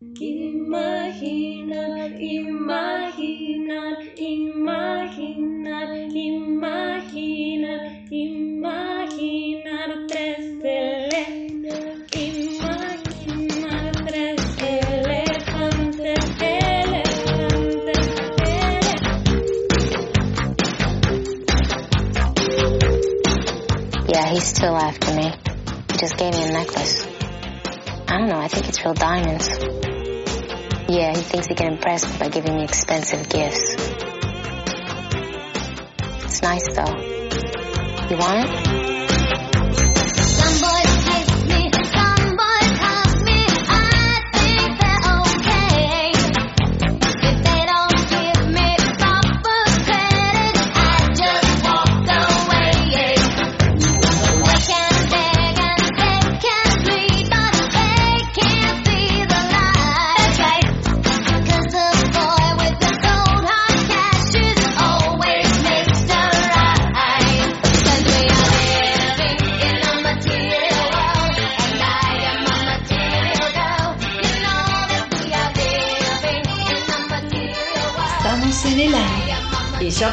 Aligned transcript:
Imaginar, 0.00 1.92
imaginar, 2.16 4.00
imaginar, 4.16 5.92
imaginar, 6.16 7.84
imaginar 8.08 9.90
tres 10.08 10.56
elefantes, 10.64 12.16
imaginar 12.16 13.92
tres 14.08 14.40
elefantes, 14.56 16.24
elefantes, 16.40 17.60
elefantes. 17.60 18.24
Yeah, 24.08 24.24
he's 24.32 24.48
still 24.48 24.76
after 24.78 25.12
me. 25.12 25.28
He 25.92 25.96
just 25.98 26.16
gave 26.16 26.32
me 26.32 26.44
a 26.44 26.52
necklace. 26.52 27.06
I 28.08 28.16
don't 28.16 28.28
know, 28.30 28.38
I 28.40 28.48
think 28.48 28.66
it's 28.66 28.82
real 28.82 28.94
diamonds. 28.94 29.60
Yeah, 30.90 31.16
he 31.16 31.22
thinks 31.22 31.46
he 31.46 31.54
can 31.54 31.74
impress 31.74 32.04
me 32.04 32.18
by 32.18 32.28
giving 32.30 32.56
me 32.56 32.64
expensive 32.64 33.28
gifts. 33.28 33.76
It's 36.24 36.42
nice 36.42 36.66
though. 36.74 36.96
You 38.10 38.16
want 38.16 38.50
it? 38.50 38.79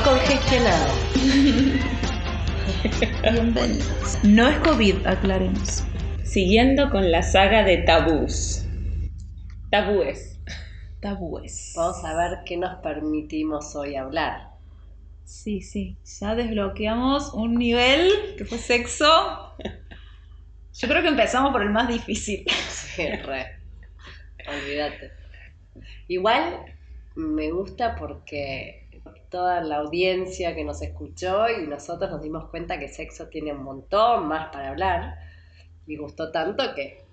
Congestionado. 0.08 0.94
Bienvenidos. 3.24 4.18
No 4.24 4.48
es 4.48 4.58
COVID, 4.60 5.06
aclaremos. 5.06 5.84
Siguiendo 6.24 6.90
con 6.90 7.12
la 7.12 7.24
saga 7.24 7.66
de 7.66 7.80
tabús. 7.80 8.64
Tabúes. 9.70 10.40
Tabúes. 11.02 11.74
Vamos 11.76 12.06
a 12.06 12.16
ver 12.16 12.38
qué 12.46 12.56
nos 12.56 12.80
permitimos 12.80 13.76
hoy 13.76 13.98
hablar. 13.98 14.52
Sí, 15.26 15.62
sí. 15.62 15.98
Ya 16.22 16.36
desbloqueamos 16.36 17.34
un 17.34 17.56
nivel 17.56 18.10
que 18.38 18.46
fue 18.46 18.60
sexo. 18.60 19.58
Yo 20.74 20.88
creo 20.88 21.02
que 21.02 21.10
empezamos 21.10 21.52
por 21.52 21.64
el 21.64 21.72
más 21.72 21.90
difícil. 21.90 22.46
Sí, 22.70 23.10
re. 23.10 23.60
Olvídate. 24.48 25.12
Igual 26.08 26.60
me 27.16 27.52
gusta 27.52 27.98
porque 27.98 28.87
toda 29.30 29.62
la 29.62 29.78
audiencia 29.78 30.56
que 30.56 30.64
nos 30.64 30.82
escuchó 30.82 31.50
y 31.50 31.68
nosotros 31.68 32.12
nos 32.12 32.22
dimos 32.22 32.50
cuenta 32.50 32.80
que 32.80 32.88
sexo 32.88 33.28
tiene 33.28 33.54
un 33.54 33.64
montón 33.64 34.28
más 34.28 34.50
para 34.52 34.70
hablar 34.70 35.16
y 35.86 35.98
gustó 35.98 36.32
tanto 36.32 36.74
que 36.76 37.04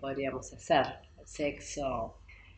podríamos 0.00 0.52
hacer 0.52 0.86
sexo 1.24 2.16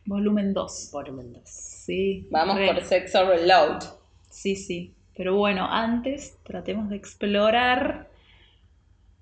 Volumen 0.09 0.53
2. 0.53 0.89
volumen 0.91 1.33
2. 1.33 1.41
Sí. 1.45 2.27
Vamos 2.31 2.57
re. 2.57 2.73
por 2.73 2.83
Sexo 2.83 3.27
Reload. 3.27 3.83
Sí, 4.29 4.55
sí. 4.55 4.95
Pero 5.15 5.35
bueno, 5.35 5.67
antes 5.69 6.35
tratemos 6.43 6.89
de 6.89 6.95
explorar 6.95 8.09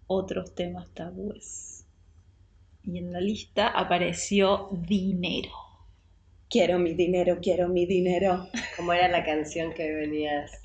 otros 0.05 0.55
temas 0.55 0.87
tabúes. 0.93 1.85
Y 2.83 2.99
en 2.99 3.11
la 3.11 3.19
lista 3.19 3.67
apareció 3.67 4.69
dinero. 4.71 5.49
Quiero 6.49 6.79
mi 6.79 6.93
dinero, 6.93 7.39
quiero 7.41 7.67
mi 7.67 7.85
dinero. 7.85 8.47
¿Cómo 8.77 8.93
era 8.93 9.09
la 9.09 9.25
canción 9.25 9.73
que 9.73 9.93
venías? 9.93 10.61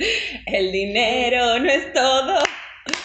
El 0.46 0.70
dinero 0.70 1.58
no 1.58 1.68
es 1.68 1.92
todo, 1.92 2.38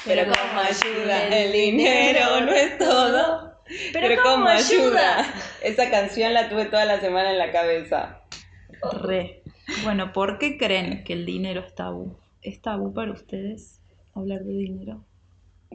pero 0.05 0.25
como 0.25 0.61
ayuda, 0.61 1.27
el 1.27 1.51
dinero 1.51 2.41
no 2.41 2.51
es 2.51 2.77
todo, 2.77 3.63
pero 3.91 4.21
como 4.21 4.47
ayuda. 4.47 5.25
Esa 5.63 5.89
canción 5.89 6.35
la 6.35 6.49
tuve 6.49 6.65
toda 6.65 6.85
la 6.85 6.99
semana 6.99 7.31
en 7.31 7.39
la 7.39 7.51
cabeza. 7.51 8.21
Re. 9.01 9.41
Bueno, 9.83 10.13
¿por 10.13 10.37
qué 10.37 10.59
creen 10.59 11.03
que 11.03 11.13
el 11.13 11.25
dinero 11.25 11.61
es 11.65 11.73
tabú? 11.73 12.15
¿Es 12.43 12.61
tabú 12.61 12.93
para 12.93 13.11
ustedes 13.11 13.81
hablar 14.13 14.43
de 14.43 14.53
dinero? 14.53 15.03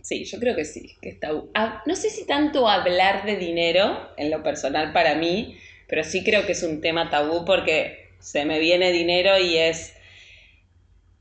Sí, 0.02 0.24
yo 0.24 0.38
creo 0.38 0.54
que 0.54 0.64
sí, 0.64 0.96
que 1.02 1.08
es 1.08 1.20
tabú. 1.20 1.50
Ah, 1.54 1.82
no 1.84 1.96
sé 1.96 2.10
si 2.10 2.26
tanto 2.26 2.68
hablar 2.68 3.26
de 3.26 3.36
dinero, 3.36 4.08
en 4.16 4.30
lo 4.30 4.42
personal 4.44 4.92
para 4.92 5.16
mí, 5.16 5.58
pero 5.92 6.04
sí 6.04 6.24
creo 6.24 6.46
que 6.46 6.52
es 6.52 6.62
un 6.62 6.80
tema 6.80 7.10
tabú 7.10 7.44
porque 7.44 8.12
se 8.18 8.46
me 8.46 8.58
viene 8.58 8.92
dinero 8.92 9.36
y 9.36 9.58
es 9.58 9.94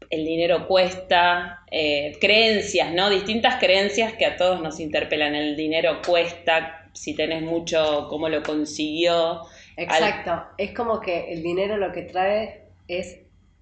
el 0.10 0.24
dinero 0.24 0.66
cuesta, 0.66 1.66
eh, 1.70 2.18
creencias, 2.22 2.94
¿no? 2.94 3.10
Distintas 3.10 3.58
creencias 3.60 4.14
que 4.14 4.26
a 4.26 4.38
todos 4.38 4.62
nos 4.62 4.80
interpelan. 4.80 5.36
El 5.36 5.58
dinero 5.58 6.00
cuesta, 6.08 6.90
si 6.94 7.14
tenés 7.14 7.42
mucho, 7.42 8.08
cómo 8.10 8.30
lo 8.30 8.44
consiguió. 8.44 9.42
Exacto. 9.76 10.42
Es 10.58 10.74
como 10.74 11.02
que 11.02 11.34
el 11.34 11.44
dinero 11.44 11.76
lo 11.76 11.92
que 11.92 12.04
trae 12.04 12.62
es 12.88 13.18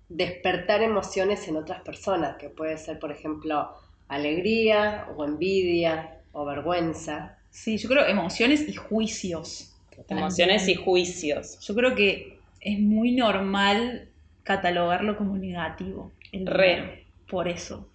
despertar 0.09 0.83
emociones 0.83 1.47
en 1.47 1.57
otras 1.57 1.81
personas, 1.81 2.37
que 2.37 2.49
puede 2.49 2.77
ser, 2.77 2.99
por 2.99 3.11
ejemplo, 3.11 3.71
alegría 4.09 5.07
o 5.17 5.25
envidia 5.25 6.19
o 6.33 6.45
vergüenza. 6.45 7.39
Sí, 7.49 7.79
yo 7.79 7.89
creo 7.89 8.05
emociones 8.05 8.69
y 8.69 8.75
juicios. 8.75 9.68
Emociones 10.07 10.67
y 10.67 10.75
juicios. 10.75 11.59
Yo 11.61 11.75
creo 11.75 11.95
que 11.95 12.39
es 12.61 12.79
muy 12.79 13.11
normal 13.11 14.09
catalogarlo 14.43 15.17
como 15.17 15.37
negativo. 15.37 16.11
El 16.31 16.45
dinero, 16.45 16.91
por 17.27 17.47
eso. 17.47 17.89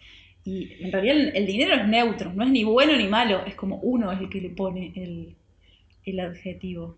Y 0.44 0.84
en 0.84 0.92
realidad 0.92 1.16
el, 1.16 1.36
el 1.36 1.46
dinero 1.46 1.74
es 1.74 1.86
neutro, 1.88 2.32
no 2.32 2.44
es 2.44 2.50
ni 2.50 2.64
bueno 2.64 2.96
ni 2.96 3.06
malo, 3.06 3.44
es 3.46 3.54
como 3.54 3.76
uno 3.78 4.12
es 4.12 4.20
el 4.20 4.28
que 4.28 4.40
le 4.40 4.50
pone 4.50 4.92
el, 4.94 5.34
el 6.04 6.20
adjetivo. 6.20 6.96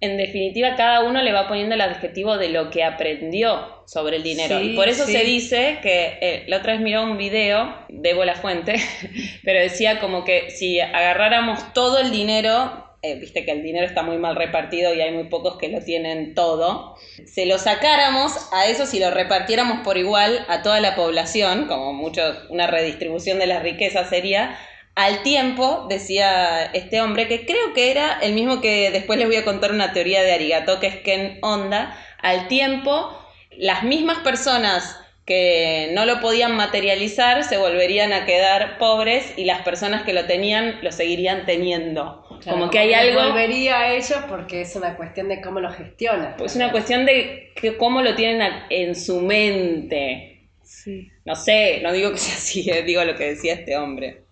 En 0.00 0.16
definitiva, 0.16 0.74
cada 0.74 1.04
uno 1.04 1.22
le 1.22 1.32
va 1.32 1.46
poniendo 1.46 1.76
el 1.76 1.80
adjetivo 1.80 2.36
de 2.36 2.48
lo 2.48 2.70
que 2.70 2.82
aprendió 2.82 3.84
sobre 3.86 4.16
el 4.16 4.24
dinero. 4.24 4.58
Sí, 4.58 4.72
y 4.72 4.76
por 4.76 4.88
eso 4.88 5.06
sí. 5.06 5.12
se 5.12 5.24
dice 5.24 5.78
que 5.80 6.18
eh, 6.20 6.44
la 6.48 6.58
otra 6.58 6.72
vez 6.72 6.82
miró 6.82 7.04
un 7.04 7.16
video, 7.16 7.72
debo 7.88 8.24
la 8.24 8.34
fuente, 8.34 8.74
pero 9.44 9.60
decía 9.60 10.00
como 10.00 10.24
que 10.24 10.50
si 10.50 10.80
agarráramos 10.80 11.72
todo 11.72 12.00
el 12.00 12.10
dinero, 12.10 12.91
eh, 13.04 13.16
viste 13.16 13.44
que 13.44 13.50
el 13.50 13.64
dinero 13.64 13.84
está 13.84 14.04
muy 14.04 14.16
mal 14.16 14.36
repartido 14.36 14.94
y 14.94 15.00
hay 15.00 15.10
muy 15.10 15.24
pocos 15.24 15.58
que 15.58 15.68
lo 15.68 15.80
tienen 15.80 16.34
todo, 16.34 16.96
se 17.26 17.46
lo 17.46 17.58
sacáramos 17.58 18.32
a 18.52 18.66
eso 18.68 18.86
si 18.86 19.00
lo 19.00 19.10
repartiéramos 19.10 19.80
por 19.80 19.98
igual 19.98 20.46
a 20.48 20.62
toda 20.62 20.78
la 20.78 20.94
población, 20.94 21.66
como 21.66 21.92
mucho 21.92 22.22
una 22.48 22.68
redistribución 22.68 23.40
de 23.40 23.48
las 23.48 23.64
riquezas 23.64 24.08
sería, 24.08 24.56
al 24.94 25.22
tiempo, 25.24 25.86
decía 25.88 26.64
este 26.74 27.00
hombre, 27.00 27.26
que 27.26 27.44
creo 27.44 27.74
que 27.74 27.90
era 27.90 28.20
el 28.20 28.34
mismo 28.34 28.60
que 28.60 28.92
después 28.92 29.18
les 29.18 29.26
voy 29.26 29.36
a 29.36 29.44
contar 29.44 29.72
una 29.72 29.92
teoría 29.92 30.22
de 30.22 30.32
Arigato, 30.32 30.78
que 30.78 30.86
es 30.86 30.96
Ken 30.98 31.38
Onda, 31.42 31.98
al 32.20 32.46
tiempo, 32.46 33.10
las 33.50 33.82
mismas 33.82 34.18
personas 34.18 34.96
que 35.24 35.90
no 35.94 36.04
lo 36.04 36.20
podían 36.20 36.56
materializar 36.56 37.44
se 37.44 37.56
volverían 37.56 38.12
a 38.12 38.26
quedar 38.26 38.78
pobres 38.78 39.32
y 39.36 39.44
las 39.44 39.62
personas 39.62 40.02
que 40.02 40.12
lo 40.12 40.26
tenían 40.26 40.78
lo 40.82 40.92
seguirían 40.92 41.46
teniendo. 41.46 42.21
Como 42.44 42.70
que 42.70 42.78
hay 42.78 42.92
algo... 42.92 43.22
Volvería 43.22 43.80
a 43.80 43.94
ellos 43.94 44.18
porque 44.28 44.62
es 44.62 44.74
una 44.76 44.96
cuestión 44.96 45.28
de 45.28 45.40
cómo 45.40 45.60
lo 45.60 45.70
gestionan. 45.70 46.34
Es 46.44 46.56
una 46.56 46.70
cuestión 46.70 47.06
de 47.06 47.52
que 47.54 47.76
cómo 47.76 48.02
lo 48.02 48.14
tienen 48.14 48.52
en 48.70 48.94
su 48.94 49.20
mente. 49.20 50.48
Sí. 50.62 51.10
No 51.24 51.36
sé, 51.36 51.80
no 51.82 51.92
digo 51.92 52.10
que 52.12 52.18
sea 52.18 52.34
así, 52.34 52.68
eh, 52.70 52.82
digo 52.82 53.04
lo 53.04 53.16
que 53.16 53.30
decía 53.30 53.54
este 53.54 53.76
hombre. 53.76 54.22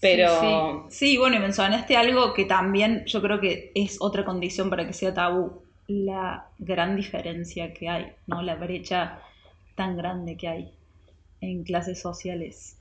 Pero... 0.00 0.40
Sí, 0.40 0.46
sí. 0.88 1.06
Sí, 1.10 1.18
bueno, 1.18 1.36
y 1.36 1.40
mencionaste 1.40 1.96
algo 1.96 2.32
que 2.34 2.44
también 2.44 3.04
yo 3.06 3.20
creo 3.20 3.40
que 3.40 3.72
es 3.74 3.98
otra 4.00 4.24
condición 4.24 4.70
para 4.70 4.86
que 4.86 4.92
sea 4.92 5.14
tabú, 5.14 5.62
la 5.88 6.46
gran 6.58 6.96
diferencia 6.96 7.72
que 7.72 7.88
hay, 7.88 8.12
¿no? 8.26 8.42
La 8.42 8.54
brecha 8.54 9.20
tan 9.74 9.96
grande 9.96 10.36
que 10.36 10.48
hay 10.48 10.72
en 11.40 11.64
clases 11.64 12.00
sociales. 12.00 12.77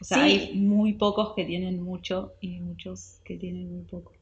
O 0.00 0.04
sea, 0.04 0.18
Sí. 0.18 0.22
hay 0.22 0.54
muy 0.54 0.94
pocos 0.94 1.34
que 1.34 1.44
tienen 1.44 1.82
mucho 1.82 2.32
y 2.40 2.60
muchos 2.60 3.18
que 3.24 3.36
tienen 3.36 3.72
muy 3.72 3.84
poco. 3.84 4.12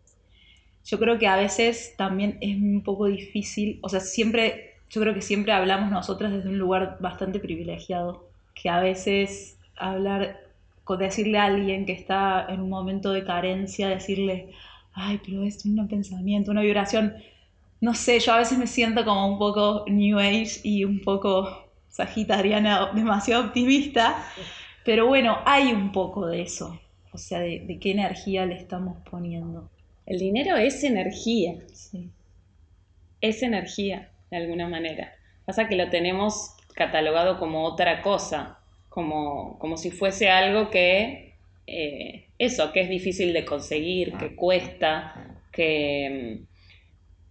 Yo 0.84 0.98
creo 0.98 1.18
que 1.18 1.26
a 1.26 1.36
veces 1.36 1.94
también 1.96 2.38
es 2.40 2.56
un 2.56 2.82
poco 2.82 3.06
difícil, 3.06 3.78
o 3.82 3.88
sea, 3.88 4.00
siempre, 4.00 4.74
yo 4.90 5.00
creo 5.00 5.14
que 5.14 5.22
siempre 5.22 5.52
hablamos 5.52 5.90
nosotras 5.90 6.32
desde 6.32 6.48
un 6.48 6.58
lugar 6.58 6.96
bastante 7.00 7.38
privilegiado, 7.38 8.24
que 8.54 8.68
a 8.68 8.80
veces 8.80 9.58
hablar, 9.76 10.40
decirle 10.98 11.38
a 11.38 11.44
alguien 11.44 11.86
que 11.86 11.92
está 11.92 12.46
en 12.48 12.60
un 12.60 12.68
momento 12.68 13.12
de 13.12 13.24
carencia, 13.24 13.88
decirle, 13.88 14.48
ay, 14.92 15.20
pero 15.24 15.44
es 15.44 15.64
un 15.64 15.86
pensamiento, 15.86 16.50
una 16.50 16.62
vibración, 16.62 17.14
no 17.80 17.94
sé, 17.94 18.18
yo 18.18 18.32
a 18.32 18.38
veces 18.38 18.58
me 18.58 18.66
siento 18.66 19.04
como 19.04 19.28
un 19.28 19.38
poco 19.38 19.84
New 19.86 20.18
Age 20.18 20.60
y 20.64 20.84
un 20.84 21.00
poco 21.00 21.68
sagitariana, 21.88 22.90
demasiado 22.94 23.44
optimista, 23.46 24.24
pero 24.84 25.06
bueno, 25.06 25.38
hay 25.46 25.72
un 25.72 25.92
poco 25.92 26.26
de 26.26 26.42
eso, 26.42 26.80
o 27.12 27.18
sea, 27.18 27.40
de, 27.40 27.60
de 27.60 27.78
qué 27.78 27.92
energía 27.92 28.46
le 28.46 28.54
estamos 28.56 28.98
poniendo. 29.10 29.70
El 30.06 30.18
dinero 30.18 30.56
es 30.56 30.82
energía, 30.84 31.54
Sí. 31.72 32.10
es 33.20 33.42
energía 33.42 34.10
de 34.30 34.36
alguna 34.38 34.68
manera. 34.68 35.12
Pasa 35.44 35.68
que 35.68 35.76
lo 35.76 35.90
tenemos 35.90 36.54
catalogado 36.74 37.38
como 37.38 37.64
otra 37.64 38.02
cosa, 38.02 38.58
como, 38.88 39.58
como 39.58 39.76
si 39.76 39.90
fuese 39.90 40.30
algo 40.30 40.70
que, 40.70 41.34
eh, 41.66 42.26
eso, 42.38 42.72
que 42.72 42.80
es 42.82 42.88
difícil 42.88 43.32
de 43.32 43.44
conseguir, 43.44 44.16
que 44.16 44.34
cuesta, 44.34 45.42
que, 45.52 46.40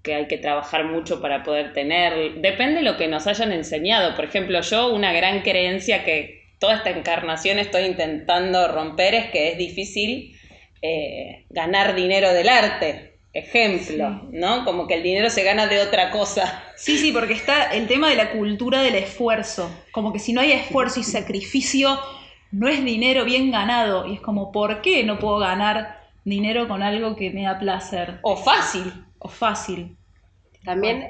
que 0.02 0.14
hay 0.16 0.28
que 0.28 0.38
trabajar 0.38 0.86
mucho 0.86 1.22
para 1.22 1.44
poder 1.44 1.74
tener. 1.74 2.36
Depende 2.42 2.78
de 2.78 2.82
lo 2.84 2.98
que 2.98 3.08
nos 3.08 3.28
hayan 3.28 3.52
enseñado. 3.52 4.16
Por 4.16 4.26
ejemplo, 4.26 4.62
yo 4.62 4.94
una 4.94 5.14
gran 5.14 5.42
creencia 5.42 6.04
que 6.04 6.39
toda 6.60 6.76
esta 6.76 6.90
encarnación 6.90 7.58
estoy 7.58 7.84
intentando 7.84 8.68
romper 8.68 9.16
es 9.16 9.32
que 9.32 9.50
es 9.52 9.58
difícil 9.58 10.38
eh, 10.82 11.46
ganar 11.50 11.96
dinero 11.96 12.34
del 12.34 12.50
arte. 12.50 13.06
Ejemplo, 13.32 14.28
¿no? 14.32 14.66
Como 14.66 14.88
que 14.88 14.96
el 14.96 15.04
dinero 15.04 15.30
se 15.30 15.44
gana 15.44 15.68
de 15.68 15.82
otra 15.82 16.10
cosa. 16.10 16.64
Sí, 16.76 16.98
sí, 16.98 17.12
porque 17.12 17.34
está 17.34 17.72
el 17.72 17.88
tema 17.88 18.10
de 18.10 18.16
la 18.16 18.32
cultura 18.32 18.82
del 18.82 18.96
esfuerzo. 18.96 19.70
Como 19.92 20.12
que 20.12 20.18
si 20.18 20.34
no 20.34 20.42
hay 20.42 20.52
esfuerzo 20.52 21.00
y 21.00 21.04
sacrificio, 21.04 22.00
no 22.52 22.68
es 22.68 22.84
dinero 22.84 23.26
bien 23.26 23.52
ganado. 23.52 24.08
Y 24.08 24.16
es 24.16 24.22
como, 24.22 24.52
¿por 24.52 24.82
qué 24.82 25.04
no 25.04 25.20
puedo 25.20 25.38
ganar 25.38 26.00
dinero 26.26 26.68
con 26.68 26.82
algo 26.82 27.16
que 27.16 27.30
me 27.30 27.44
da 27.44 27.60
placer? 27.60 28.18
O 28.24 28.36
fácil. 28.36 28.92
O 29.20 29.30
fácil. 29.30 29.96
También, 30.66 31.10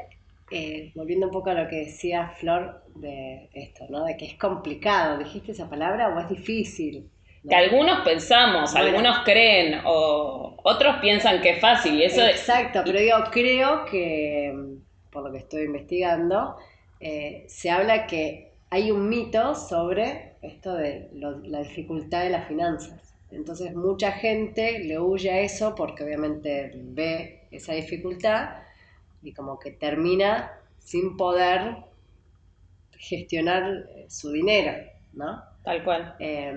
eh, 0.51 0.92
volviendo 0.96 1.28
un 1.28 1.31
poco 1.31 1.51
a 1.51 1.54
lo 1.54 1.69
que 1.69 1.86
decía 1.86 2.34
Flor 2.38 2.84
de 3.00 3.50
esto, 3.54 3.86
¿no? 3.90 4.06
De 4.06 4.16
que 4.18 4.25
es 4.25 4.36
complicado. 4.36 5.18
¿Dijiste 5.18 5.51
esa 5.51 5.69
palabra 5.69 6.10
o 6.10 6.19
es 6.19 6.30
difícil? 6.30 7.10
¿No? 7.44 7.50
Que 7.50 7.56
algunos 7.56 8.01
pensamos, 8.01 8.72
Bueno. 8.74 8.88
algunos 8.88 9.19
creen, 9.19 9.81
o 9.86 10.57
otros 10.63 10.98
piensan 11.01 11.42
que 11.42 11.51
es 11.51 11.62
fácil. 11.62 11.96
Y 11.96 12.04
eso 12.04 12.22
es- 12.25 12.38
Exacto, 12.42 12.81
pero 12.86 13.00
digo, 13.00 13.18
creo 13.31 13.86
que, 13.86 14.54
por 15.12 15.24
lo 15.24 15.31
que 15.31 15.38
estoy 15.40 15.63
investigando, 15.63 16.57
eh, 17.00 17.46
se 17.48 17.72
habla 17.72 18.06
que 18.07 18.51
hay 18.69 18.92
un 18.92 19.07
mito 19.10 19.56
sobre 19.56 20.34
esto 20.42 20.74
de 20.75 21.10
lo- 21.13 21.40
la 21.40 21.60
dificultad 21.60 22.24
de 22.24 22.30
las 22.30 22.48
finanzas. 22.48 23.16
Entonces 23.31 23.74
mucha 23.75 24.12
gente 24.12 24.80
le 24.80 25.00
huye 25.00 25.30
a 25.31 25.40
eso 25.40 25.75
porque 25.75 26.04
obviamente 26.04 26.72
ve 26.75 27.42
esa 27.51 27.74
dificultad 27.74 28.50
y 29.24 29.34
como 29.34 29.60
que 29.60 29.72
termina 29.72 30.51
sin 30.80 31.16
poder 31.16 31.75
gestionar 33.00 33.88
eh, 33.96 34.06
su 34.10 34.31
dinero, 34.31 34.74
¿no? 35.13 35.42
tal 35.63 35.84
cual. 35.84 36.16
Eh, 36.19 36.54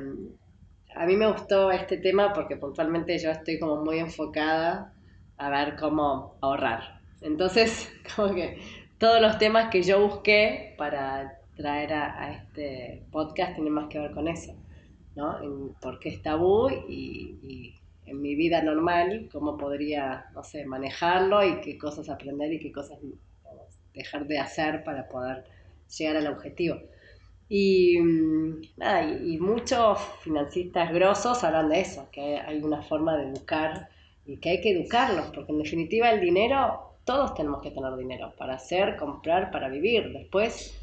a 0.95 1.07
mí 1.07 1.17
me 1.17 1.31
gustó 1.31 1.71
este 1.71 1.97
tema 1.97 2.33
porque 2.33 2.57
puntualmente 2.57 3.19
yo 3.19 3.31
estoy 3.31 3.59
como 3.59 3.83
muy 3.83 3.99
enfocada 3.99 4.93
a 5.39 5.51
ver 5.51 5.77
cómo 5.77 6.37
ahorrar. 6.41 7.01
Entonces, 7.21 7.91
como 8.17 8.35
que 8.35 8.59
todos 8.99 9.21
los 9.21 9.39
temas 9.39 9.71
que 9.71 9.83
yo 9.83 10.07
busqué 10.07 10.75
para 10.77 11.39
traer 11.57 11.93
a, 11.93 12.23
a 12.23 12.33
este 12.33 13.05
podcast 13.11 13.55
tienen 13.55 13.73
más 13.73 13.89
que 13.89 13.99
ver 13.99 14.13
con 14.13 14.29
eso, 14.29 14.55
¿no? 15.15 15.43
En 15.43 15.75
por 15.75 15.99
qué 15.99 16.11
es 16.11 16.23
tabú 16.23 16.69
y, 16.71 17.39
y 17.43 17.75
en 18.07 18.21
mi 18.21 18.35
vida 18.35 18.63
normal, 18.63 19.29
cómo 19.33 19.57
podría, 19.57 20.27
no 20.35 20.43
sé, 20.43 20.67
manejarlo 20.67 21.45
y 21.45 21.61
qué 21.61 21.79
cosas 21.79 22.09
aprender 22.09 22.53
y 22.53 22.59
qué 22.59 22.73
cosas 22.73 22.99
dejar 23.95 24.27
de 24.27 24.39
hacer 24.39 24.85
para 24.85 25.09
poder 25.09 25.45
llegar 25.99 26.17
al 26.17 26.27
objetivo. 26.27 26.81
Y 27.49 27.99
mm, 28.01 28.63
nada, 28.79 29.05
y, 29.05 29.39
muchos 29.39 29.99
financistas 30.23 30.93
grosos 30.93 31.45
hablan 31.45 31.69
de 31.69 31.81
eso, 31.81 32.09
que 32.11 32.39
hay 32.39 32.63
una 32.63 32.83
forma 32.83 33.17
de 33.17 33.29
educar 33.29 33.89
y 34.25 34.39
que 34.39 34.51
hay 34.51 34.61
que 34.61 34.71
educarlos, 34.71 35.27
porque 35.35 35.53
en 35.53 35.59
definitiva 35.59 36.11
el 36.11 36.21
dinero, 36.21 36.97
todos 37.05 37.35
tenemos 37.35 37.61
que 37.61 37.71
tener 37.71 37.95
dinero 37.97 38.33
para 38.39 38.55
hacer, 38.55 38.97
comprar, 38.97 39.51
para 39.51 39.69
vivir. 39.69 40.13
Después, 40.13 40.79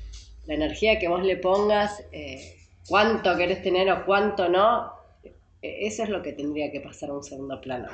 la 0.45 0.53
energía 0.53 0.99
que 0.99 1.07
vos 1.07 1.23
le 1.23 1.37
pongas, 1.37 2.03
eh, 2.11 2.55
cuánto 2.87 3.35
querés 3.35 3.63
tener 3.63 3.89
o 3.91 4.05
cuánto 4.05 4.47
no, 4.49 4.91
eh, 5.23 5.87
eso 5.87 6.03
es 6.03 6.09
lo 6.09 6.21
que 6.21 6.33
tendría 6.33 6.71
que 6.71 6.81
pasar 6.81 7.09
a 7.09 7.13
un 7.13 7.23
segundo 7.23 7.59
plano. 7.61 7.87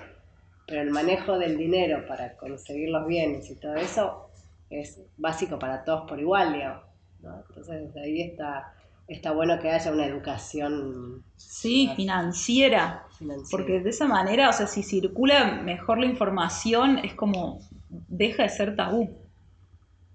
Pero 0.67 0.81
el 0.81 0.89
manejo 0.89 1.37
del 1.37 1.57
dinero 1.57 2.05
para 2.07 2.35
conseguir 2.35 2.89
los 2.89 3.07
bienes 3.07 3.49
y 3.51 3.55
todo 3.55 3.75
eso 3.75 4.29
es 4.69 4.99
básico 5.15 5.59
para 5.59 5.85
todos 5.85 6.09
por 6.09 6.19
igual, 6.19 6.53
digamos. 6.53 6.94
¿No? 7.25 7.43
Entonces 7.49 7.87
desde 7.87 8.01
ahí 8.03 8.21
está, 8.21 8.73
está 9.07 9.31
bueno 9.31 9.59
que 9.59 9.69
haya 9.71 9.91
una 9.91 10.05
educación 10.05 11.23
Sí, 11.37 11.91
financiera. 11.95 13.05
financiera. 13.17 13.47
Porque 13.51 13.79
de 13.79 13.89
esa 13.89 14.07
manera, 14.07 14.49
o 14.49 14.53
sea, 14.53 14.67
si 14.67 14.83
circula 14.83 15.61
mejor 15.63 15.99
la 15.99 16.05
información, 16.05 16.99
es 16.99 17.13
como 17.13 17.59
deja 17.89 18.43
de 18.43 18.49
ser 18.49 18.75
tabú. 18.75 19.09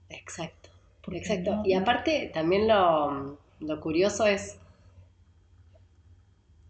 Exacto, 0.09 0.69
Porque 1.03 1.19
exacto. 1.19 1.57
no- 1.57 1.67
Y 1.67 1.75
aparte 1.75 2.31
también 2.35 2.69
lo, 2.69 3.39
lo 3.61 3.81
curioso 3.81 4.27
es, 4.27 4.59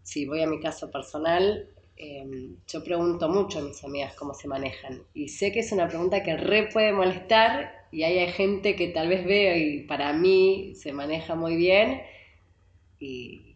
si 0.03 0.25
voy 0.25 0.41
a 0.41 0.47
mi 0.47 0.59
caso 0.59 0.91
personal, 0.91 1.67
eh, 1.97 2.55
yo 2.67 2.83
pregunto 2.83 3.29
mucho 3.29 3.59
a 3.59 3.61
mis 3.63 3.83
amigas 3.83 4.13
cómo 4.15 4.33
se 4.33 4.47
manejan. 4.47 5.03
Y 5.13 5.29
sé 5.29 5.51
que 5.51 5.59
es 5.59 5.71
una 5.71 5.87
pregunta 5.87 6.23
que 6.23 6.37
re 6.37 6.67
puede 6.71 6.91
molestar 6.91 7.71
y 7.91 8.03
hay 8.03 8.27
gente 8.31 8.75
que 8.75 8.87
tal 8.87 9.07
vez 9.09 9.25
veo 9.25 9.55
y 9.57 9.81
para 9.83 10.13
mí 10.13 10.73
se 10.75 10.93
maneja 10.93 11.35
muy 11.35 11.55
bien 11.55 12.01
y 12.99 13.55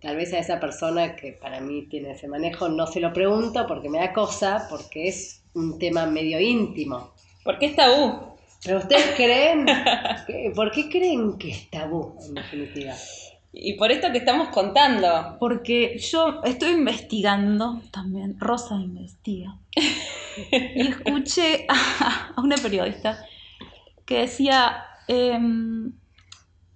tal 0.00 0.16
vez 0.16 0.32
a 0.32 0.38
esa 0.38 0.60
persona 0.60 1.16
que 1.16 1.32
para 1.32 1.60
mí 1.60 1.86
tiene 1.88 2.12
ese 2.12 2.28
manejo 2.28 2.68
no 2.68 2.86
se 2.86 3.00
lo 3.00 3.12
pregunto 3.12 3.66
porque 3.66 3.88
me 3.88 3.98
da 3.98 4.12
cosa, 4.12 4.66
porque 4.70 5.08
es 5.08 5.42
un 5.54 5.78
tema 5.78 6.06
medio 6.06 6.40
íntimo. 6.40 7.12
¿Por 7.44 7.58
qué 7.58 7.66
es 7.66 7.76
tabú? 7.76 8.34
Pero 8.64 8.78
ustedes 8.78 9.12
creen, 9.16 9.66
que- 10.26 10.52
¿por 10.54 10.70
qué 10.70 10.88
creen 10.88 11.36
que 11.38 11.50
es 11.50 11.70
tabú 11.70 12.16
en 12.26 12.34
definitiva? 12.34 12.94
Y 13.52 13.74
por 13.74 13.92
esto 13.92 14.10
que 14.10 14.18
estamos 14.18 14.48
contando. 14.48 15.36
Porque 15.38 15.96
yo 15.98 16.40
estoy 16.44 16.70
investigando 16.72 17.80
también, 17.92 18.36
Rosa 18.40 18.74
investiga, 18.76 19.58
y 20.74 20.88
escuché 20.88 21.66
a, 21.68 22.32
a 22.36 22.40
una 22.40 22.56
periodista 22.56 23.24
que 24.06 24.20
decía, 24.20 24.84
em, 25.08 25.92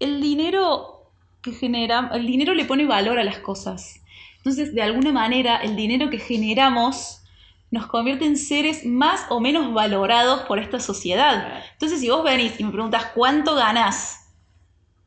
el 0.00 0.20
dinero 0.20 1.10
que 1.42 1.52
genera, 1.52 2.10
el 2.14 2.26
dinero 2.26 2.54
le 2.54 2.64
pone 2.64 2.86
valor 2.86 3.18
a 3.18 3.24
las 3.24 3.38
cosas. 3.38 4.00
Entonces, 4.38 4.74
de 4.74 4.82
alguna 4.82 5.12
manera, 5.12 5.58
el 5.58 5.76
dinero 5.76 6.10
que 6.10 6.18
generamos 6.18 7.22
nos 7.70 7.86
convierte 7.86 8.24
en 8.24 8.36
seres 8.38 8.86
más 8.86 9.26
o 9.30 9.40
menos 9.40 9.72
valorados 9.74 10.42
por 10.42 10.58
esta 10.58 10.80
sociedad. 10.80 11.62
Entonces, 11.74 12.00
si 12.00 12.08
vos 12.08 12.24
venís 12.24 12.58
y 12.60 12.64
me 12.64 12.70
preguntas 12.72 13.06
cuánto 13.14 13.54
ganás, 13.56 14.30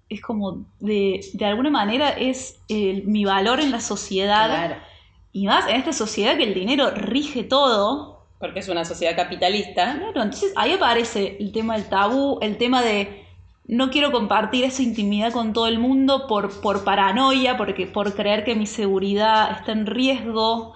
es 0.10 0.22
como 0.22 0.66
de, 0.80 1.22
de 1.34 1.46
alguna 1.46 1.70
manera 1.70 2.10
es 2.10 2.60
el- 2.68 3.04
mi 3.08 3.26
valor 3.26 3.60
en 3.62 3.72
la 3.72 3.80
sociedad 3.82 4.48
Claro, 4.48 4.76
y 5.32 5.48
más 5.48 5.68
en 5.70 5.78
esta 5.78 5.94
sociedad 5.94 6.38
que 6.38 6.44
el 6.44 6.54
dinero 6.54 6.92
rige 6.92 7.44
todo. 7.44 8.21
Porque 8.42 8.60
es 8.60 8.68
una 8.68 8.84
sociedad 8.84 9.16
capitalista. 9.16 9.94
Claro, 9.98 10.24
entonces 10.24 10.52
ahí 10.58 10.74
aparece 10.74 11.38
el 11.40 11.54
tema 11.54 11.76
del 11.78 11.86
tabú, 11.88 12.40
el 12.42 12.58
tema 12.58 12.82
de 12.82 13.26
no 13.66 13.90
quiero 13.92 14.12
compartir 14.12 14.66
esa 14.66 14.82
intimidad 14.84 15.32
con 15.32 15.54
todo 15.54 15.68
el 15.68 15.80
mundo 15.80 16.28
por, 16.28 16.60
por 16.62 16.84
paranoia, 16.84 17.56
porque, 17.56 17.88
por 17.88 18.14
creer 18.16 18.44
que 18.44 18.56
mi 18.56 18.66
seguridad 18.66 19.52
está 19.60 19.72
en 19.72 19.86
riesgo, 19.86 20.76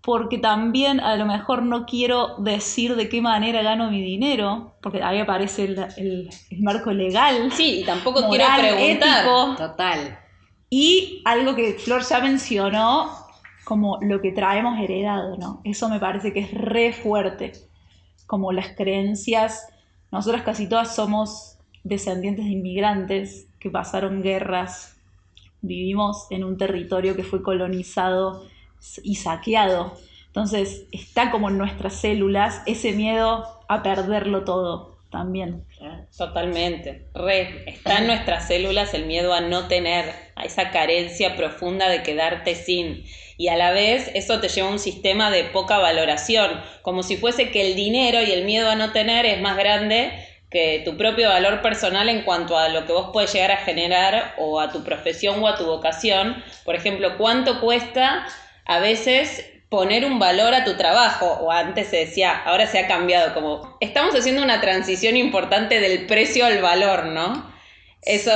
porque 0.00 0.38
también 0.38 1.00
a 1.00 1.16
lo 1.16 1.26
mejor 1.26 1.62
no 1.62 1.84
quiero 1.84 2.36
decir 2.38 2.94
de 2.94 3.08
qué 3.08 3.20
manera 3.20 3.62
gano 3.62 3.90
mi 3.90 4.00
dinero, 4.00 4.76
porque 4.80 5.02
ahí 5.02 5.18
aparece 5.18 5.64
el, 5.64 5.78
el- 5.96 6.30
el 6.50 6.62
marco 6.62 6.92
legal. 6.92 7.50
Sí, 7.52 7.80
y 7.80 7.84
tampoco 7.84 8.22
moral, 8.22 8.60
quiero 8.60 8.76
preguntar. 8.76 9.18
ético. 9.26 9.54
total. 9.58 10.18
Y 10.70 11.22
algo 11.24 11.54
que 11.56 11.74
Flor 11.74 12.02
ya 12.02 12.20
mencionó, 12.20 13.25
como 13.66 13.98
lo 14.00 14.20
que 14.20 14.30
traemos 14.30 14.78
heredado, 14.78 15.36
¿no? 15.36 15.60
Eso 15.64 15.88
me 15.88 15.98
parece 15.98 16.32
que 16.32 16.38
es 16.38 16.54
re 16.54 16.92
fuerte. 16.92 17.50
Como 18.28 18.52
las 18.52 18.68
creencias, 18.76 19.66
nosotras 20.12 20.42
casi 20.42 20.68
todas 20.68 20.94
somos 20.94 21.58
descendientes 21.82 22.44
de 22.44 22.52
inmigrantes 22.52 23.48
que 23.58 23.68
pasaron 23.68 24.22
guerras, 24.22 24.96
vivimos 25.62 26.28
en 26.30 26.44
un 26.44 26.56
territorio 26.56 27.16
que 27.16 27.24
fue 27.24 27.42
colonizado 27.42 28.44
y 29.02 29.16
saqueado. 29.16 29.94
Entonces 30.28 30.86
está 30.92 31.32
como 31.32 31.48
en 31.48 31.58
nuestras 31.58 31.94
células 31.94 32.62
ese 32.66 32.92
miedo 32.92 33.46
a 33.68 33.82
perderlo 33.82 34.44
todo. 34.44 34.94
también. 35.10 35.64
Totalmente. 36.16 37.08
Re, 37.14 37.68
está 37.68 37.98
en 37.98 38.06
nuestras 38.06 38.46
células 38.46 38.94
el 38.94 39.06
miedo 39.06 39.34
a 39.34 39.40
no 39.40 39.66
tener, 39.66 40.04
a 40.36 40.44
esa 40.44 40.70
carencia 40.70 41.34
profunda 41.34 41.88
de 41.88 42.04
quedarte 42.04 42.54
sin. 42.54 43.04
Y 43.38 43.48
a 43.48 43.56
la 43.56 43.72
vez 43.72 44.10
eso 44.14 44.40
te 44.40 44.48
lleva 44.48 44.68
a 44.68 44.72
un 44.72 44.78
sistema 44.78 45.30
de 45.30 45.44
poca 45.44 45.78
valoración, 45.78 46.60
como 46.82 47.02
si 47.02 47.16
fuese 47.16 47.50
que 47.50 47.66
el 47.66 47.76
dinero 47.76 48.22
y 48.22 48.32
el 48.32 48.44
miedo 48.44 48.70
a 48.70 48.76
no 48.76 48.92
tener 48.92 49.26
es 49.26 49.40
más 49.40 49.56
grande 49.56 50.12
que 50.50 50.82
tu 50.84 50.96
propio 50.96 51.28
valor 51.28 51.60
personal 51.60 52.08
en 52.08 52.22
cuanto 52.22 52.56
a 52.56 52.68
lo 52.68 52.86
que 52.86 52.92
vos 52.92 53.10
puedes 53.12 53.32
llegar 53.32 53.50
a 53.50 53.56
generar 53.58 54.34
o 54.38 54.60
a 54.60 54.70
tu 54.70 54.84
profesión 54.84 55.42
o 55.42 55.48
a 55.48 55.56
tu 55.56 55.66
vocación. 55.66 56.42
Por 56.64 56.76
ejemplo, 56.76 57.18
¿cuánto 57.18 57.60
cuesta 57.60 58.26
a 58.64 58.78
veces 58.78 59.44
poner 59.68 60.04
un 60.04 60.18
valor 60.18 60.54
a 60.54 60.64
tu 60.64 60.76
trabajo? 60.76 61.26
O 61.26 61.50
antes 61.50 61.88
se 61.88 61.96
decía, 61.96 62.42
ahora 62.44 62.66
se 62.66 62.78
ha 62.78 62.86
cambiado, 62.86 63.34
como 63.34 63.76
estamos 63.80 64.14
haciendo 64.14 64.42
una 64.42 64.60
transición 64.60 65.16
importante 65.16 65.80
del 65.80 66.06
precio 66.06 66.46
al 66.46 66.62
valor, 66.62 67.06
¿no? 67.06 67.52
Eso, 68.02 68.30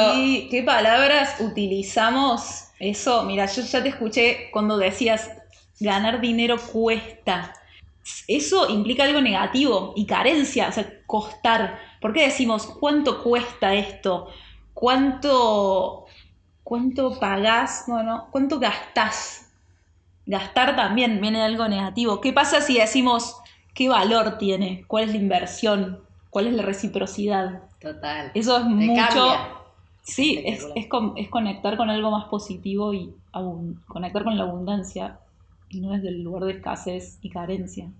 ¿qué 0.50 0.62
palabras 0.64 1.36
utilizamos? 1.38 2.69
Eso, 2.80 3.24
mira, 3.24 3.44
yo 3.44 3.62
ya 3.62 3.82
te 3.82 3.90
escuché 3.90 4.50
cuando 4.50 4.78
decías 4.78 5.30
ganar 5.78 6.20
dinero 6.20 6.56
cuesta. 6.58 7.52
Eso 8.26 8.70
implica 8.70 9.04
algo 9.04 9.20
negativo 9.20 9.92
y 9.94 10.06
carencia, 10.06 10.68
o 10.68 10.72
sea, 10.72 10.90
costar. 11.06 11.78
¿Por 12.00 12.14
qué 12.14 12.22
decimos 12.22 12.66
cuánto 12.66 13.22
cuesta 13.22 13.74
esto? 13.74 14.28
¿Cuánto, 14.72 16.06
cuánto 16.64 17.20
pagás? 17.20 17.84
Bueno, 17.86 18.28
¿cuánto 18.30 18.58
gastás? 18.58 19.52
Gastar 20.24 20.74
también 20.74 21.20
viene 21.20 21.40
de 21.40 21.44
algo 21.44 21.68
negativo. 21.68 22.22
¿Qué 22.22 22.32
pasa 22.32 22.62
si 22.62 22.78
decimos 22.78 23.36
qué 23.74 23.90
valor 23.90 24.38
tiene? 24.38 24.84
¿Cuál 24.86 25.04
es 25.04 25.10
la 25.10 25.16
inversión? 25.16 26.02
¿Cuál 26.30 26.46
es 26.46 26.54
la 26.54 26.62
reciprocidad? 26.62 27.64
Total. 27.78 28.30
Eso 28.32 28.56
es 28.56 28.62
Te 28.62 28.68
mucho. 28.70 29.02
cambia. 29.02 29.59
Sí, 30.02 30.42
es, 30.44 30.60
Espectacular. 30.64 30.78
es, 30.78 30.88
con- 30.88 31.18
es 31.18 31.28
conectar 31.28 31.76
con 31.76 31.90
algo 31.90 32.10
más 32.10 32.24
positivo 32.28 32.92
y 32.94 33.14
conectar 33.86 34.24
con 34.24 34.36
la 34.36 34.44
abundancia 34.44 35.20
y 35.68 35.80
no 35.80 35.92
desde 35.92 36.08
el 36.08 36.22
lugar 36.22 36.44
de 36.44 36.52
escasez 36.52 37.18
y 37.22 37.30
carencia. 37.30 37.90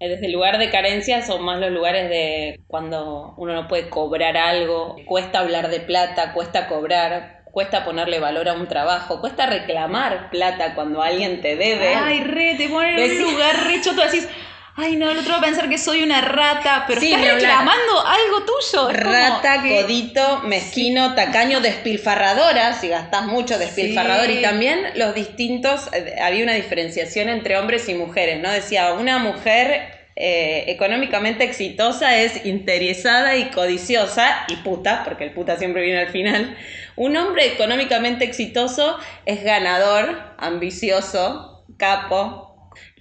desde 0.00 0.26
el 0.26 0.32
lugar 0.32 0.58
de 0.58 0.70
carencia 0.70 1.22
son 1.22 1.44
más 1.44 1.58
los 1.60 1.70
lugares 1.70 2.08
de 2.08 2.60
cuando 2.68 3.34
uno 3.36 3.52
no 3.54 3.68
puede 3.68 3.90
cobrar 3.90 4.36
algo, 4.36 4.96
cuesta 5.06 5.40
hablar 5.40 5.68
de 5.70 5.80
plata, 5.80 6.32
cuesta 6.32 6.68
cobrar, 6.68 7.42
cuesta 7.52 7.84
ponerle 7.84 8.20
valor 8.20 8.48
a 8.48 8.54
un 8.54 8.68
trabajo, 8.68 9.20
cuesta 9.20 9.46
reclamar 9.46 10.30
plata 10.30 10.74
cuando 10.76 11.02
alguien 11.02 11.40
te 11.40 11.56
debe. 11.56 11.94
Ay, 11.94 12.20
re, 12.20 12.54
te 12.56 12.68
ponen 12.68 12.96
en 12.98 13.10
un 13.26 13.32
lugar 13.32 13.56
re 13.66 13.80
choto, 13.80 14.00
decís, 14.02 14.28
ay 14.78 14.96
no, 14.96 15.10
el 15.10 15.18
otro 15.18 15.32
va 15.32 15.38
a 15.38 15.42
pensar 15.42 15.68
que 15.68 15.76
soy 15.76 16.02
una 16.02 16.20
rata, 16.20 16.84
pero 16.86 17.00
Sí, 17.00 17.12
hablar. 17.12 17.34
reclamando 17.34 18.06
algo 18.06 18.44
tuyo. 18.44 18.90
es 18.90 18.96
Rata, 18.96 19.62
que- 19.62 19.82
codito, 19.82 20.42
mezquino, 20.44 21.14
tacaño, 21.14 21.60
despilfarradora, 21.60 22.72
si 22.74 22.88
gastás 22.88 23.26
mucho, 23.26 23.58
despilfarrador. 23.58 24.26
Sí. 24.26 24.38
Y 24.38 24.42
también 24.42 24.80
los 24.94 25.14
distintos, 25.14 25.88
eh, 25.92 26.16
había 26.22 26.44
una 26.44 26.54
diferenciación 26.54 27.28
entre 27.28 27.58
hombres 27.58 27.88
y 27.88 27.94
mujeres, 27.94 28.40
¿no? 28.40 28.50
Decía, 28.50 28.92
una 28.94 29.18
mujer 29.18 29.98
eh, 30.20 30.64
económicamente 30.72 31.44
exitosa 31.44 32.16
es 32.16 32.44
interesada 32.44 33.36
y 33.36 33.50
codiciosa, 33.50 34.44
y 34.48 34.56
puta, 34.56 35.02
porque 35.04 35.22
el 35.24 35.30
puta 35.32 35.56
siempre 35.56 35.82
viene 35.82 36.00
al 36.00 36.08
final. 36.08 36.56
Un 36.96 37.16
hombre 37.16 37.46
económicamente 37.46 38.24
exitoso 38.24 38.98
es 39.26 39.44
ganador, 39.44 40.20
ambicioso, 40.38 41.64
capo, 41.76 42.47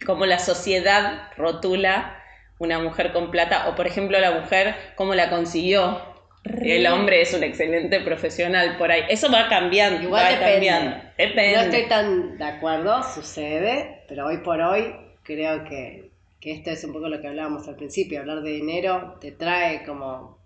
como 0.05 0.25
la 0.25 0.39
sociedad 0.39 1.29
rotula 1.37 2.23
una 2.59 2.79
mujer 2.79 3.13
con 3.13 3.31
plata, 3.31 3.69
o 3.69 3.75
por 3.75 3.87
ejemplo 3.87 4.19
la 4.19 4.31
mujer, 4.31 4.75
cómo 4.95 5.13
la 5.15 5.29
consiguió. 5.29 6.01
Re. 6.43 6.77
El 6.77 6.87
hombre 6.87 7.21
es 7.21 7.33
un 7.33 7.43
excelente 7.43 7.99
profesional 7.99 8.77
por 8.77 8.89
ahí. 8.89 9.03
Eso 9.09 9.29
va 9.31 9.49
cambiando. 9.49 10.01
Igual 10.01 10.23
va 10.23 10.29
depende. 10.29 10.51
cambiando. 10.51 10.97
Depende. 11.17 11.55
No 11.55 11.61
estoy 11.61 11.89
tan 11.89 12.37
de 12.37 12.43
acuerdo, 12.45 13.03
sucede, 13.03 14.03
pero 14.07 14.27
hoy 14.27 14.37
por 14.37 14.61
hoy 14.61 14.95
creo 15.23 15.65
que, 15.65 16.09
que 16.39 16.53
esto 16.53 16.71
es 16.71 16.83
un 16.85 16.93
poco 16.93 17.09
lo 17.09 17.19
que 17.19 17.27
hablábamos 17.27 17.67
al 17.67 17.75
principio, 17.75 18.21
hablar 18.21 18.41
de 18.41 18.51
dinero 18.51 19.17
te 19.19 19.33
trae 19.33 19.83
como 19.83 20.39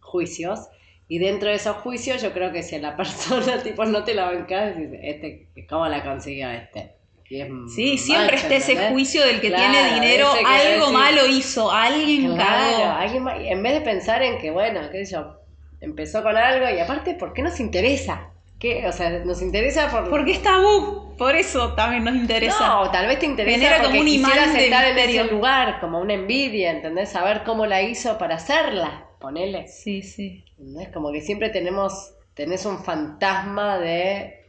juicios 0.00 0.68
y 1.08 1.18
dentro 1.18 1.48
de 1.48 1.56
esos 1.56 1.76
juicios 1.78 2.22
yo 2.22 2.32
creo 2.32 2.52
que 2.52 2.62
si 2.62 2.76
a 2.76 2.78
la 2.78 2.96
persona 2.96 3.60
tipo 3.62 3.84
no 3.84 4.04
te 4.04 4.14
la 4.14 4.26
bancas, 4.26 4.76
dices, 4.76 5.00
este, 5.02 5.48
¿cómo 5.68 5.88
la 5.88 6.04
consiguió 6.04 6.48
este? 6.50 6.99
Y 7.30 7.40
es 7.40 7.48
Sí, 7.74 7.96
siempre 7.96 8.36
está 8.36 8.56
ese 8.56 8.76
juicio 8.90 9.24
del 9.24 9.40
que 9.40 9.48
Claro, 9.48 9.72
tiene 9.72 9.94
dinero, 9.94 10.32
que 10.34 10.44
algo 10.44 10.86
decís, 10.86 10.98
malo 10.98 11.26
hizo, 11.28 11.70
alguien 11.70 12.34
Claro, 12.34 12.76
cagó. 12.76 12.92
alguien 12.98 13.28
en 13.28 13.62
vez 13.62 13.74
de 13.74 13.80
pensar 13.82 14.20
en 14.22 14.38
que, 14.38 14.50
bueno, 14.50 14.80
qué 14.90 15.06
sé 15.06 15.12
yo, 15.12 15.36
empezó 15.80 16.24
con 16.24 16.36
algo 16.36 16.68
y 16.68 16.80
aparte, 16.80 17.14
¿por 17.14 17.32
qué 17.32 17.42
nos 17.42 17.60
interesa? 17.60 18.32
¿Qué? 18.58 18.84
O 18.86 18.92
sea, 18.92 19.10
nos 19.24 19.40
interesa 19.42 19.88
por... 19.90 20.10
Porque 20.10 20.32
es 20.32 20.42
tabú, 20.42 21.16
por 21.16 21.36
eso 21.36 21.72
también 21.74 22.02
nos 22.02 22.16
interesa. 22.16 22.66
No, 22.66 22.90
tal 22.90 23.06
vez 23.06 23.20
te 23.20 23.26
interesa 23.26 23.56
Genera 23.56 23.76
porque 23.76 23.88
como 23.90 24.00
un 24.00 24.08
imán 24.08 24.32
quisieras 24.32 24.54
estar 24.56 24.84
en 24.86 24.98
ese 24.98 25.24
lugar, 25.24 25.80
como 25.80 26.00
una 26.00 26.14
envidia, 26.14 26.72
¿entendés? 26.72 27.10
Saber 27.10 27.44
cómo 27.44 27.64
la 27.64 27.80
hizo 27.80 28.18
para 28.18 28.34
hacerla, 28.34 29.06
ponele. 29.20 29.68
Sí, 29.68 30.02
sí. 30.02 30.44
¿Entendés? 30.58 30.88
Como 30.88 31.12
que 31.12 31.20
siempre 31.20 31.48
tenemos, 31.50 32.12
tenés 32.34 32.66
un 32.66 32.82
fantasma 32.84 33.78
de 33.78 34.39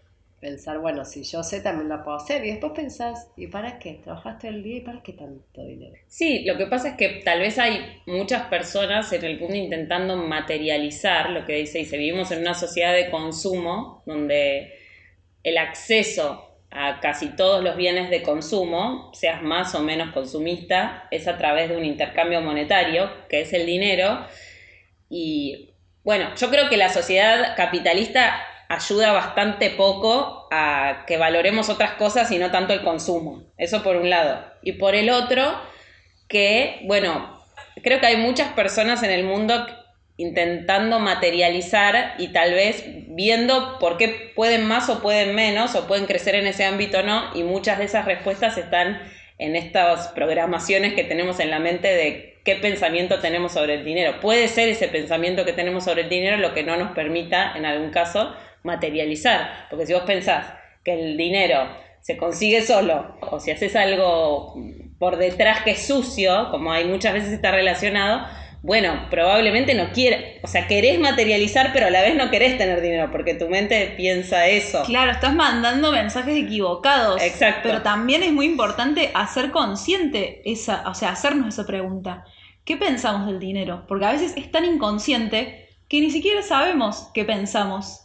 pensar, 0.41 0.79
bueno, 0.79 1.05
si 1.05 1.23
yo 1.23 1.43
sé, 1.43 1.61
también 1.61 1.87
la 1.87 2.03
puedo 2.03 2.17
hacer. 2.17 2.43
Y 2.43 2.49
después 2.49 2.73
pensás, 2.75 3.29
¿y 3.37 3.47
para 3.47 3.77
qué? 3.77 4.01
¿Trabajaste 4.03 4.47
el 4.47 4.63
día 4.63 4.77
y 4.77 4.81
para 4.81 5.01
qué 5.03 5.13
tanto 5.13 5.63
dinero? 5.63 5.95
Sí, 6.07 6.43
lo 6.45 6.57
que 6.57 6.65
pasa 6.65 6.89
es 6.89 6.95
que 6.95 7.21
tal 7.23 7.39
vez 7.39 7.59
hay 7.59 8.01
muchas 8.07 8.47
personas 8.47 9.13
en 9.13 9.23
el 9.23 9.39
mundo 9.39 9.55
intentando 9.55 10.17
materializar 10.17 11.29
lo 11.29 11.45
que 11.45 11.57
dice, 11.57 11.77
dice, 11.77 11.97
vivimos 11.97 12.31
en 12.31 12.39
una 12.39 12.55
sociedad 12.55 12.93
de 12.93 13.11
consumo 13.11 14.01
donde 14.07 14.73
el 15.43 15.57
acceso 15.59 16.47
a 16.71 16.99
casi 17.01 17.35
todos 17.35 17.63
los 17.63 17.75
bienes 17.75 18.09
de 18.09 18.23
consumo, 18.23 19.11
seas 19.13 19.43
más 19.43 19.75
o 19.75 19.81
menos 19.81 20.11
consumista, 20.11 21.07
es 21.11 21.27
a 21.27 21.37
través 21.37 21.69
de 21.69 21.77
un 21.77 21.85
intercambio 21.85 22.41
monetario, 22.41 23.11
que 23.29 23.41
es 23.41 23.53
el 23.53 23.65
dinero. 23.65 24.25
Y 25.09 25.73
bueno, 26.03 26.33
yo 26.35 26.49
creo 26.49 26.69
que 26.69 26.77
la 26.77 26.89
sociedad 26.89 27.55
capitalista 27.57 28.41
ayuda 28.71 29.11
bastante 29.11 29.69
poco 29.69 30.47
a 30.49 31.03
que 31.05 31.17
valoremos 31.17 31.69
otras 31.69 31.91
cosas 31.93 32.31
y 32.31 32.39
no 32.39 32.51
tanto 32.51 32.73
el 32.73 32.83
consumo. 32.83 33.43
Eso 33.57 33.83
por 33.83 33.97
un 33.97 34.09
lado. 34.09 34.45
Y 34.61 34.73
por 34.73 34.95
el 34.95 35.09
otro, 35.09 35.59
que, 36.29 36.79
bueno, 36.85 37.43
creo 37.83 37.99
que 37.99 38.05
hay 38.05 38.17
muchas 38.17 38.53
personas 38.53 39.03
en 39.03 39.11
el 39.11 39.25
mundo 39.25 39.67
intentando 40.15 40.99
materializar 40.99 42.15
y 42.17 42.29
tal 42.29 42.53
vez 42.53 42.85
viendo 43.07 43.77
por 43.79 43.97
qué 43.97 44.31
pueden 44.35 44.65
más 44.65 44.89
o 44.89 45.01
pueden 45.01 45.35
menos 45.35 45.75
o 45.75 45.87
pueden 45.87 46.05
crecer 46.05 46.35
en 46.35 46.47
ese 46.47 46.63
ámbito 46.63 46.99
o 46.99 47.03
no 47.03 47.35
y 47.35 47.43
muchas 47.43 47.77
de 47.77 47.85
esas 47.85 48.05
respuestas 48.05 48.57
están 48.57 49.01
en 49.37 49.55
estas 49.55 50.09
programaciones 50.09 50.93
que 50.93 51.03
tenemos 51.03 51.39
en 51.39 51.49
la 51.49 51.59
mente 51.59 51.87
de 51.87 52.39
qué 52.45 52.55
pensamiento 52.55 53.19
tenemos 53.19 53.53
sobre 53.53 53.75
el 53.75 53.83
dinero. 53.83 54.19
Puede 54.21 54.47
ser 54.47 54.69
ese 54.69 54.87
pensamiento 54.87 55.43
que 55.43 55.53
tenemos 55.53 55.83
sobre 55.83 56.03
el 56.03 56.09
dinero 56.09 56.37
lo 56.37 56.53
que 56.53 56.63
no 56.63 56.77
nos 56.77 56.91
permita 56.91 57.53
en 57.57 57.65
algún 57.65 57.89
caso 57.89 58.33
materializar, 58.63 59.67
porque 59.69 59.85
si 59.85 59.93
vos 59.93 60.03
pensás 60.03 60.45
que 60.83 60.93
el 60.93 61.17
dinero 61.17 61.67
se 62.01 62.17
consigue 62.17 62.61
solo 62.61 63.17
o 63.21 63.39
si 63.39 63.51
haces 63.51 63.75
algo 63.75 64.55
por 64.99 65.17
detrás 65.17 65.61
que 65.63 65.71
es 65.71 65.87
sucio, 65.87 66.49
como 66.51 66.71
hay 66.71 66.85
muchas 66.85 67.13
veces 67.13 67.31
está 67.31 67.51
relacionado, 67.51 68.25
bueno, 68.63 69.07
probablemente 69.09 69.73
no 69.73 69.91
quieras, 69.91 70.21
o 70.43 70.47
sea, 70.47 70.67
querés 70.67 70.99
materializar, 70.99 71.71
pero 71.73 71.87
a 71.87 71.89
la 71.89 72.03
vez 72.03 72.15
no 72.15 72.29
querés 72.29 72.59
tener 72.59 72.79
dinero, 72.81 73.09
porque 73.11 73.33
tu 73.33 73.49
mente 73.49 73.95
piensa 73.97 74.45
eso. 74.45 74.83
Claro, 74.83 75.11
estás 75.11 75.33
mandando 75.33 75.91
mensajes 75.91 76.37
equivocados. 76.37 77.23
Exacto. 77.23 77.61
Pero 77.63 77.81
también 77.81 78.21
es 78.21 78.31
muy 78.31 78.45
importante 78.45 79.09
hacer 79.15 79.49
consciente 79.49 80.43
esa, 80.45 80.87
o 80.87 80.93
sea, 80.93 81.09
hacernos 81.09 81.55
esa 81.55 81.65
pregunta. 81.65 82.23
¿Qué 82.63 82.77
pensamos 82.77 83.25
del 83.25 83.39
dinero? 83.39 83.85
Porque 83.87 84.05
a 84.05 84.11
veces 84.11 84.33
es 84.37 84.51
tan 84.51 84.65
inconsciente 84.65 85.67
que 85.89 85.99
ni 85.99 86.11
siquiera 86.11 86.43
sabemos 86.43 87.09
qué 87.15 87.25
pensamos. 87.25 88.00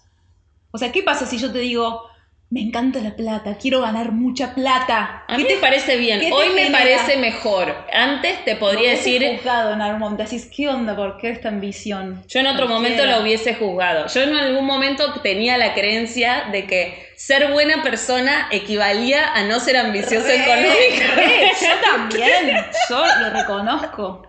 O 0.76 0.78
sea, 0.78 0.92
¿qué 0.92 1.02
pasa 1.02 1.24
si 1.24 1.38
yo 1.38 1.50
te 1.50 1.60
digo, 1.60 2.02
me 2.50 2.60
encanta 2.60 3.00
la 3.00 3.16
plata, 3.16 3.56
quiero 3.58 3.80
ganar 3.80 4.12
mucha 4.12 4.54
plata? 4.54 5.24
A 5.26 5.36
¿Qué 5.36 5.42
mí 5.42 5.48
me 5.54 5.56
parece 5.56 5.96
bien, 5.96 6.20
te 6.20 6.30
hoy 6.30 6.50
me 6.50 6.64
genera? 6.64 6.78
parece 6.78 7.16
mejor. 7.16 7.74
Antes 7.90 8.44
te 8.44 8.56
podría 8.56 8.90
hubiese 8.92 9.10
decir, 9.10 9.36
juzgado 9.38 9.72
en 9.72 9.80
algún 9.80 10.00
momento, 10.00 10.22
decís, 10.22 10.50
¿qué 10.54 10.68
onda? 10.68 10.94
¿Por 10.94 11.16
qué 11.16 11.30
esta 11.30 11.48
ambición? 11.48 12.22
Yo 12.28 12.40
en 12.40 12.46
otro 12.48 12.68
momento 12.68 13.06
lo 13.06 13.22
hubiese 13.22 13.54
juzgado. 13.54 14.06
Yo 14.08 14.20
en 14.20 14.34
algún 14.34 14.66
momento 14.66 15.14
tenía 15.22 15.56
la 15.56 15.72
creencia 15.72 16.48
de 16.52 16.66
que 16.66 17.05
ser 17.16 17.50
buena 17.52 17.82
persona 17.82 18.48
equivalía 18.52 19.32
a 19.34 19.42
no 19.44 19.60
ser 19.60 19.76
Re, 20.00 20.42
económicamente. 20.42 21.06
re, 21.14 21.52
yo 21.60 21.80
también, 21.80 22.70
yo 22.88 23.04
lo 23.16 23.30
reconozco. 23.30 24.22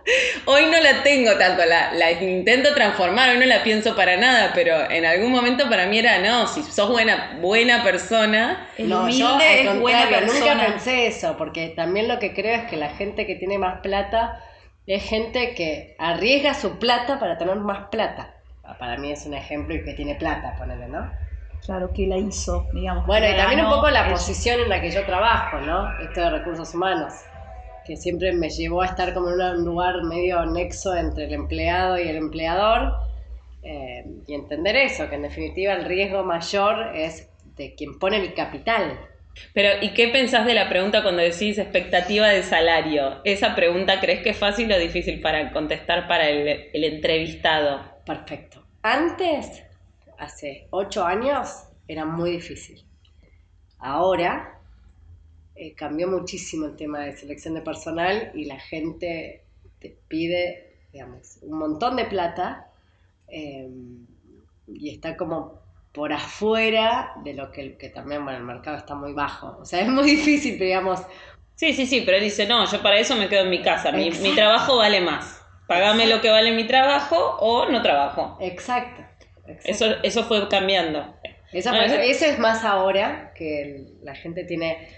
Hoy 0.46 0.66
no 0.66 0.80
la 0.80 1.02
tengo 1.02 1.36
tanto, 1.36 1.64
la, 1.64 1.92
la 1.92 2.10
intento 2.12 2.74
transformar, 2.74 3.30
hoy 3.30 3.38
no 3.38 3.46
la 3.46 3.62
pienso 3.62 3.94
para 3.94 4.16
nada, 4.16 4.52
pero 4.54 4.90
en 4.90 5.04
algún 5.04 5.30
momento 5.30 5.68
para 5.68 5.86
mí 5.86 5.98
era, 5.98 6.18
no, 6.18 6.46
si 6.46 6.62
sos 6.62 6.88
buena, 6.90 7.36
buena 7.40 7.82
persona, 7.82 8.68
El 8.76 8.88
no, 8.88 8.96
humilde 8.96 9.18
yo 9.18 9.38
es 9.38 9.78
buena 9.78 10.08
persona. 10.08 10.54
nunca 10.54 10.58
pensé 10.58 11.06
eso, 11.06 11.36
porque 11.36 11.68
también 11.68 12.08
lo 12.08 12.18
que 12.18 12.34
creo 12.34 12.54
es 12.56 12.64
que 12.64 12.76
la 12.76 12.90
gente 12.90 13.26
que 13.26 13.34
tiene 13.36 13.58
más 13.58 13.80
plata 13.82 14.42
Es 14.86 15.04
gente 15.04 15.54
que 15.54 15.94
arriesga 15.98 16.54
su 16.54 16.78
plata 16.78 17.18
para 17.20 17.36
tener 17.38 17.56
más 17.56 17.88
plata. 17.90 18.34
Para 18.78 18.96
mí 18.98 19.12
es 19.12 19.26
un 19.26 19.34
ejemplo 19.34 19.74
y 19.74 19.84
que 19.84 19.94
tiene 19.94 20.14
plata, 20.16 20.54
ponele, 20.56 20.88
¿no? 20.88 21.10
Claro, 21.68 21.92
que 21.92 22.06
la 22.06 22.16
hizo, 22.16 22.66
digamos. 22.72 23.04
Bueno, 23.06 23.28
y 23.28 23.36
también 23.36 23.60
un 23.60 23.68
poco 23.68 23.90
la 23.90 24.06
ella. 24.06 24.10
posición 24.10 24.58
en 24.60 24.70
la 24.70 24.80
que 24.80 24.90
yo 24.90 25.04
trabajo, 25.04 25.60
¿no? 25.60 25.98
Esto 26.00 26.22
de 26.22 26.30
recursos 26.30 26.74
humanos, 26.74 27.12
que 27.84 27.94
siempre 27.96 28.32
me 28.32 28.48
llevó 28.48 28.80
a 28.80 28.86
estar 28.86 29.12
como 29.12 29.28
en 29.30 29.40
un 29.40 29.64
lugar 29.66 30.02
medio 30.02 30.46
nexo 30.46 30.96
entre 30.96 31.26
el 31.26 31.34
empleado 31.34 31.98
y 31.98 32.08
el 32.08 32.16
empleador, 32.16 32.94
eh, 33.62 34.04
y 34.26 34.32
entender 34.34 34.76
eso, 34.76 35.10
que 35.10 35.16
en 35.16 35.22
definitiva 35.22 35.74
el 35.74 35.84
riesgo 35.84 36.24
mayor 36.24 36.96
es 36.96 37.28
de 37.56 37.74
quien 37.74 37.98
pone 37.98 38.16
el 38.16 38.32
capital. 38.32 38.98
Pero, 39.52 39.68
¿y 39.82 39.90
qué 39.94 40.08
pensás 40.08 40.46
de 40.46 40.54
la 40.54 40.68
pregunta 40.70 41.02
cuando 41.02 41.22
decís 41.22 41.58
expectativa 41.58 42.28
de 42.28 42.42
salario? 42.42 43.20
¿Esa 43.24 43.54
pregunta 43.54 44.00
crees 44.00 44.22
que 44.22 44.30
es 44.30 44.38
fácil 44.38 44.72
o 44.72 44.78
difícil 44.78 45.20
para 45.20 45.52
contestar 45.52 46.08
para 46.08 46.28
el, 46.30 46.70
el 46.72 46.84
entrevistado? 46.84 48.02
Perfecto. 48.06 48.64
Antes, 48.82 49.62
hace 50.18 50.68
ocho 50.70 51.04
años, 51.04 51.64
era 51.88 52.04
muy 52.04 52.32
difícil. 52.32 52.84
Ahora 53.78 54.60
eh, 55.54 55.74
cambió 55.74 56.08
muchísimo 56.08 56.66
el 56.66 56.76
tema 56.76 57.00
de 57.00 57.16
selección 57.16 57.54
de 57.54 57.62
personal 57.62 58.30
y 58.34 58.44
la 58.46 58.58
gente 58.60 59.44
te 59.80 59.96
pide, 60.08 60.78
digamos, 60.92 61.38
un 61.42 61.58
montón 61.58 61.96
de 61.96 62.04
plata 62.06 62.70
eh, 63.28 63.68
y 64.66 64.90
está 64.90 65.16
como 65.16 65.60
por 65.92 66.12
afuera 66.12 67.12
de 67.24 67.34
lo 67.34 67.50
que, 67.50 67.76
que 67.76 67.88
también, 67.88 68.24
bueno, 68.24 68.38
el 68.38 68.44
mercado 68.44 68.76
está 68.76 68.94
muy 68.94 69.12
bajo. 69.14 69.58
O 69.60 69.64
sea, 69.64 69.80
es 69.82 69.88
muy 69.88 70.04
difícil, 70.10 70.54
pero 70.54 70.66
digamos, 70.66 71.00
Sí, 71.56 71.74
sí, 71.74 71.86
sí, 71.86 72.02
pero 72.06 72.16
él 72.16 72.24
dice, 72.24 72.46
no, 72.46 72.64
yo 72.70 72.80
para 72.82 72.98
eso 72.98 73.16
me 73.16 73.28
quedo 73.28 73.42
en 73.42 73.50
mi 73.50 73.62
casa, 73.62 73.92
mi, 73.92 74.10
Exacto. 74.10 74.20
mi 74.20 74.34
trabajo 74.34 74.76
vale 74.76 75.00
más. 75.02 75.42
Pagame 75.66 76.06
lo 76.06 76.20
que 76.22 76.30
vale 76.30 76.52
mi 76.52 76.66
trabajo 76.66 77.16
o 77.40 77.66
no 77.68 77.82
trabajo. 77.82 78.38
exacto. 78.38 79.02
Eso, 79.64 79.86
eso 80.02 80.24
fue 80.24 80.48
cambiando. 80.48 81.14
Eso, 81.52 81.70
Bueno, 81.70 81.84
eso- 81.86 81.94
eso- 81.96 82.24
eso 82.24 82.24
es 82.26 82.38
más 82.38 82.64
ahora, 82.64 83.32
que 83.34 83.86
la 84.02 84.14
gente 84.14 84.44
tiene 84.44 84.88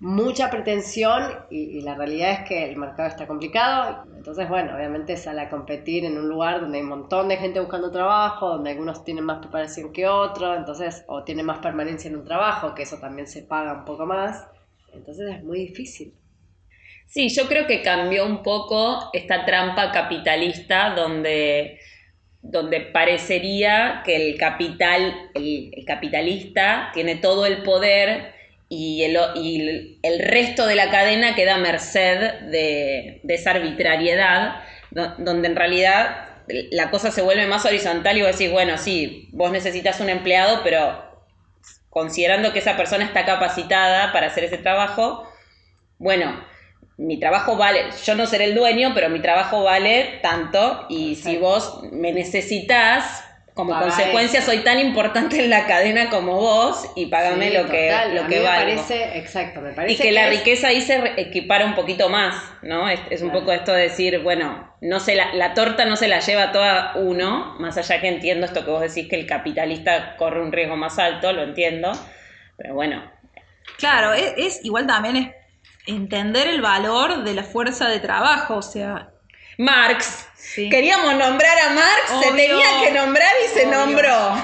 mucha 0.00 0.48
pretensión 0.50 1.22
y, 1.50 1.78
y 1.78 1.80
la 1.80 1.94
realidad 1.96 2.30
es 2.30 2.48
que 2.48 2.64
el 2.70 2.76
mercado 2.76 3.08
está 3.08 3.26
complicado. 3.26 4.04
Entonces, 4.16 4.48
bueno, 4.48 4.74
obviamente 4.76 5.16
sale 5.16 5.40
a 5.40 5.48
competir 5.50 6.04
en 6.04 6.16
un 6.16 6.28
lugar 6.28 6.60
donde 6.60 6.78
hay 6.78 6.84
un 6.84 6.90
montón 6.90 7.28
de 7.28 7.36
gente 7.36 7.60
buscando 7.60 7.90
trabajo, 7.90 8.48
donde 8.48 8.70
algunos 8.70 9.04
tienen 9.04 9.24
más 9.24 9.38
preparación 9.40 9.92
que 9.92 10.06
otros, 10.06 10.56
entonces, 10.56 11.04
o 11.08 11.24
tienen 11.24 11.46
más 11.46 11.58
permanencia 11.58 12.08
en 12.08 12.16
un 12.16 12.24
trabajo, 12.24 12.74
que 12.74 12.84
eso 12.84 12.98
también 12.98 13.26
se 13.26 13.42
paga 13.42 13.72
un 13.74 13.84
poco 13.84 14.06
más. 14.06 14.46
Entonces 14.94 15.34
es 15.36 15.42
muy 15.44 15.58
difícil. 15.66 16.14
Sí, 17.06 17.28
yo 17.30 17.46
creo 17.48 17.66
que 17.66 17.82
cambió 17.82 18.26
un 18.26 18.42
poco 18.42 19.10
esta 19.14 19.44
trampa 19.46 19.90
capitalista 19.92 20.90
donde, 20.94 21.77
donde 22.42 22.80
parecería 22.80 24.02
que 24.04 24.16
el 24.16 24.38
capital, 24.38 25.30
el, 25.34 25.70
capitalista 25.86 26.90
tiene 26.94 27.16
todo 27.16 27.46
el 27.46 27.62
poder 27.62 28.32
y 28.68 29.02
el, 29.02 29.18
y 29.36 29.98
el- 30.02 30.18
resto 30.20 30.66
de 30.66 30.74
la 30.76 30.90
cadena 30.90 31.34
queda 31.34 31.58
merced 31.58 32.40
de, 32.50 33.20
de 33.22 33.34
esa 33.34 33.52
arbitrariedad, 33.52 34.62
do- 34.90 35.14
donde 35.18 35.48
en 35.48 35.56
realidad 35.56 36.28
la 36.70 36.90
cosa 36.90 37.10
se 37.10 37.22
vuelve 37.22 37.46
más 37.46 37.64
horizontal 37.66 38.16
y 38.16 38.22
vos 38.22 38.32
decís, 38.32 38.50
bueno, 38.50 38.78
sí, 38.78 39.28
vos 39.32 39.50
necesitas 39.52 40.00
un 40.00 40.08
empleado, 40.08 40.60
pero 40.64 41.06
considerando 41.90 42.52
que 42.52 42.60
esa 42.60 42.76
persona 42.76 43.04
está 43.04 43.24
capacitada 43.24 44.12
para 44.12 44.28
hacer 44.28 44.44
ese 44.44 44.58
trabajo, 44.58 45.28
bueno, 45.98 46.44
mi 46.98 47.18
trabajo 47.18 47.56
vale, 47.56 47.84
yo 48.04 48.14
no 48.14 48.26
seré 48.26 48.44
el 48.46 48.54
dueño, 48.54 48.90
pero 48.94 49.08
mi 49.08 49.20
trabajo 49.20 49.62
vale 49.64 50.18
tanto 50.22 50.86
y 50.88 51.14
si 51.16 51.36
vos 51.36 51.80
me 51.92 52.12
necesitas, 52.12 53.24
como 53.54 53.72
Paga 53.72 53.86
consecuencia 53.86 54.38
eso. 54.40 54.50
soy 54.52 54.58
tan 54.64 54.78
importante 54.78 55.42
en 55.42 55.50
la 55.50 55.66
cadena 55.66 56.10
como 56.10 56.36
vos 56.36 56.90
y 56.96 57.06
pagame 57.06 57.50
Sí, 57.50 57.56
lo 57.56 57.66
que, 57.68 57.88
total. 57.88 58.14
lo 58.14 58.20
A 58.22 58.26
que 58.26 58.34
mí 58.34 58.40
me 58.40 58.42
valgo. 58.48 58.64
parece, 58.82 59.18
exacto, 59.18 59.60
me 59.60 59.70
Y 59.70 59.74
parece 59.74 60.02
que, 60.02 60.12
la 60.12 60.24
es- 60.28 60.38
riqueza 60.38 60.68
ahí 60.68 60.80
se 60.80 61.00
equipara 61.20 61.64
un 61.66 61.74
poquito 61.74 62.08
más, 62.08 62.34
¿no? 62.62 62.88
Es, 62.88 63.00
es 63.10 63.22
un 63.22 63.30
Claro. 63.30 63.40
poco 63.40 63.52
esto 63.52 63.72
de 63.72 63.82
decir, 63.82 64.20
bueno, 64.20 64.72
no 64.80 65.00
se 65.00 65.14
la, 65.16 65.32
la 65.34 65.54
torta 65.54 65.84
no 65.86 65.96
se 65.96 66.06
la 66.08 66.20
lleva 66.20 66.52
toda 66.52 66.92
uno, 66.96 67.56
más 67.58 67.76
allá 67.78 68.00
que 68.00 68.08
entiendo 68.08 68.46
esto 68.46 68.64
que 68.64 68.70
vos 68.70 68.80
decís 68.80 69.08
que 69.08 69.16
el 69.18 69.26
capitalista 69.26 70.16
corre 70.16 70.40
un 70.42 70.52
riesgo 70.52 70.76
más 70.76 70.98
alto, 71.00 71.32
lo 71.32 71.42
entiendo, 71.42 71.90
pero 72.56 72.74
bueno, 72.74 73.02
Claro, 73.76 74.12
es, 74.12 74.34
es- 74.36 74.64
igual 74.64 74.86
también 74.86 75.16
es 75.16 75.28
entender 75.88 76.46
el 76.48 76.60
valor 76.60 77.24
de 77.24 77.34
la 77.34 77.42
fuerza 77.42 77.88
de 77.88 77.98
trabajo, 78.00 78.56
o 78.56 78.62
sea, 78.62 79.10
Marx. 79.58 80.26
Sí. 80.36 80.68
Queríamos 80.70 81.14
nombrar 81.16 81.58
a 81.58 81.70
Marx, 81.70 82.24
se 82.24 82.32
tenía 82.32 82.66
que 82.84 82.92
nombrar 82.92 83.32
y 83.44 83.48
se 83.58 83.66
Obvio. 83.66 83.78
nombró. 83.78 84.34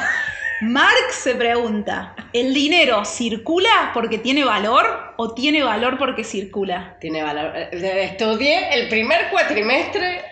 Marx 0.61 1.15
se 1.15 1.35
pregunta, 1.35 2.15
¿el 2.33 2.55
dinero 2.55 3.05
circula 3.05 3.91
porque 3.93 4.19
tiene 4.19 4.45
valor 4.45 5.15
o 5.17 5.35
tiene 5.35 5.63
valor 5.63 5.99
porque 5.99 6.25
circula? 6.25 6.97
Tiene 7.01 7.23
valor. 7.23 7.55
Estudié 7.57 8.75
el 8.75 8.89
primer 8.89 9.29
cuatrimestre 9.31 10.23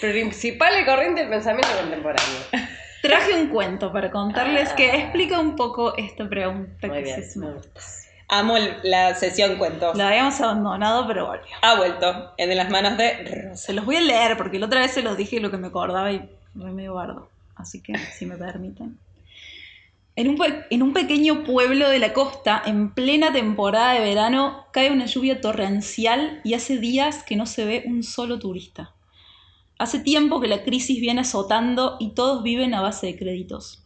principal 0.00 0.80
y 0.80 0.84
corriente 0.84 1.22
del 1.22 1.30
pensamiento 1.30 1.68
contemporáneo. 1.80 2.38
Traje 3.02 3.34
un 3.34 3.48
cuento 3.48 3.92
para 3.92 4.10
contarles 4.10 4.72
que 4.74 4.94
explica 4.96 5.38
un 5.40 5.56
poco 5.56 5.96
esta 5.96 6.28
pregunta 6.28 6.86
Muy 6.86 6.98
que 6.98 7.02
bien, 7.02 7.22
se 7.22 7.32
suma. 7.32 7.46
me 7.48 7.52
gusta. 7.54 7.80
Amo 8.28 8.56
el- 8.56 8.74
la 8.82 9.14
sesión 9.14 9.56
cuentos. 9.56 9.96
La 9.96 10.08
habíamos 10.08 10.40
abandonado, 10.40 11.06
pero 11.06 11.26
volvió. 11.26 11.54
Ha 11.62 11.76
vuelto 11.76 12.32
en 12.36 12.56
las 12.56 12.70
manos 12.70 12.96
de 12.96 13.24
Rosa. 13.24 13.56
Se 13.66 13.72
los 13.72 13.84
voy 13.84 13.96
a 13.96 14.00
leer 14.00 14.36
porque 14.36 14.58
la 14.58 14.66
otra 14.66 14.80
vez 14.80 14.92
se 14.92 15.02
los 15.02 15.16
dije 15.16 15.40
lo 15.40 15.50
que 15.50 15.58
me 15.58 15.68
acordaba 15.68 16.10
y 16.10 16.28
fue 16.58 16.70
medio 16.72 16.94
bardo. 16.94 17.28
Así 17.56 17.82
que, 17.82 17.96
si 18.18 18.26
me 18.26 18.36
permiten. 18.36 18.98
En 20.16 20.28
un, 20.28 20.38
en 20.70 20.82
un 20.82 20.92
pequeño 20.92 21.42
pueblo 21.42 21.88
de 21.90 21.98
la 21.98 22.12
costa, 22.12 22.62
en 22.64 22.94
plena 22.94 23.32
temporada 23.32 23.94
de 23.94 24.00
verano, 24.00 24.66
cae 24.72 24.92
una 24.92 25.06
lluvia 25.06 25.40
torrencial 25.40 26.40
y 26.44 26.54
hace 26.54 26.78
días 26.78 27.24
que 27.24 27.34
no 27.34 27.46
se 27.46 27.64
ve 27.64 27.84
un 27.86 28.04
solo 28.04 28.38
turista. 28.38 28.92
Hace 29.76 29.98
tiempo 29.98 30.40
que 30.40 30.46
la 30.46 30.62
crisis 30.62 31.00
viene 31.00 31.22
azotando 31.22 31.96
y 31.98 32.10
todos 32.10 32.44
viven 32.44 32.74
a 32.74 32.80
base 32.80 33.08
de 33.08 33.18
créditos. 33.18 33.82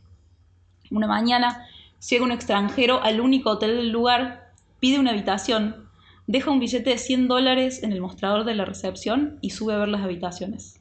Una 0.91 1.07
mañana 1.07 1.67
llega 2.07 2.25
un 2.25 2.33
extranjero 2.33 3.03
al 3.03 3.21
único 3.21 3.51
hotel 3.51 3.77
del 3.77 3.91
lugar, 3.91 4.53
pide 4.81 4.99
una 4.99 5.11
habitación, 5.11 5.89
deja 6.27 6.51
un 6.51 6.61
billete 6.61 6.91
de 6.91 6.99
100 6.99 7.29
dólares 7.29 7.83
en 7.83 7.93
el 7.93 8.01
mostrador 8.01 8.45
de 8.45 8.55
la 8.55 8.65
recepción 8.65 9.39
y 9.41 9.51
sube 9.51 9.75
a 9.75 9.79
ver 9.79 9.89
las 9.89 10.03
habitaciones. 10.03 10.81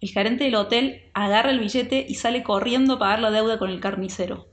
El 0.00 0.10
gerente 0.10 0.44
del 0.44 0.54
hotel 0.54 1.02
agarra 1.12 1.50
el 1.50 1.58
billete 1.58 2.06
y 2.08 2.14
sale 2.14 2.42
corriendo 2.42 2.94
a 2.94 2.98
pagar 2.98 3.20
la 3.20 3.30
deuda 3.30 3.58
con 3.58 3.70
el 3.70 3.80
carnicero. 3.80 4.46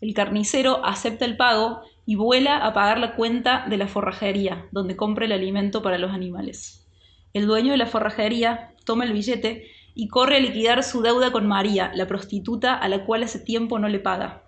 El 0.00 0.14
carnicero 0.14 0.84
acepta 0.84 1.24
el 1.24 1.36
pago 1.36 1.82
y 2.04 2.16
vuela 2.16 2.58
a 2.58 2.72
pagar 2.72 2.98
la 2.98 3.14
cuenta 3.14 3.64
de 3.68 3.76
la 3.76 3.86
forrajería, 3.86 4.66
donde 4.72 4.96
compra 4.96 5.24
el 5.24 5.32
alimento 5.32 5.82
para 5.82 5.98
los 5.98 6.10
animales. 6.10 6.84
El 7.32 7.46
dueño 7.46 7.70
de 7.70 7.78
la 7.78 7.86
forrajería 7.86 8.74
toma 8.84 9.04
el 9.04 9.12
billete 9.12 9.68
y 9.94 10.08
corre 10.08 10.36
a 10.36 10.40
liquidar 10.40 10.82
su 10.82 11.02
deuda 11.02 11.30
con 11.30 11.46
María, 11.46 11.92
la 11.94 12.06
prostituta 12.06 12.74
a 12.74 12.88
la 12.88 13.04
cual 13.04 13.22
hace 13.22 13.38
tiempo 13.38 13.78
no 13.78 13.88
le 13.88 14.00
paga. 14.00 14.41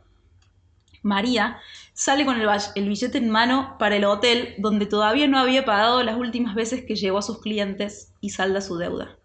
María 1.05 1.61
sale 1.93 2.25
con 2.25 2.40
el, 2.40 2.49
billete 2.88 3.19
en 3.19 3.29
mano 3.29 3.77
para 3.79 3.97
el 3.97 4.07
hotel 4.07 4.55
donde 4.57 4.87
todavía 4.87 5.29
no 5.29 5.38
había 5.38 5.67
pagado 5.67 6.03
las 6.03 6.17
últimas 6.17 6.55
veces 6.55 6.83
que 6.87 6.97
llevó 6.97 7.19
a 7.19 7.23
sus 7.23 7.43
clientes 7.43 8.14
y 8.23 8.31
salda 8.31 8.62
su 8.62 8.79
deuda. 8.79 9.19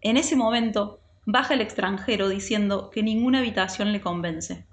En 0.00 0.16
ese 0.16 0.34
momento 0.34 0.98
baja 1.26 1.52
el 1.52 1.60
extranjero 1.60 2.30
diciendo 2.30 2.88
que 2.90 3.02
ninguna 3.02 3.40
habitación 3.40 3.92
le 3.92 4.00
convence. 4.00 4.66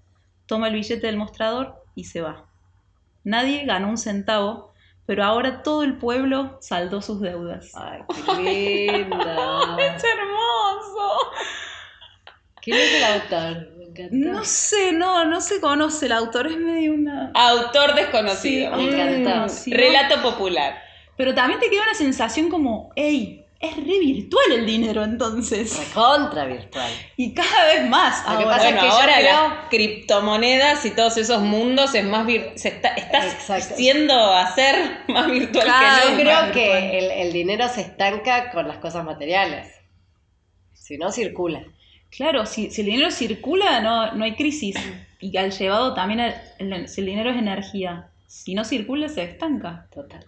Toma 0.45 0.69
el 0.69 0.75
billete 0.75 1.05
del 1.05 1.17
mostrador 1.17 1.83
y 1.95 2.05
se 2.05 2.21
va. 2.21 2.45
Nadie 3.25 3.65
ganó 3.65 3.89
un 3.89 3.97
centavo, 3.97 4.71
pero 5.05 5.25
ahora 5.25 5.63
todo 5.63 5.83
el 5.83 5.97
pueblo 5.97 6.57
saldó 6.61 7.01
sus 7.01 7.19
deudas. 7.19 7.73
Ay, 7.75 8.03
qué 8.07 8.91
lindo. 8.91 9.17
¡Es 9.79 10.01
hermoso! 10.01 11.31
¿Quién 12.61 12.77
es 12.77 12.93
el 12.93 13.03
autor? 13.03 13.76
Me 13.97 14.05
encantó. 14.05 14.31
No 14.39 14.45
sé, 14.45 14.91
no, 14.91 15.25
no 15.25 15.41
se 15.41 15.59
conoce 15.59 16.05
el 16.07 16.11
autor, 16.13 16.47
es 16.47 16.57
medio 16.57 16.93
una... 16.93 17.31
Autor 17.33 17.95
desconocido. 17.95 18.77
Sí, 18.77 18.83
me 18.85 18.91
encantó. 19.23 19.45
Mm, 19.45 19.49
Sí, 19.49 19.73
Relato 19.73 20.21
popular. 20.21 20.81
Pero 21.15 21.33
también 21.33 21.59
te 21.59 21.69
queda 21.69 21.83
una 21.83 21.93
sensación 21.95 22.49
como, 22.49 22.91
hey, 22.95 23.43
es 23.59 23.75
re 23.75 23.97
virtual 23.99 24.51
el 24.51 24.65
dinero 24.67 25.03
entonces. 25.03 25.75
Recontra 25.79 26.45
virtual. 26.45 26.91
Y 27.15 27.33
cada 27.33 27.65
vez 27.65 27.89
más. 27.89 28.19
Lo 28.29 28.37
que 28.37 28.43
ahora. 28.43 28.57
pasa 28.57 28.69
es 28.69 28.73
Bueno, 28.75 28.81
que 28.81 28.87
yo 28.87 28.93
ahora 28.93 29.15
creo- 29.15 29.31
las 29.33 29.69
criptomonedas 29.69 30.85
y 30.85 30.91
todos 30.91 31.17
esos 31.17 31.41
mundos 31.41 31.95
es 31.95 32.03
más 32.05 32.27
vir- 32.27 32.55
se 32.55 32.67
está, 32.69 32.89
estás 32.89 33.43
siendo 33.75 34.13
a 34.13 34.53
ser 34.53 34.99
más 35.07 35.25
virtual 35.31 35.65
Claro, 35.65 36.01
que 36.05 36.11
Yo 36.11 36.19
creo 36.19 36.51
que 36.51 36.97
el, 36.99 37.05
el 37.11 37.33
dinero 37.33 37.67
se 37.67 37.81
estanca 37.81 38.51
con 38.51 38.67
las 38.67 38.77
cosas 38.77 39.03
materiales. 39.03 39.73
Si 40.73 40.97
no, 40.99 41.11
circula. 41.11 41.63
Claro, 42.17 42.45
si, 42.47 42.65
el 42.65 42.85
dinero 42.85 43.11
circula, 43.11 43.79
no, 43.79 44.13
no 44.13 44.25
hay 44.25 44.35
crisis. 44.35 44.75
Y 45.19 45.37
al 45.37 45.51
llevado 45.51 45.93
también, 45.93 46.19
el, 46.19 46.73
el- 46.73 46.89
si 46.89 47.01
el 47.01 47.07
dinero 47.07 47.29
es 47.29 47.37
energía. 47.37 48.09
Si 48.27 48.55
no 48.55 48.65
circula, 48.65 49.07
se 49.07 49.23
estanca. 49.23 49.87
Total. 49.93 50.25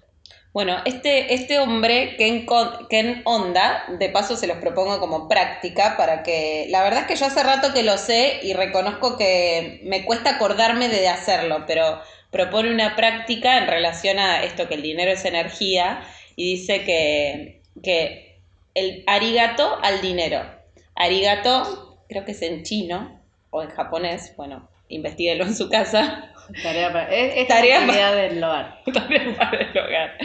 Bueno, 0.53 0.77
este, 0.85 1.33
este 1.33 1.59
hombre, 1.59 2.15
Ken, 2.17 2.45
Ken 2.89 3.21
Onda, 3.25 3.85
de 3.99 4.09
paso 4.09 4.35
se 4.35 4.47
los 4.47 4.57
propongo 4.57 4.99
como 4.99 5.27
práctica 5.27 5.95
para 5.97 6.23
que, 6.23 6.67
la 6.69 6.81
verdad 6.83 7.01
es 7.01 7.07
que 7.07 7.15
yo 7.15 7.25
hace 7.27 7.43
rato 7.43 7.73
que 7.73 7.83
lo 7.83 7.97
sé 7.97 8.39
y 8.43 8.53
reconozco 8.53 9.17
que 9.17 9.81
me 9.83 10.05
cuesta 10.05 10.31
acordarme 10.31 10.89
de 10.89 11.07
hacerlo, 11.07 11.65
pero 11.67 12.01
propone 12.31 12.71
una 12.73 12.95
práctica 12.95 13.57
en 13.59 13.67
relación 13.67 14.17
a 14.19 14.43
esto 14.43 14.67
que 14.67 14.75
el 14.75 14.81
dinero 14.81 15.11
es 15.11 15.25
energía 15.25 16.01
y 16.35 16.55
dice 16.55 16.83
que, 16.83 17.61
que 17.83 18.39
el 18.73 19.03
arigato 19.07 19.77
al 19.83 20.01
dinero. 20.01 20.58
Arigato, 20.99 21.97
creo 22.09 22.25
que 22.25 22.33
es 22.33 22.41
en 22.41 22.63
chino 22.63 23.19
o 23.51 23.63
en 23.63 23.69
japonés, 23.69 24.33
bueno, 24.35 24.69
investiguelo 24.89 25.45
en 25.45 25.55
su 25.55 25.69
casa. 25.69 26.33
Tarea 26.61 26.91
para, 26.91 27.15
es, 27.15 27.37
es 27.37 27.47
Tarea 27.47 27.79
actividad 27.79 28.15
del 28.15 28.43
hogar. 28.43 28.81
También 28.93 29.35
para 29.35 29.61
el 29.61 29.77
hogar. 29.77 30.17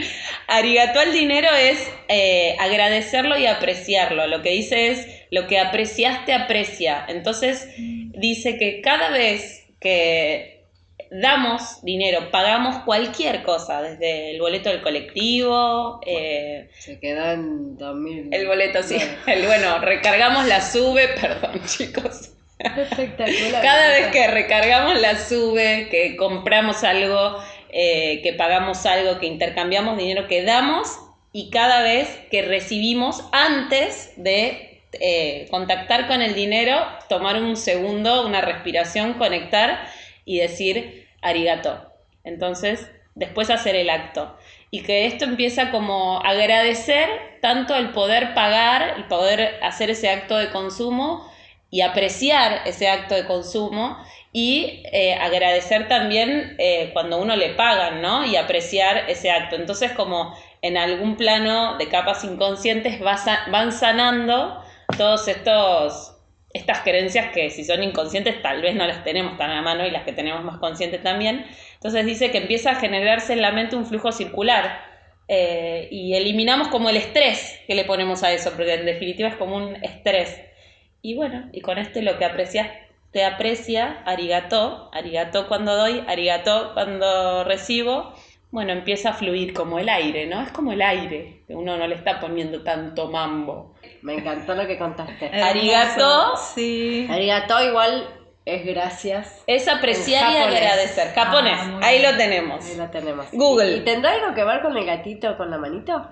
Arigato 0.47 0.99
al 0.99 1.13
dinero 1.13 1.47
es 1.57 1.89
eh, 2.09 2.57
agradecerlo 2.59 3.37
y 3.37 3.45
apreciarlo. 3.45 4.27
Lo 4.27 4.41
que 4.41 4.49
dice 4.49 4.89
es 4.89 5.07
lo 5.31 5.47
que 5.47 5.59
apreciaste, 5.59 6.33
aprecia. 6.33 7.05
Entonces 7.07 7.69
dice 7.77 8.57
que 8.57 8.81
cada 8.81 9.11
vez 9.11 9.65
que 9.79 10.54
damos 11.11 11.83
dinero, 11.83 12.31
pagamos 12.31 12.83
cualquier 12.83 13.43
cosa, 13.43 13.81
desde 13.81 14.31
el 14.31 14.39
boleto 14.39 14.69
del 14.69 14.81
colectivo, 14.81 16.01
eh, 16.05 16.69
Se 16.79 16.99
quedó 16.99 17.31
en 17.31 17.77
2000. 17.77 18.33
el 18.33 18.47
boleto, 18.47 18.83
sí, 18.83 18.97
el, 19.27 19.45
bueno, 19.45 19.79
recargamos 19.79 20.45
la 20.45 20.61
sube, 20.61 21.07
perdón 21.21 21.61
chicos. 21.65 22.31
Espectacular. 22.59 23.61
Cada 23.61 23.89
vez 23.89 24.07
que 24.07 24.27
recargamos 24.27 24.99
la 24.99 25.17
sube, 25.17 25.89
que 25.91 26.15
compramos 26.15 26.83
algo, 26.83 27.37
eh, 27.69 28.21
que 28.23 28.33
pagamos 28.33 28.85
algo, 28.85 29.19
que 29.19 29.25
intercambiamos 29.25 29.97
dinero, 29.97 30.27
que 30.27 30.43
damos 30.43 30.87
y 31.33 31.49
cada 31.49 31.83
vez 31.83 32.07
que 32.31 32.43
recibimos 32.43 33.21
antes 33.33 34.13
de 34.15 34.81
eh, 34.93 35.47
contactar 35.51 36.07
con 36.07 36.21
el 36.21 36.33
dinero, 36.33 36.77
tomar 37.09 37.41
un 37.41 37.57
segundo, 37.57 38.25
una 38.25 38.39
respiración, 38.39 39.13
conectar 39.15 39.85
y 40.25 40.39
decir 40.39 41.07
arigato. 41.21 41.93
Entonces, 42.23 42.89
después 43.13 43.49
hacer 43.49 43.75
el 43.75 43.89
acto. 43.89 44.35
Y 44.71 44.81
que 44.81 45.05
esto 45.05 45.23
empieza 45.25 45.71
como 45.71 46.19
agradecer 46.19 47.07
tanto 47.41 47.75
el 47.75 47.91
poder 47.91 48.33
pagar, 48.33 48.95
el 48.97 49.05
poder 49.05 49.59
hacer 49.63 49.89
ese 49.89 50.09
acto 50.09 50.35
de 50.37 50.49
consumo 50.49 51.31
y 51.69 51.81
apreciar 51.81 52.61
ese 52.65 52.89
acto 52.89 53.15
de 53.15 53.25
consumo 53.25 53.97
y 54.33 54.83
eh, 54.91 55.13
agradecer 55.13 55.87
también 55.87 56.55
eh, 56.57 56.89
cuando 56.91 57.17
uno 57.19 57.37
le 57.37 57.51
pagan, 57.51 58.01
¿no? 58.01 58.25
Y 58.25 58.35
apreciar 58.35 59.09
ese 59.09 59.31
acto. 59.31 59.55
Entonces, 59.55 59.93
como 59.93 60.37
en 60.61 60.77
algún 60.77 61.15
plano 61.15 61.77
de 61.77 61.87
capas 61.87 62.23
inconscientes 62.25 62.99
van 62.99 63.71
sanando 63.71 64.61
todos 64.97 65.27
estos 65.27 66.14
estas 66.55 66.79
creencias 66.79 67.33
que 67.33 67.49
si 67.49 67.65
son 67.65 67.83
inconscientes 67.83 68.41
tal 68.41 68.61
vez 68.61 68.75
no 68.75 68.87
las 68.87 69.03
tenemos 69.03 69.37
tan 69.37 69.51
a 69.51 69.61
mano 69.61 69.85
y 69.85 69.91
las 69.91 70.03
que 70.03 70.13
tenemos 70.13 70.41
más 70.43 70.57
conscientes 70.57 71.03
también. 71.03 71.45
Entonces 71.73 72.05
dice 72.05 72.31
que 72.31 72.37
empieza 72.37 72.71
a 72.71 72.75
generarse 72.75 73.33
en 73.33 73.41
la 73.41 73.51
mente 73.51 73.75
un 73.75 73.85
flujo 73.85 74.13
circular 74.13 74.79
eh, 75.27 75.89
y 75.91 76.13
eliminamos 76.13 76.69
como 76.69 76.89
el 76.89 76.95
estrés 76.95 77.59
que 77.67 77.75
le 77.75 77.83
ponemos 77.83 78.23
a 78.23 78.31
eso, 78.31 78.51
porque 78.51 78.73
en 78.73 78.85
definitiva 78.85 79.27
es 79.27 79.35
como 79.35 79.57
un 79.57 79.75
estrés. 79.83 80.39
Y 81.01 81.15
bueno, 81.15 81.49
y 81.51 81.59
con 81.59 81.77
este 81.77 82.01
lo 82.01 82.17
que 82.17 82.23
aprecias, 82.23 82.69
te 83.11 83.25
aprecia, 83.25 84.01
arigato, 84.05 84.89
arigato 84.93 85.49
cuando 85.49 85.75
doy, 85.75 86.03
arigato 86.07 86.71
cuando 86.73 87.43
recibo, 87.43 88.13
bueno, 88.51 88.71
empieza 88.71 89.09
a 89.09 89.13
fluir 89.13 89.53
como 89.53 89.77
el 89.79 89.89
aire, 89.89 90.25
¿no? 90.25 90.41
Es 90.41 90.51
como 90.53 90.71
el 90.71 90.81
aire, 90.81 91.41
que 91.47 91.53
uno 91.53 91.75
no 91.75 91.85
le 91.85 91.95
está 91.95 92.21
poniendo 92.21 92.63
tanto 92.63 93.11
mambo. 93.11 93.74
Me 94.05 94.13
encantó 94.13 94.53
lo 94.53 94.67
que 94.67 94.77
contaste. 94.77 95.25
Arigato. 95.41 96.37
Sí. 96.53 97.07
Arigato 97.09 97.59
igual 97.63 98.07
es 98.45 98.63
gracias. 98.63 99.43
Es 99.47 99.67
apreciar 99.67 100.31
y 100.31 100.37
agradecer. 100.37 101.11
Japonés, 101.15 101.57
Ah, 101.59 101.79
ahí 101.81 101.97
bien. 101.99 102.11
lo 102.11 102.17
tenemos. 102.17 102.65
Ahí 102.65 102.75
lo 102.77 102.89
tenemos. 102.91 103.25
Google. 103.31 103.71
¿Y, 103.71 103.79
y 103.79 103.83
tendrá 103.83 104.11
algo 104.13 104.35
que 104.35 104.43
ver 104.43 104.61
con 104.61 104.77
el 104.77 104.85
gatito 104.85 105.35
con 105.37 105.49
la 105.49 105.57
manito? 105.57 106.07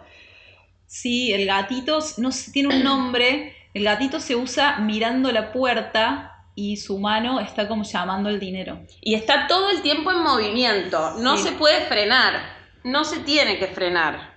Sí, 0.88 1.32
el 1.34 1.46
gatito 1.46 2.00
no 2.18 2.30
tiene 2.52 2.76
un 2.76 2.84
nombre. 2.84 3.56
El 3.76 3.84
gatito 3.84 4.20
se 4.20 4.36
usa 4.36 4.78
mirando 4.80 5.32
la 5.32 5.52
puerta 5.52 6.32
y 6.56 6.78
su 6.78 6.98
mano 7.00 7.40
está 7.40 7.68
como 7.68 7.84
llamando 7.84 8.30
el 8.30 8.40
dinero. 8.40 8.80
Y 9.02 9.14
está 9.14 9.46
todo 9.48 9.70
el 9.70 9.84
tiempo 9.84 10.10
en 10.12 10.24
movimiento, 10.24 11.16
no 11.20 11.38
Sí. 11.38 11.44
se 11.50 11.52
puede 11.54 11.82
frenar, 11.82 12.42
no 12.84 13.04
se 13.04 13.20
tiene 13.20 13.58
que 13.60 13.68
frenar. 13.68 14.33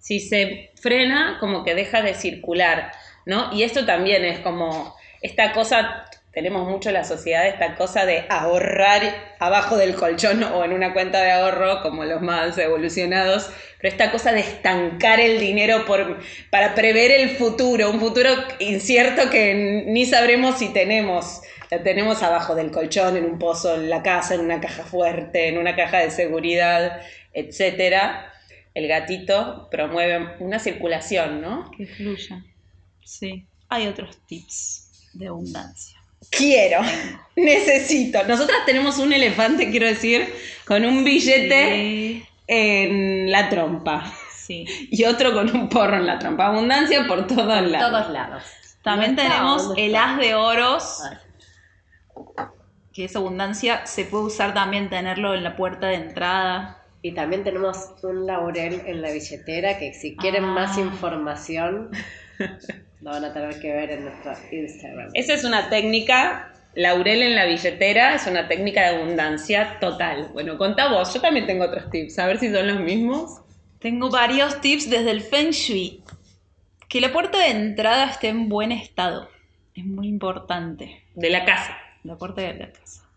Si 0.00 0.18
se 0.18 0.72
frena, 0.74 1.36
como 1.38 1.62
que 1.62 1.74
deja 1.74 2.02
de 2.02 2.14
circular, 2.14 2.90
¿no? 3.26 3.52
Y 3.52 3.62
esto 3.62 3.86
también 3.86 4.24
es 4.24 4.40
como 4.40 4.96
esta 5.22 5.52
cosa, 5.52 6.06
tenemos 6.32 6.68
mucho 6.68 6.88
en 6.88 6.94
la 6.94 7.04
sociedad, 7.04 7.46
esta 7.46 7.74
cosa 7.74 8.06
de 8.06 8.24
ahorrar 8.30 9.02
abajo 9.38 9.76
del 9.76 9.94
colchón 9.94 10.42
o 10.42 10.64
en 10.64 10.72
una 10.72 10.92
cuenta 10.94 11.20
de 11.20 11.30
ahorro, 11.32 11.82
como 11.82 12.04
los 12.04 12.22
más 12.22 12.56
evolucionados, 12.56 13.50
pero 13.78 13.92
esta 13.92 14.10
cosa 14.10 14.32
de 14.32 14.40
estancar 14.40 15.20
el 15.20 15.38
dinero 15.38 15.84
por, 15.84 16.20
para 16.50 16.74
prever 16.74 17.10
el 17.10 17.36
futuro, 17.36 17.90
un 17.90 18.00
futuro 18.00 18.30
incierto 18.58 19.28
que 19.30 19.84
ni 19.86 20.06
sabremos 20.06 20.58
si 20.58 20.72
tenemos. 20.72 21.42
La 21.70 21.82
tenemos 21.84 22.20
abajo 22.24 22.56
del 22.56 22.72
colchón, 22.72 23.16
en 23.16 23.24
un 23.24 23.38
pozo, 23.38 23.76
en 23.76 23.90
la 23.90 24.02
casa, 24.02 24.34
en 24.34 24.40
una 24.40 24.60
caja 24.60 24.82
fuerte, 24.82 25.46
en 25.46 25.56
una 25.56 25.76
caja 25.76 25.98
de 25.98 26.10
seguridad, 26.10 27.00
etcétera. 27.32 28.29
El 28.74 28.86
gatito 28.88 29.68
promueve 29.70 30.36
una 30.38 30.58
circulación, 30.58 31.40
¿no? 31.40 31.70
Que 31.76 31.86
fluya. 31.86 32.44
Sí. 33.04 33.44
Hay 33.68 33.86
otros 33.86 34.18
tips 34.26 35.10
de 35.14 35.28
abundancia. 35.28 35.98
Quiero, 36.30 36.80
necesito. 37.36 38.22
Nosotras 38.24 38.58
tenemos 38.66 38.98
un 38.98 39.12
elefante, 39.12 39.70
quiero 39.70 39.86
decir, 39.86 40.32
con 40.66 40.84
un 40.84 41.02
billete 41.04 41.70
Sí. 41.72 42.24
en 42.46 43.30
la 43.32 43.48
trompa 43.48 44.12
sí. 44.36 44.64
y 44.90 45.04
otro 45.04 45.32
con 45.32 45.50
un 45.56 45.68
porro 45.68 45.96
en 45.96 46.06
la 46.06 46.18
trompa. 46.18 46.46
Abundancia 46.46 47.06
por 47.08 47.26
todos 47.26 47.46
Por 47.46 47.62
lados. 47.68 47.90
todos 47.90 48.10
lados. 48.10 48.42
También 48.82 49.14
tenemos 49.16 49.66
¿Dónde 49.68 49.86
el 49.86 49.94
as 49.96 50.18
de 50.18 50.34
oros, 50.34 51.02
que 52.92 53.04
es 53.04 53.16
abundancia. 53.16 53.86
Se 53.86 54.04
puede 54.04 54.24
usar 54.24 54.54
también 54.54 54.88
tenerlo 54.90 55.34
en 55.34 55.44
la 55.44 55.56
puerta 55.56 55.88
de 55.88 55.94
entrada. 55.96 56.79
Y 57.02 57.12
también 57.12 57.44
tenemos 57.44 57.92
un 58.02 58.26
laurel 58.26 58.82
en 58.86 59.00
la 59.00 59.10
billetera 59.10 59.78
que 59.78 59.94
si 59.94 60.16
quieren 60.16 60.44
Ah. 60.44 60.52
más 60.52 60.78
información 60.78 61.90
lo 63.00 63.10
van 63.10 63.24
a 63.24 63.32
tener 63.32 63.58
que 63.60 63.72
ver 63.72 63.90
en 63.90 64.04
nuestro 64.04 64.32
Instagram. 64.52 65.10
Esa 65.14 65.34
es 65.34 65.44
una 65.44 65.70
técnica, 65.70 66.52
laurel 66.74 67.22
en 67.22 67.34
la 67.34 67.46
billetera, 67.46 68.14
es 68.14 68.26
una 68.26 68.48
técnica 68.48 68.82
de 68.82 68.96
abundancia 68.96 69.78
total. 69.80 70.28
Bueno, 70.32 70.58
contá 70.58 70.90
vos, 70.90 71.12
yo 71.14 71.20
también 71.20 71.46
tengo 71.46 71.64
otros 71.64 71.88
tips, 71.90 72.18
a 72.18 72.26
ver 72.26 72.38
si 72.38 72.52
son 72.52 72.66
los 72.66 72.80
mismos. 72.80 73.40
Tengo 73.78 74.10
varios 74.10 74.60
tips 74.60 74.90
desde 74.90 75.10
el 75.10 75.22
Feng 75.22 75.50
Shui. 75.50 76.02
Que 76.88 77.00
la 77.00 77.12
puerta 77.12 77.38
de 77.38 77.50
entrada 77.50 78.10
esté 78.10 78.28
en 78.28 78.48
buen 78.48 78.72
estado. 78.72 79.30
Es 79.74 79.86
muy 79.86 80.08
importante. 80.08 81.04
De 81.14 81.30
la 81.30 81.44
casa. 81.44 81.78
La 82.04 82.16
puerta 82.18 82.42
de 82.42 82.54
la 82.54 82.72
casa. 82.72 83.08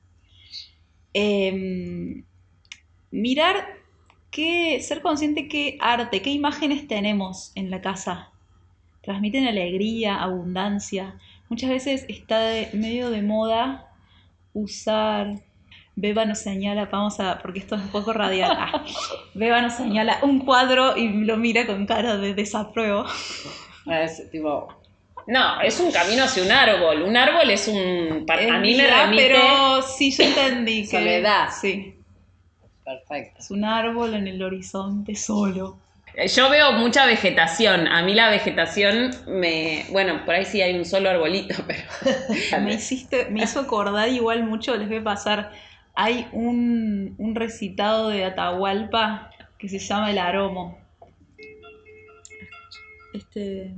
Em, 1.13 2.23
mirar 3.13 3.56
qué, 4.32 4.82
ser 4.82 5.02
consciente 5.02 5.47
qué 5.47 5.78
arte, 5.80 6.21
qué 6.21 6.32
imágenes 6.32 6.88
tenemos 6.88 7.52
en 7.56 7.69
la 7.69 7.80
casa. 7.82 8.32
Transmiten 9.02 9.45
alegría, 9.47 10.21
abundancia. 10.21 11.19
Muchas 11.49 11.69
veces 11.69 12.06
está 12.10 12.39
de- 12.39 12.69
medio 12.73 13.10
de 13.12 13.21
moda 13.21 13.88
usar. 14.54 15.36
Beba 15.95 16.26
nos 16.26 16.39
señala, 16.39 16.86
vamos 16.86 17.19
a, 17.19 17.38
porque 17.39 17.60
esto 17.60 17.76
es 17.76 17.82
un 17.84 17.89
poco 17.89 18.13
radial. 18.13 18.52
Ah, 18.58 18.84
Beba 19.36 19.62
nos 19.62 19.73
señala 19.76 20.17
un 20.23 20.39
cuadro 20.39 20.97
y 20.97 21.08
lo 21.26 21.38
mira 21.38 21.67
con 21.67 21.86
cara 21.86 22.17
de 22.17 22.34
desapruebo. 22.34 23.06
Es 23.86 24.32
tipo, 24.32 24.69
No, 25.28 25.62
es 25.62 25.80
un 25.80 25.91
camino 25.91 26.23
hacia 26.23 26.41
un 26.43 26.52
árbol. 26.52 27.04
Un 27.04 27.15
árbol 27.15 27.47
es 27.52 27.67
un... 27.67 28.26
a 28.28 28.58
mí 28.60 28.73
me 28.76 28.88
remite... 28.88 29.28
Pero 29.28 29.82
sí, 29.84 30.10
yo 30.12 30.23
entendí 30.23 30.82
que. 30.82 30.97
Soledad. 30.97 31.49
Sí. 31.62 31.93
Perfecto. 32.83 33.39
Es 33.39 33.51
un 33.51 33.65
árbol 33.65 34.13
en 34.13 34.27
el 34.27 34.41
horizonte 34.41 35.15
solo. 35.15 35.77
Yo 36.27 36.49
veo 36.49 36.73
mucha 36.73 37.05
vegetación. 37.05 37.87
A 37.87 38.03
mí 38.03 38.13
la 38.13 38.29
vegetación 38.29 39.11
me... 39.27 39.85
Bueno, 39.89 40.23
por 40.25 40.35
ahí 40.35 40.45
sí 40.45 40.61
hay 40.61 40.77
un 40.77 40.85
solo 40.85 41.09
arbolito, 41.09 41.55
pero... 41.67 41.83
Me 42.63 42.75
hiciste, 42.75 43.25
me 43.29 43.43
hizo 43.43 43.61
acordar 43.61 44.09
igual 44.09 44.43
mucho, 44.43 44.75
les 44.75 44.87
voy 44.87 44.97
a 44.97 45.03
pasar. 45.03 45.51
Hay 45.95 46.27
un, 46.31 47.15
un 47.17 47.35
recitado 47.35 48.09
de 48.09 48.25
Atahualpa 48.25 49.31
que 49.57 49.69
se 49.69 49.79
llama 49.79 50.11
El 50.11 50.19
Aromo. 50.19 50.77
Este. 53.13 53.73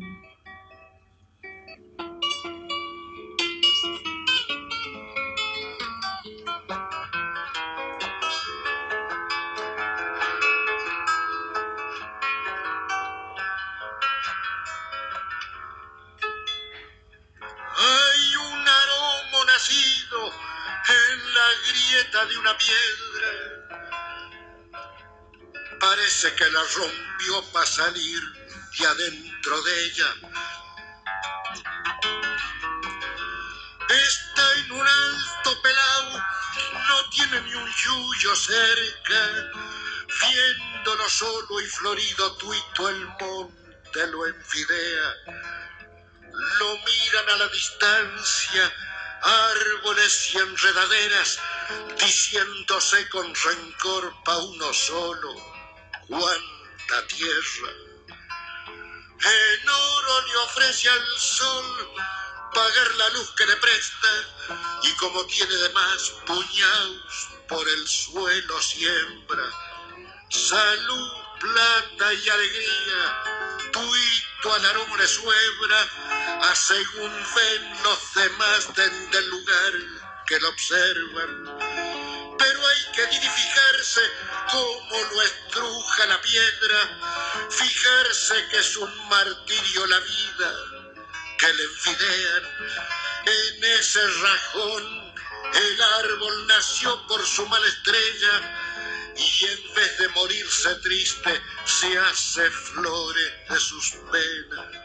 Plata 21.75 22.25
de 22.25 22.37
una 22.37 22.57
piedra. 22.57 23.31
Parece 25.79 26.33
que 26.35 26.49
la 26.49 26.63
rompió 26.63 27.43
para 27.51 27.65
salir 27.65 28.21
de 28.77 28.87
adentro 28.87 29.61
de 29.61 29.85
ella. 29.85 30.15
Está 33.89 34.53
en 34.59 34.71
un 34.71 34.87
alto 34.87 35.61
pelao, 35.61 36.11
no 36.87 37.09
tiene 37.09 37.41
ni 37.41 37.53
un 37.53 37.73
yuyo 37.73 38.35
cerca. 38.35 39.51
Viéndolo 40.21 41.09
solo 41.09 41.61
y 41.61 41.67
florido, 41.67 42.37
tuito 42.37 42.89
el 42.89 43.05
monte 43.05 44.07
lo 44.07 44.27
enfidea. 44.27 45.13
Lo 46.59 46.77
miran 46.77 47.29
a 47.29 47.37
la 47.37 47.47
distancia, 47.49 48.73
árboles 49.21 50.33
y 50.33 50.37
enredaderas, 50.37 51.39
diciéndose 51.97 53.09
con 53.09 53.33
rencor 53.33 54.13
pa' 54.23 54.37
uno 54.37 54.73
solo, 54.73 55.33
cuánta 56.07 57.07
tierra. 57.07 57.71
En 59.23 59.69
oro 59.69 60.27
le 60.27 60.35
ofrece 60.37 60.89
al 60.89 61.17
sol 61.17 61.95
pagar 62.53 62.95
la 62.95 63.09
luz 63.09 63.31
que 63.35 63.45
le 63.47 63.55
presta 63.57 64.09
y 64.83 64.91
como 64.93 65.25
tiene 65.25 65.55
de 65.55 65.69
más 65.69 66.13
puñados 66.25 67.29
por 67.47 67.67
el 67.67 67.87
suelo 67.87 68.61
siembra. 68.61 69.49
Salud, 70.29 71.11
plata 71.39 72.13
y 72.13 72.29
alegría, 72.29 73.71
tuito 73.71 74.53
al 74.53 74.65
aroma 74.65 74.97
de 74.97 75.07
su 75.07 75.21
hebra, 75.21 75.87
a 76.41 76.55
según 76.55 77.11
ven 77.35 77.83
los 77.83 78.13
demás 78.13 78.67
desde 78.75 79.17
el 79.17 79.29
lugar 79.29 79.94
que 80.25 80.39
lo 80.39 80.49
observan. 80.49 81.57
Pero 82.37 82.67
hay 82.67 82.91
que 82.93 83.05
dignificarse 83.07 84.01
como 84.51 85.03
lo 85.11 85.21
estruja 85.21 86.05
la 86.07 86.21
piedra, 86.21 87.49
fijarse 87.49 88.47
que 88.49 88.57
es 88.57 88.77
un 88.77 89.09
martirio 89.09 89.85
la 89.87 89.99
vida 89.99 90.53
que 91.37 91.53
le 91.53 91.63
envidian. 91.63 92.43
En 93.25 93.63
ese 93.63 94.07
rajón 94.07 95.13
el 95.53 95.81
árbol 95.81 96.47
nació 96.47 97.07
por 97.07 97.25
su 97.25 97.45
mala 97.47 97.67
estrella 97.67 99.13
y 99.15 99.45
en 99.45 99.73
vez 99.73 99.97
de 99.99 100.07
morirse 100.09 100.75
triste 100.75 101.41
se 101.65 101.97
hace 101.97 102.49
flores 102.51 103.33
de 103.49 103.59
sus 103.59 103.91
penas. 104.11 104.84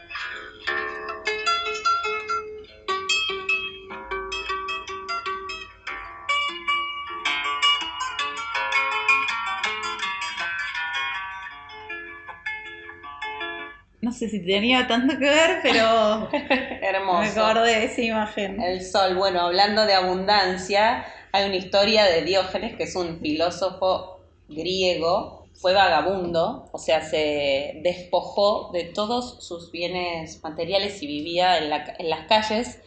No 14.01 14.11
sé 14.11 14.29
si 14.29 14.43
tenía 14.43 14.87
tanto 14.87 15.17
que 15.17 15.25
ver, 15.25 15.59
pero 15.61 16.27
me 16.31 16.87
Hermoso. 16.87 17.45
acordé 17.45 17.75
de 17.79 17.85
esa 17.85 18.01
imagen. 18.01 18.61
El 18.61 18.81
sol, 18.83 19.15
bueno, 19.15 19.41
hablando 19.41 19.85
de 19.85 19.93
abundancia, 19.93 21.05
hay 21.31 21.45
una 21.45 21.55
historia 21.57 22.05
de 22.05 22.23
Diógenes, 22.23 22.75
que 22.75 22.83
es 22.83 22.95
un 22.95 23.19
filósofo 23.19 24.19
griego, 24.47 25.45
fue 25.53 25.73
vagabundo, 25.73 26.69
o 26.71 26.77
sea, 26.79 27.01
se 27.01 27.73
despojó 27.83 28.71
de 28.73 28.85
todos 28.85 29.45
sus 29.45 29.71
bienes 29.71 30.41
materiales 30.43 31.01
y 31.03 31.07
vivía 31.07 31.57
en, 31.59 31.69
la- 31.69 31.93
en 31.99 32.09
las 32.09 32.25
calles 32.25 32.79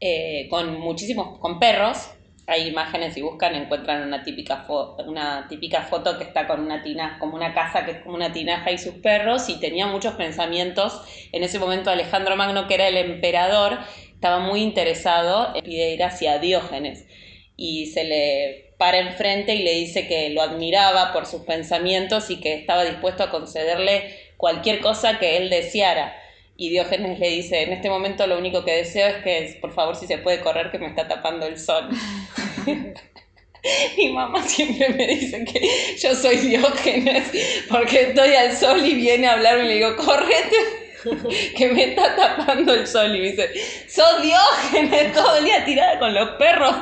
eh, 0.00 0.46
con 0.48 0.78
muchísimos, 0.78 1.38
con 1.40 1.58
perros. 1.58 1.98
Hay 2.46 2.66
imágenes, 2.68 3.14
si 3.14 3.22
buscan, 3.22 3.54
encuentran 3.54 4.02
una 4.02 4.24
típica, 4.24 4.66
fo- 4.66 4.96
una 5.06 5.46
típica 5.48 5.82
foto 5.82 6.18
que 6.18 6.24
está 6.24 6.46
con 6.48 6.60
una 6.60 6.82
tina, 6.82 7.16
como 7.20 7.36
una 7.36 7.54
casa 7.54 7.84
que 7.84 7.92
es 7.92 7.98
como 7.98 8.16
una 8.16 8.32
tinaja 8.32 8.72
y 8.72 8.78
sus 8.78 8.94
perros, 8.94 9.48
y 9.48 9.60
tenía 9.60 9.86
muchos 9.86 10.14
pensamientos. 10.14 11.00
En 11.32 11.44
ese 11.44 11.58
momento 11.60 11.90
Alejandro 11.90 12.36
Magno, 12.36 12.66
que 12.66 12.74
era 12.74 12.88
el 12.88 12.96
emperador, 12.96 13.78
estaba 14.14 14.40
muy 14.40 14.62
interesado 14.62 15.52
pide 15.62 15.92
ir 15.94 16.02
hacia 16.02 16.38
Diógenes 16.38 17.06
y 17.56 17.86
se 17.86 18.04
le 18.04 18.74
para 18.78 18.98
enfrente 18.98 19.54
y 19.54 19.62
le 19.62 19.72
dice 19.74 20.06
que 20.08 20.30
lo 20.30 20.40
admiraba 20.42 21.12
por 21.12 21.26
sus 21.26 21.42
pensamientos 21.42 22.30
y 22.30 22.40
que 22.40 22.54
estaba 22.54 22.84
dispuesto 22.84 23.22
a 23.22 23.30
concederle 23.30 24.14
cualquier 24.38 24.80
cosa 24.80 25.18
que 25.18 25.36
él 25.36 25.50
deseara. 25.50 26.14
Y 26.60 26.68
Diógenes 26.68 27.18
le 27.18 27.30
dice, 27.30 27.62
en 27.62 27.72
este 27.72 27.88
momento 27.88 28.26
lo 28.26 28.36
único 28.36 28.62
que 28.66 28.72
deseo 28.72 29.06
es 29.06 29.24
que, 29.24 29.58
por 29.62 29.72
favor, 29.72 29.96
si 29.96 30.06
se 30.06 30.18
puede 30.18 30.40
correr, 30.40 30.70
que 30.70 30.78
me 30.78 30.88
está 30.88 31.08
tapando 31.08 31.46
el 31.46 31.58
sol. 31.58 31.88
Mi 33.96 34.12
mamá 34.12 34.46
siempre 34.46 34.90
me 34.90 35.06
dice 35.06 35.42
que 35.46 35.96
yo 35.98 36.14
soy 36.14 36.36
Diógenes 36.36 37.30
porque 37.66 38.02
estoy 38.02 38.34
al 38.34 38.54
sol 38.54 38.84
y 38.84 38.92
viene 38.92 39.26
a 39.26 39.32
hablarme 39.32 39.64
y 39.64 39.68
le 39.68 39.74
digo, 39.76 39.96
correte, 39.96 40.56
que 41.56 41.68
me 41.68 41.84
está 41.84 42.14
tapando 42.14 42.74
el 42.74 42.86
sol. 42.86 43.16
Y 43.16 43.20
me 43.20 43.30
dice, 43.30 43.50
sos 43.88 44.20
Diógenes 44.20 45.14
todo 45.14 45.38
el 45.38 45.44
día 45.44 45.64
tirada 45.64 45.98
con 45.98 46.12
los 46.12 46.28
perros 46.32 46.74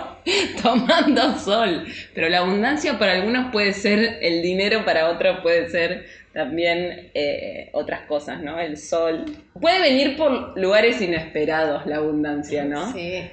tomando 0.61 1.39
sol. 1.39 1.87
Pero 2.15 2.29
la 2.29 2.39
abundancia 2.39 2.99
para 2.99 3.13
algunos 3.13 3.53
puede 3.53 3.73
ser 3.73 4.19
el 4.23 4.43
dinero, 4.43 4.85
para 4.85 5.09
otros 5.09 5.39
puede 5.41 5.71
ser 5.71 6.07
también 6.39 7.11
eh, 7.15 7.69
otras 7.73 8.03
cosas, 8.03 8.41
¿no? 8.41 8.61
El 8.61 8.77
sol. 8.77 9.25
Puede 9.61 9.81
venir 9.81 10.17
por 10.17 10.57
lugares 10.57 11.01
inesperados 11.03 11.85
la 11.85 11.97
abundancia, 11.97 12.65
¿no? 12.65 12.93
Sí, 12.93 13.25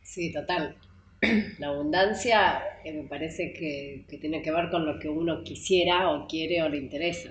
sí, 0.00 0.32
total. 0.32 0.76
La 1.58 1.68
abundancia 1.68 2.62
eh, 2.84 2.92
me 2.92 3.02
parece 3.08 3.52
que, 3.52 4.04
que 4.08 4.18
tiene 4.18 4.42
que 4.42 4.52
ver 4.52 4.70
con 4.70 4.86
lo 4.86 5.00
que 5.00 5.08
uno 5.08 5.42
quisiera 5.42 6.10
o 6.12 6.28
quiere 6.28 6.62
o 6.62 6.68
le 6.68 6.76
interesa. 6.76 7.30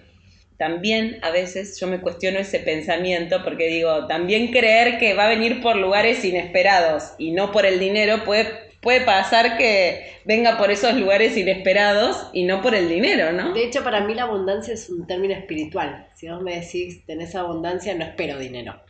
también 0.58 1.18
a 1.22 1.32
veces 1.32 1.80
yo 1.80 1.88
me 1.88 2.02
cuestiono 2.02 2.40
ese 2.40 2.60
pensamiento 2.60 3.42
porque 3.44 3.68
digo, 3.68 4.08
también 4.08 4.52
creer 4.52 4.98
que 5.00 5.14
va 5.14 5.26
a 5.26 5.30
venir 5.30 5.62
por 5.62 5.78
lugares 5.78 6.26
inesperados 6.26 7.14
y 7.18 7.32
no 7.32 7.54
por 7.54 7.66
el 7.66 7.80
dinero 7.80 8.24
puede, 8.26 8.48
puede 8.86 9.02
pasar 9.02 9.58
que 9.58 10.20
venga 10.24 10.58
por 10.58 10.72
esos 10.72 10.94
lugares 10.94 11.36
inesperados 11.36 12.30
y 12.32 12.44
no 12.46 12.62
por 12.62 12.74
el 12.76 12.88
dinero, 12.88 13.34
¿no? 13.34 13.52
De 13.54 13.66
hecho, 13.66 13.84
para 13.84 14.00
mí 14.02 14.14
la 14.14 14.24
abundancia 14.24 14.74
es 14.76 14.90
un 14.90 15.06
término 15.08 15.34
espiritual. 15.34 16.08
Si 16.14 16.30
vos 16.30 16.42
me 16.42 16.56
decís, 16.62 17.06
tenés 17.06 17.36
abundancia, 17.36 17.94
no 17.96 18.06
espero 18.06 18.38
dinero. 18.40 18.74
No 18.74 18.82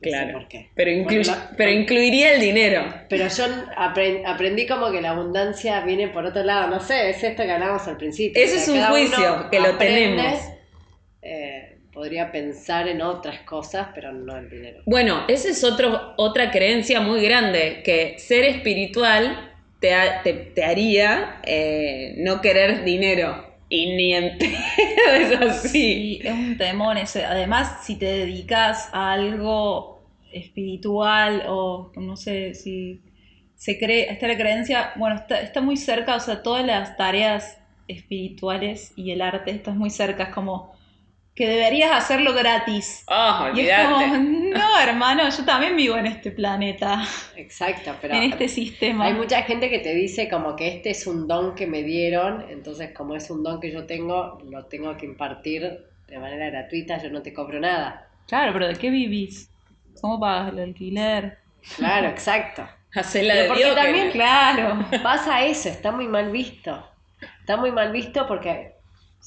sé 0.00 0.08
Claro. 0.10 0.32
por 0.38 0.48
qué. 0.48 0.70
Pero, 0.74 0.90
la- 1.24 1.50
pero 1.56 1.70
incluiría 1.70 2.34
el 2.34 2.40
dinero. 2.40 2.82
Pero 3.08 3.28
yo 3.28 3.44
apren- 3.76 4.22
aprendí 4.26 4.66
como 4.66 4.90
que 4.90 5.00
la 5.00 5.10
abundancia 5.10 5.80
viene 5.82 6.08
por 6.08 6.24
otro 6.26 6.42
lado. 6.42 6.68
No 6.68 6.80
sé, 6.80 7.10
es 7.10 7.22
esto 7.22 7.42
que 7.44 7.52
hablábamos 7.52 7.86
al 7.86 7.96
principio. 7.98 8.42
Eso 8.42 8.56
O 8.56 8.58
sea, 8.58 8.62
es 8.62 8.68
un 8.80 8.86
juicio, 8.96 9.48
que 9.50 9.60
lo 9.60 9.68
aprende, 9.68 10.00
tenemos. 10.00 10.40
eh, 11.22 11.73
podría 11.94 12.32
pensar 12.32 12.88
en 12.88 13.00
otras 13.02 13.40
cosas, 13.42 13.88
pero 13.94 14.12
no 14.12 14.36
en 14.36 14.48
dinero. 14.50 14.82
Bueno, 14.86 15.24
esa 15.28 15.48
es 15.48 15.64
otro, 15.64 16.12
otra 16.16 16.50
creencia 16.50 17.00
muy 17.00 17.22
grande, 17.22 17.82
que 17.84 18.18
ser 18.18 18.44
espiritual 18.44 19.52
te, 19.80 19.94
ha- 19.94 20.22
te, 20.22 20.32
te 20.34 20.64
haría 20.64 21.40
eh, 21.44 22.14
no 22.18 22.40
querer 22.40 22.84
dinero. 22.84 23.52
Y 23.68 23.96
ni 23.96 24.14
en 24.14 24.38
pedo 24.38 25.14
es 25.14 25.40
así. 25.40 25.68
Sí, 25.68 26.20
es 26.22 26.32
un 26.32 26.56
temón 26.58 26.96
ese. 26.98 27.24
Además, 27.24 27.84
si 27.84 27.96
te 27.98 28.06
dedicas 28.06 28.88
a 28.92 29.12
algo 29.12 30.02
espiritual 30.32 31.44
o 31.48 31.92
no 31.96 32.16
sé 32.16 32.54
si 32.54 33.00
se 33.56 33.78
cree, 33.78 34.10
está 34.12 34.26
la 34.28 34.36
creencia, 34.36 34.92
bueno, 34.96 35.16
está, 35.16 35.40
está 35.40 35.60
muy 35.60 35.76
cerca, 35.76 36.16
o 36.16 36.20
sea, 36.20 36.42
todas 36.42 36.64
las 36.66 36.96
tareas 36.96 37.58
espirituales 37.88 38.92
y 38.96 39.12
el 39.12 39.22
arte 39.22 39.50
estás 39.52 39.76
muy 39.76 39.90
cerca, 39.90 40.24
es 40.24 40.28
como 40.30 40.73
que 41.34 41.48
deberías 41.48 41.90
hacerlo 41.92 42.32
gratis. 42.32 43.04
Oh, 43.08 43.48
Y 43.54 43.60
es 43.62 43.78
como, 43.86 44.06
no, 44.16 44.78
hermano, 44.80 45.28
yo 45.28 45.44
también 45.44 45.76
vivo 45.76 45.96
en 45.96 46.06
este 46.06 46.30
planeta, 46.30 47.02
Exacto, 47.36 47.92
pero 48.00 48.14
en 48.14 48.22
este 48.24 48.48
sistema. 48.48 49.06
hay 49.06 49.14
mucha 49.14 49.42
gente 49.42 49.68
que 49.68 49.80
te 49.80 49.94
dice 49.94 50.28
como 50.28 50.54
que 50.54 50.68
este 50.68 50.90
es 50.90 51.06
un 51.06 51.26
don 51.26 51.54
que 51.56 51.66
me 51.66 51.82
dieron, 51.82 52.44
entonces 52.50 52.92
como 52.96 53.16
es 53.16 53.30
un 53.30 53.42
don 53.42 53.60
que 53.60 53.72
yo 53.72 53.84
tengo, 53.86 54.38
lo 54.48 54.66
tengo 54.66 54.96
que 54.96 55.06
impartir 55.06 55.62
de 56.06 56.18
manera 56.18 56.50
gratuita, 56.50 57.02
yo 57.02 57.10
no 57.10 57.22
te 57.22 57.32
cobro 57.34 57.58
nada. 57.58 58.08
Claro, 58.28 58.52
pero 58.52 58.68
¿de 58.68 58.74
qué 58.76 58.90
vivís? 58.90 59.50
¿Cómo 60.00 60.20
pagas 60.20 60.52
el 60.52 60.60
alquiler? 60.60 61.38
Claro, 61.76 62.08
exacto. 62.10 62.68
Hacela 62.94 63.34
Pero 63.34 63.42
de 63.42 63.48
porque 63.48 63.72
también- 63.74 64.10
Claro. 64.12 64.86
Pasa 65.02 65.44
eso, 65.44 65.68
está 65.68 65.90
muy 65.90 66.06
mal 66.06 66.30
visto. 66.30 66.88
Está 67.40 67.56
muy 67.56 67.72
mal 67.72 67.90
visto 67.90 68.24
porque 68.28 68.73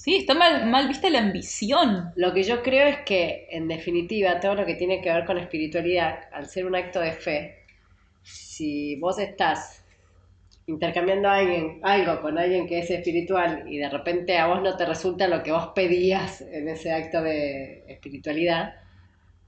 Sí, 0.02 0.18
está 0.18 0.34
mal, 0.36 0.68
mal 0.68 0.88
vista 0.88 1.10
la 1.10 1.20
ambición. 1.20 2.14
Lo 2.16 2.34
que 2.34 2.44
yo 2.44 2.62
creo 2.62 2.88
es 2.88 3.00
que, 3.00 3.48
en 3.52 3.68
definitiva, 3.68 4.40
todo 4.40 4.56
lo 4.56 4.66
que 4.66 4.76
tiene 4.76 5.02
que 5.02 5.12
ver 5.12 5.26
con 5.26 5.38
espiritualidad, 5.38 6.20
al 6.32 6.48
ser 6.48 6.66
un 6.66 6.76
acto 6.76 7.00
de 7.00 7.14
fe, 7.14 7.66
si 8.24 8.96
vos 8.98 9.20
estás 9.20 9.84
intercambiando 10.68 11.30
a 11.30 11.38
alguien, 11.38 11.80
algo 11.84 12.22
con 12.22 12.38
alguien 12.38 12.68
que 12.68 12.80
es 12.80 12.90
espiritual 12.92 13.66
y 13.68 13.78
de 13.80 13.90
repente 13.90 14.38
a 14.38 14.48
vos 14.48 14.62
no 14.62 14.78
te 14.78 14.86
resulta 14.86 15.28
lo 15.28 15.44
que 15.44 15.52
vos 15.52 15.70
pedías 15.76 16.42
en 16.42 16.70
ese 16.70 16.92
acto 16.94 17.22
de 17.24 17.86
espiritualidad, 17.88 18.76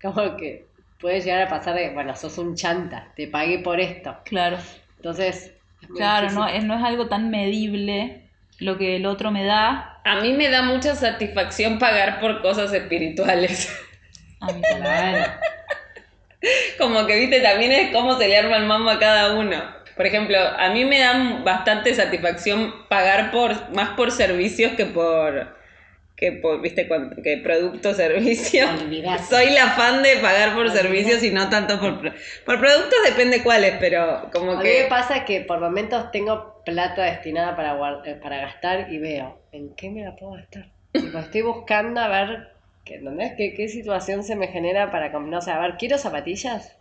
como 0.02 0.38
que 0.38 0.68
puede 1.00 1.22
llegar 1.22 1.44
a 1.44 1.50
pasar 1.50 1.76
de, 1.76 1.94
bueno, 1.94 2.16
sos 2.16 2.38
un 2.40 2.56
chanta, 2.56 3.14
te 3.16 3.28
pagué 3.28 3.60
por 3.60 3.80
esto. 3.80 4.18
Claro. 4.24 4.58
Entonces, 4.98 5.54
Claro, 5.96 6.24
difícil. 6.24 6.40
no, 6.40 6.48
es- 6.48 6.64
no 6.64 6.76
es 6.76 6.84
algo 6.84 7.08
tan 7.08 7.30
medible 7.30 8.30
lo 8.60 8.78
que 8.78 8.96
el 8.98 9.06
otro 9.06 9.32
me 9.32 9.46
da. 9.46 9.99
A 10.10 10.22
mí 10.22 10.34
me 10.34 10.50
da 10.50 10.64
mucha 10.64 10.96
satisfacción 10.96 11.78
pagar 11.78 12.20
por 12.20 12.42
cosas 12.42 12.74
espirituales. 12.74 13.72
A 14.42 14.48
mí 14.48 14.60
también. 14.60 14.82
Claro. 14.82 15.32
Como 16.80 17.06
que, 17.06 17.16
viste, 17.20 17.42
también 17.42 17.72
es 17.74 17.92
cómo 17.92 18.18
se 18.18 18.28
le 18.28 18.36
arma 18.36 18.58
el 18.58 18.66
mambo 18.66 18.90
a 18.90 18.98
cada 18.98 19.34
uno. 19.34 19.62
Por 19.96 20.08
ejemplo, 20.08 20.38
a 20.40 20.70
mí 20.70 20.84
me 20.84 20.98
dan 21.00 21.44
bastante 21.44 21.94
satisfacción 21.94 22.88
pagar 22.88 23.30
por 23.30 23.70
más 23.76 23.90
por 23.90 24.12
servicios 24.12 24.72
que 24.72 24.88
por 24.88 25.60
que 26.16 26.34
por, 26.34 26.60
viste, 26.60 26.90
que 27.24 27.38
producto 27.38 27.94
servicio. 27.94 28.68
Olvidate. 28.68 29.24
Soy 29.24 29.52
la 29.52 29.68
fan 29.68 30.02
de 30.02 30.18
pagar 30.18 30.54
por 30.54 30.64
Olvidate. 30.68 30.82
servicios 30.82 31.24
y 31.24 31.30
no 31.30 31.50
tanto 31.50 31.80
por 31.80 32.00
por 32.00 32.60
productos 32.60 33.00
depende 33.06 33.44
cuáles, 33.44 33.76
pero 33.80 34.28
como 34.34 34.54
A 34.54 34.56
mí 34.56 34.64
que 34.64 34.84
me 34.84 34.90
pasa 34.90 35.24
que 35.24 35.42
por 35.42 35.60
momentos 35.60 36.12
tengo 36.12 36.49
plata 36.66 37.04
destinada 37.04 37.56
para, 37.56 38.02
eh, 38.06 38.16
para 38.16 38.38
gastar 38.42 38.92
y 38.92 38.98
veo, 39.00 39.40
¿en 39.52 39.76
qué 39.76 39.90
me 39.90 40.04
la 40.04 40.16
puedo 40.16 40.34
gastar? 40.34 40.72
Tipo, 41.00 41.18
estoy 41.20 41.42
buscando 41.42 42.00
a 42.02 42.08
ver, 42.08 42.48
que, 42.84 42.96
¿entendés? 42.96 43.34
¿Qué, 43.38 43.54
qué 43.56 43.68
situación 43.70 44.24
se 44.24 44.36
me 44.36 44.48
genera 44.48 44.92
para? 44.92 45.10
No 45.20 45.42
sé, 45.42 45.52
a 45.52 45.60
ver, 45.60 45.76
¿quiero 45.78 45.98
zapatillas? 45.98 46.78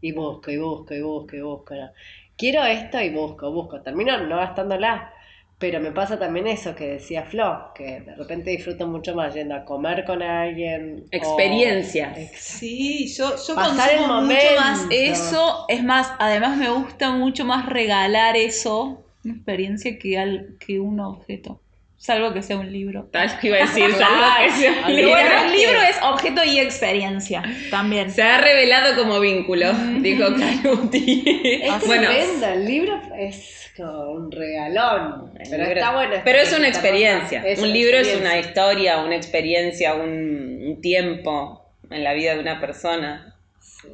Y 0.00 0.12
busco, 0.12 0.50
y 0.50 0.58
busco, 0.58 0.94
y 0.94 1.02
busco, 1.02 1.36
y 1.36 1.40
busco. 1.42 1.74
¿no? 1.74 1.90
Quiero 2.36 2.64
esto 2.64 3.00
y 3.00 3.10
busco, 3.10 3.52
busco. 3.52 3.82
Termino 3.82 4.18
no 4.26 4.36
gastándola. 4.36 5.12
Pero 5.58 5.78
me 5.80 5.92
pasa 5.92 6.18
también 6.18 6.46
eso 6.46 6.74
que 6.74 6.86
decía 6.88 7.24
Flo, 7.24 7.72
que 7.74 8.00
de 8.00 8.14
repente 8.16 8.50
disfruto 8.50 8.86
mucho 8.86 9.14
más 9.14 9.34
yendo 9.34 9.54
a 9.54 9.64
comer 9.66 10.04
con 10.06 10.22
alguien. 10.22 11.04
o- 11.12 11.12
Experiencias. 11.12 12.18
Sí, 12.40 13.08
yo, 13.14 13.34
yo 13.36 13.54
Pasar 13.54 13.90
el 13.90 13.96
consumo 13.98 14.22
mucho 14.22 14.52
más 14.56 14.86
eso. 14.90 15.66
Es 15.68 15.84
más, 15.84 16.12
además 16.18 16.56
me 16.56 16.70
gusta 16.70 17.10
mucho 17.12 17.44
más 17.44 17.66
regalar 17.66 18.36
eso, 18.36 19.04
una 19.24 19.34
experiencia 19.34 19.98
que, 19.98 20.18
al, 20.18 20.56
que 20.64 20.80
un 20.80 21.00
objeto. 21.00 21.60
Salvo 21.96 22.32
que 22.32 22.42
sea 22.42 22.56
un 22.56 22.72
libro. 22.72 23.10
tal 23.12 23.38
que 23.38 23.48
iba 23.48 23.58
a 23.58 23.60
decir, 23.60 23.92
salvo 23.98 24.24
que 24.42 24.50
sea 24.52 24.86
un 24.86 24.96
libro. 24.96 25.10
Bueno, 25.10 25.30
el 25.44 25.52
libro 25.52 25.80
es 25.82 25.96
objeto 26.02 26.42
y 26.44 26.58
experiencia 26.58 27.42
también. 27.70 28.10
Se 28.10 28.22
ha 28.22 28.38
revelado 28.40 28.96
como 28.96 29.20
vínculo, 29.20 29.70
dijo 30.00 30.24
Canuti. 30.34 31.22
Es 31.62 31.70
bueno, 31.86 32.08
tremendo, 32.08 32.46
el 32.46 32.66
libro 32.66 33.02
es 33.18 33.70
como 33.76 34.12
un 34.12 34.32
regalón. 34.32 35.32
El 35.38 35.50
Pero 35.50 35.64
libro- 35.64 35.78
está 35.78 35.92
bueno. 35.92 36.14
Pero 36.24 36.38
es 36.38 36.56
una 36.56 36.68
esta 36.68 36.80
experiencia. 36.80 37.42
Es 37.44 37.58
un 37.58 37.64
una 37.66 37.74
libro 37.74 37.98
es 37.98 38.16
una 38.18 38.38
historia, 38.38 39.02
una 39.02 39.16
experiencia, 39.16 39.94
un, 39.94 40.62
un 40.68 40.80
tiempo 40.80 41.66
en 41.90 42.02
la 42.02 42.14
vida 42.14 42.32
de 42.34 42.40
una 42.40 42.60
persona. 42.60 43.36
Sí. 43.60 43.88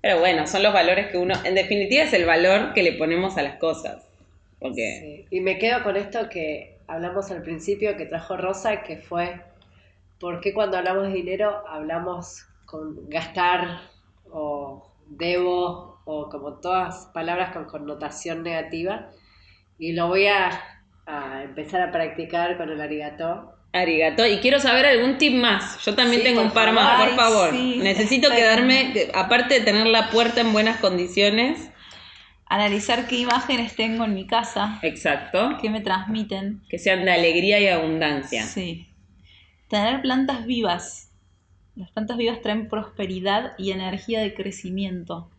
Pero 0.00 0.18
bueno, 0.18 0.46
son 0.46 0.62
los 0.62 0.72
valores 0.72 1.08
que 1.08 1.18
uno, 1.18 1.34
en 1.44 1.54
definitiva 1.54 2.04
es 2.04 2.14
el 2.14 2.24
valor 2.24 2.72
que 2.72 2.82
le 2.82 2.92
ponemos 2.92 3.36
a 3.36 3.42
las 3.42 3.56
cosas. 3.56 4.06
Porque 4.60 5.26
Sí. 5.30 5.36
Y 5.36 5.40
me 5.40 5.58
quedo 5.58 5.82
con 5.82 5.96
esto 5.96 6.28
que 6.28 6.78
hablamos 6.86 7.30
al 7.30 7.42
principio 7.42 7.96
que 7.96 8.06
trajo 8.06 8.36
Rosa, 8.36 8.82
que 8.82 8.98
fue 8.98 9.40
por 10.18 10.40
qué 10.40 10.52
cuando 10.52 10.76
hablamos 10.76 11.08
de 11.08 11.14
dinero 11.14 11.64
hablamos 11.68 12.46
con 12.66 13.08
gastar 13.08 13.80
o 14.30 14.86
debo 15.06 15.98
o 16.04 16.28
como 16.28 16.54
todas 16.60 17.06
palabras 17.14 17.52
con 17.52 17.64
connotación 17.66 18.42
negativa. 18.42 19.08
Y 19.78 19.92
lo 19.92 20.08
voy 20.08 20.26
a, 20.26 20.50
a 21.06 21.42
empezar 21.42 21.80
a 21.80 21.90
practicar 21.90 22.56
con 22.58 22.68
el 22.70 22.80
arigato. 22.80 23.52
arigato. 23.72 24.26
Y 24.26 24.38
quiero 24.40 24.58
saber 24.60 24.84
algún 24.84 25.16
tip 25.18 25.32
más. 25.34 25.82
Yo 25.84 25.94
también 25.94 26.20
Sí, 26.22 26.26
tengo 26.28 26.42
un 26.42 26.50
par 26.50 26.66
favor. 26.74 26.74
más, 26.82 27.00
por 27.00 27.08
Ay, 27.10 27.16
favor. 27.16 27.50
sí, 27.52 27.78
Necesito 27.82 28.28
quedarme, 28.34 28.92
que- 28.92 29.10
aparte 29.14 29.54
de 29.54 29.60
tener 29.60 29.86
la 29.86 30.10
puerta 30.10 30.40
en 30.42 30.52
buenas 30.52 30.80
condiciones. 30.80 31.69
Analizar 32.52 33.06
qué 33.06 33.14
imágenes 33.14 33.76
tengo 33.76 34.04
en 34.04 34.12
mi 34.12 34.26
casa, 34.26 34.80
Exacto. 34.82 35.56
qué 35.62 35.70
me 35.70 35.82
transmiten. 35.82 36.60
Que 36.68 36.80
sean 36.80 37.04
de 37.04 37.12
alegría 37.12 37.60
y 37.60 37.68
abundancia. 37.68 38.42
Sí. 38.42 38.88
Tener 39.68 40.02
plantas 40.02 40.46
vivas. 40.46 41.12
Las 41.76 41.92
plantas 41.92 42.16
vivas 42.16 42.42
traen 42.42 42.68
prosperidad 42.68 43.52
y 43.56 43.70
energía 43.70 44.18
de 44.20 44.34
crecimiento. 44.34 45.30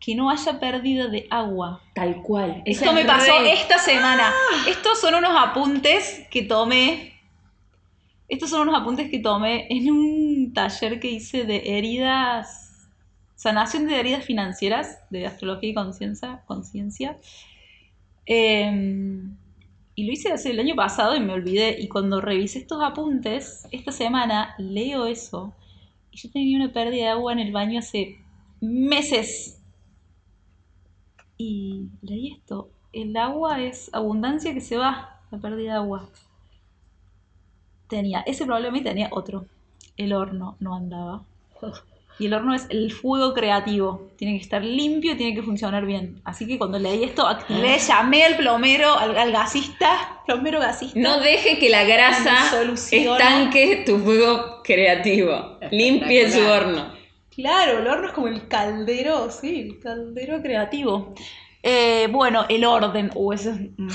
Que 0.00 0.16
no 0.16 0.30
haya 0.30 0.58
pérdida 0.58 1.06
de 1.06 1.28
agua. 1.30 1.80
Tal 1.94 2.22
cual. 2.22 2.64
Esto 2.66 2.92
me 2.92 3.04
pasó 3.04 3.44
esta 3.44 3.78
semana. 3.78 4.32
Estos 4.66 5.00
son 5.00 5.14
unos 5.14 5.40
apuntes 5.40 6.26
que 6.28 6.42
tomé. 6.42 7.12
Estos 8.26 8.50
son 8.50 8.68
unos 8.68 8.80
apuntes 8.80 9.08
que 9.08 9.20
tomé 9.20 9.68
en 9.70 9.92
un 9.92 10.52
taller 10.52 10.98
que 10.98 11.08
hice 11.08 11.44
de 11.44 11.78
heridas. 11.78 12.63
Sanación 13.44 13.86
de 13.86 14.00
heridas 14.00 14.24
financieras, 14.24 15.00
de 15.10 15.26
astrología 15.26 15.68
y 15.68 15.74
conciencia. 15.74 16.42
conciencia. 16.46 17.18
Em, 18.24 19.36
y 19.94 20.06
lo 20.06 20.12
hice 20.14 20.32
hace 20.32 20.52
el 20.52 20.60
año 20.60 20.74
pasado 20.74 21.14
y 21.14 21.20
me 21.20 21.34
olvidé. 21.34 21.78
Y 21.78 21.88
cuando 21.88 22.22
revisé 22.22 22.60
estos 22.60 22.82
apuntes, 22.82 23.68
esta 23.70 23.92
semana 23.92 24.54
leo 24.56 25.04
eso. 25.04 25.52
Y 26.10 26.16
yo 26.16 26.30
tenía 26.30 26.56
una 26.56 26.72
pérdida 26.72 27.04
de 27.04 27.10
agua 27.10 27.34
en 27.34 27.38
el 27.38 27.52
baño 27.52 27.80
hace 27.80 28.16
meses. 28.62 29.60
Y 31.36 31.90
leí 32.00 32.32
esto. 32.32 32.70
El 32.94 33.14
agua 33.14 33.60
es 33.60 33.90
abundancia 33.92 34.54
que 34.54 34.62
se 34.62 34.78
va, 34.78 35.20
la 35.30 35.36
pérdida 35.36 35.72
de 35.72 35.78
agua. 35.80 36.08
Tenía 37.88 38.20
ese 38.20 38.46
problema 38.46 38.78
y 38.78 38.82
tenía 38.82 39.10
otro. 39.12 39.44
El 39.98 40.14
horno 40.14 40.56
no 40.60 40.74
andaba. 40.74 41.24
Y 42.18 42.26
el 42.26 42.34
horno 42.34 42.54
es 42.54 42.66
el 42.70 42.92
fuego 42.92 43.34
creativo. 43.34 44.08
Tiene 44.16 44.36
que 44.36 44.42
estar 44.42 44.62
limpio 44.64 45.12
y 45.12 45.16
tiene 45.16 45.34
que 45.34 45.42
funcionar 45.42 45.84
bien. 45.84 46.20
Así 46.24 46.46
que 46.46 46.58
cuando 46.58 46.78
leí 46.78 47.02
esto, 47.02 47.26
activé, 47.26 47.76
llamé 47.78 48.24
al 48.24 48.36
plomero, 48.36 48.96
al, 48.96 49.18
al 49.18 49.32
gasista, 49.32 50.20
plomero 50.24 50.60
gasista. 50.60 50.98
No 50.98 51.18
deje 51.18 51.58
que 51.58 51.70
la 51.70 51.82
grasa 51.84 52.36
estanque 52.90 53.82
tu 53.84 53.98
fuego 53.98 54.60
creativo. 54.62 55.58
Limpie 55.70 56.30
su 56.30 56.40
horno. 56.46 56.92
Claro, 57.34 57.80
el 57.80 57.86
horno 57.88 58.06
es 58.06 58.12
como 58.12 58.28
el 58.28 58.46
caldero, 58.46 59.28
sí, 59.30 59.60
el 59.72 59.80
caldero 59.80 60.40
creativo. 60.40 61.14
Eh, 61.64 62.06
bueno, 62.12 62.44
el 62.48 62.64
orden. 62.64 63.10
Uh, 63.14 63.32
eso, 63.32 63.50
es- 63.50 63.60
mm, 63.76 63.88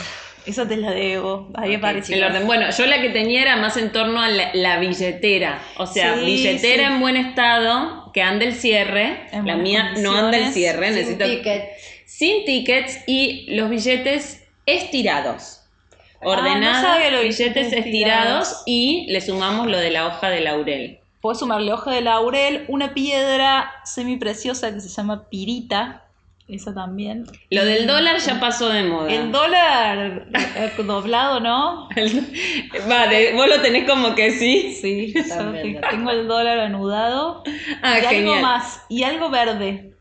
eso 0.46 0.68
te 0.68 0.76
la 0.76 0.92
debo. 0.92 1.50
Ahí 1.56 1.76
Ok, 1.76 1.78
apareció. 1.78 2.16
El 2.18 2.24
orden. 2.24 2.48
Bueno, 2.48 2.66
yo 2.76 2.86
la 2.86 3.00
que 3.02 3.10
tenía 3.12 3.44
era 3.44 3.56
más 3.58 3.78
en 3.78 3.92
torno 3.92 4.22
a 4.22 4.28
la, 4.28 4.50
la 4.54 4.80
billetera. 4.80 5.62
O 5.78 5.86
sea, 5.86 6.16
Sí, 6.16 6.26
billetera 6.26 6.88
sí. 6.88 6.94
en 6.96 7.00
buen 7.00 7.16
estado, 7.16 7.99
que 8.14 8.22
ande 8.22 8.46
el 8.46 8.56
cierre. 8.56 9.28
En 9.32 9.46
la 9.46 9.56
mía 9.56 9.94
no 10.00 10.14
anda 10.14 10.38
el 10.38 10.52
cierre. 10.54 10.88
Sin 10.88 10.96
necesito 10.96 11.26
ticket. 11.26 11.70
sin 12.06 12.46
tickets 12.46 13.00
y 13.08 13.46
los 13.56 13.70
billetes 13.70 14.44
estirados. 14.66 15.62
Ah, 15.92 16.18
no 16.24 16.30
Ordenados, 16.32 16.82
sabía 16.82 17.12
lo 17.12 17.18
de 17.20 17.24
billetes 17.24 17.74
estirados 17.74 17.86
estirados. 17.86 18.64
y 18.66 19.06
le 19.10 19.22
sumamos 19.22 19.68
lo 19.68 19.78
de 19.78 19.90
la 19.92 20.08
hoja 20.08 20.30
de 20.30 20.42
laurel. 20.42 21.00
Puedo 21.22 21.36
sumarle 21.36 21.74
hoja 21.74 21.92
de 21.92 22.02
laurel, 22.02 22.66
una 22.68 22.94
piedra 22.94 23.72
semipreciosa 23.84 24.74
que 24.74 24.80
se 24.82 24.90
llama 24.90 25.30
pirita. 25.30 26.06
Esa 26.50 26.74
también. 26.74 27.26
Lo 27.52 27.64
del 27.64 27.86
dólar 27.86 28.18
ya 28.18 28.40
pasó 28.40 28.70
de 28.70 28.84
moda. 28.84 29.14
El 29.14 29.32
dólar 29.32 30.26
eh, 30.34 30.72
doblado, 30.84 31.40
¿no? 31.40 31.88
El- 31.96 32.22
Va, 32.92 33.06
de- 33.08 33.34
vos 33.36 33.48
lo 33.48 33.62
tenés 33.62 33.88
como 33.90 34.16
que 34.16 34.32
sí. 34.32 34.74
Sí, 34.82 35.14
También, 35.30 35.80
tengo 35.90 36.10
el 36.10 36.28
dólar 36.28 36.60
anudado. 36.60 37.44
Ah, 37.84 38.00
y 38.02 38.06
algo 38.16 38.36
más. 38.38 38.84
Y 38.90 39.04
algo 39.04 39.30
verde. 39.30 39.94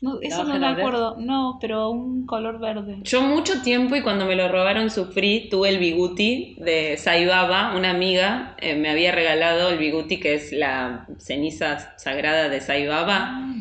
No, 0.00 0.20
eso 0.22 0.44
no 0.44 0.56
me 0.60 0.66
acuerdo. 0.68 1.16
No, 1.18 1.58
pero 1.60 1.90
un 1.90 2.24
color 2.24 2.60
verde. 2.60 2.98
Yo 3.02 3.20
mucho 3.20 3.62
tiempo 3.62 3.96
y 3.96 4.02
cuando 4.02 4.26
me 4.26 4.36
lo 4.36 4.46
robaron 4.46 4.90
sufrí, 4.90 5.48
tuve 5.50 5.70
el 5.70 5.78
biguti 5.78 6.54
de 6.60 6.96
Saibaba, 6.96 7.74
una 7.74 7.90
amiga 7.90 8.54
eh, 8.60 8.76
me 8.76 8.90
había 8.90 9.10
regalado 9.10 9.70
el 9.70 9.78
biguti 9.78 10.20
que 10.20 10.34
es 10.34 10.52
la 10.52 11.08
ceniza 11.18 11.98
sagrada 11.98 12.48
de 12.48 12.60
Saibaba 12.60 13.40
Ah. 13.40 13.54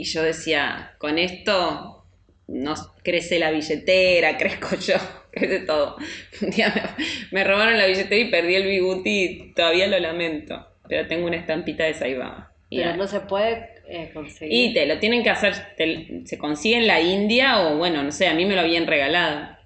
Y 0.00 0.04
yo 0.04 0.22
decía, 0.22 0.94
con 0.98 1.18
esto 1.18 2.04
nos 2.46 2.88
crece 3.02 3.38
la 3.38 3.50
billetera, 3.50 4.36
crezco 4.38 4.76
yo, 4.76 4.94
crece 5.30 5.60
todo. 5.60 5.96
Un 6.42 6.50
día 6.50 6.94
me, 6.98 7.04
me 7.38 7.44
robaron 7.44 7.76
la 7.78 7.86
billetera 7.86 8.16
y 8.20 8.30
perdí 8.30 8.54
el 8.54 8.66
biguti 8.66 9.22
y 9.24 9.52
todavía 9.54 9.86
lo 9.86 9.98
lamento, 9.98 10.66
pero 10.88 11.06
tengo 11.06 11.26
una 11.26 11.36
estampita 11.36 11.84
de 11.84 11.94
Saibaba. 11.94 12.52
Pero 12.70 12.96
no 12.96 13.06
se 13.06 13.20
puede 13.20 13.70
eh, 13.88 14.10
conseguir. 14.12 14.70
y 14.70 14.74
te 14.74 14.84
lo 14.86 14.98
tienen 14.98 15.22
que 15.22 15.30
hacer, 15.30 15.54
te- 15.76 16.22
se 16.26 16.36
consigue 16.38 16.76
en 16.76 16.86
la 16.86 17.00
India 17.00 17.60
o 17.60 17.76
bueno, 17.78 18.02
no 18.02 18.12
sé, 18.12 18.26
a 18.28 18.34
mí 18.34 18.44
me 18.44 18.54
lo 18.54 18.60
habían 18.60 18.86
regalado, 18.86 19.56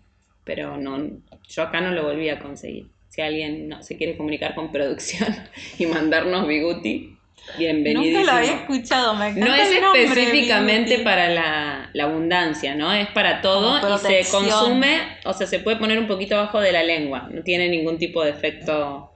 pero 0.45 0.77
no, 0.77 1.11
yo 1.49 1.63
acá 1.63 1.81
no 1.81 1.91
lo 1.91 2.05
volví 2.05 2.29
a 2.29 2.39
conseguir. 2.39 2.87
Si 3.09 3.21
alguien 3.21 3.69
no, 3.69 3.83
se 3.83 3.97
quiere 3.99 4.17
comunicar 4.17 4.55
con 4.55 4.73
producción 4.73 5.29
y 5.79 5.87
mandarnos 5.87 6.47
Biguti, 6.49 7.12
bienvenido. 7.59 8.21
Nunca 8.21 8.33
lo 8.33 8.39
había 8.39 8.55
escuchado, 8.55 9.15
me 9.15 9.29
encanta 9.29 9.49
No 9.49 9.55
es 9.55 9.71
el 9.71 9.81
nombre, 9.83 10.05
específicamente 10.05 10.99
para 11.01 11.29
la, 11.29 11.91
la 11.93 12.05
abundancia, 12.05 12.75
¿no? 12.75 12.93
Es 12.93 13.09
para 13.09 13.41
todo 13.41 13.79
y 13.79 13.99
se 13.99 14.31
consume, 14.31 15.19
o 15.25 15.33
sea, 15.33 15.47
se 15.47 15.59
puede 15.59 15.77
poner 15.77 15.99
un 15.99 16.07
poquito 16.07 16.37
abajo 16.37 16.61
de 16.61 16.73
la 16.73 16.83
lengua. 16.83 17.29
No 17.31 17.43
tiene 17.43 17.69
ningún 17.69 17.99
tipo 17.99 18.23
de 18.25 18.31
efecto 18.31 19.11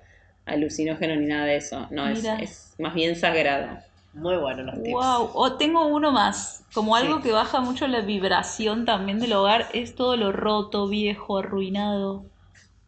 alucinógeno 0.45 1.16
ni 1.16 1.27
nada 1.27 1.47
de 1.47 1.57
eso. 1.57 1.87
No, 1.91 2.09
es, 2.09 2.74
más 2.79 2.95
bien 2.95 3.16
sagrado. 3.16 3.79
Muy 4.14 4.37
buenos 4.37 4.64
los 4.66 4.83
tips. 4.83 4.95
Wow, 4.95 5.31
o 5.35 5.53
tengo 5.57 5.87
uno 5.87 6.11
más. 6.11 6.64
Como 6.72 6.97
algo 6.97 7.16
Sí. 7.16 7.24
que 7.24 7.33
baja 7.33 7.61
mucho 7.61 7.87
la 7.87 8.01
vibración 8.01 8.87
también 8.87 9.18
del 9.20 9.35
hogar 9.35 9.66
es 9.74 9.95
todo 9.95 10.16
lo 10.16 10.33
roto, 10.33 10.89
viejo, 10.89 11.39
arruinado. 11.39 12.24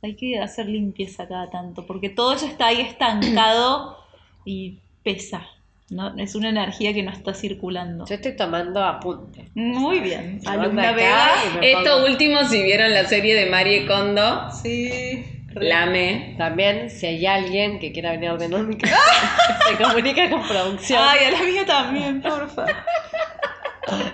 Hay 0.02 0.14
que 0.14 0.38
hacer 0.38 0.66
limpieza 0.66 1.26
cada 1.28 1.50
tanto, 1.50 1.86
porque 1.86 2.08
todo 2.08 2.32
eso 2.32 2.46
está 2.46 2.68
ahí 2.68 2.80
estancado 2.80 3.98
y 4.44 4.78
pesa. 5.12 5.46
¿no? 5.90 6.14
Es 6.18 6.34
una 6.34 6.50
energía 6.50 6.92
que 6.92 7.02
no 7.02 7.10
está 7.10 7.32
circulando. 7.32 8.04
Yo 8.06 8.14
estoy 8.14 8.36
tomando 8.36 8.84
apuntes. 8.84 9.46
Muy 9.54 10.00
bien. 10.00 10.38
Alumna 10.46 10.92
Vega. 10.92 11.30
Esto 11.62 12.04
último, 12.04 12.44
si 12.44 12.62
vieron 12.62 12.92
la 12.92 13.04
serie 13.06 13.34
de 13.34 13.46
Marie 13.46 13.86
Kondo, 13.86 14.50
Sí. 14.62 15.24
la 15.54 15.84
amé. 15.84 16.34
También, 16.36 16.90
si 16.90 17.06
hay 17.06 17.24
alguien 17.24 17.78
que 17.78 17.90
quiera 17.92 18.10
venir 18.12 18.28
a 18.28 18.34
ordenar 18.34 18.64
mi 18.64 18.76
casa, 18.76 18.98
se 19.66 19.82
comunica 19.82 20.28
con 20.28 20.46
producción. 20.46 21.00
Ay, 21.02 21.24
a 21.24 21.30
la 21.30 21.42
mía 21.42 21.64
también, 21.64 22.20
porfa. 22.20 22.66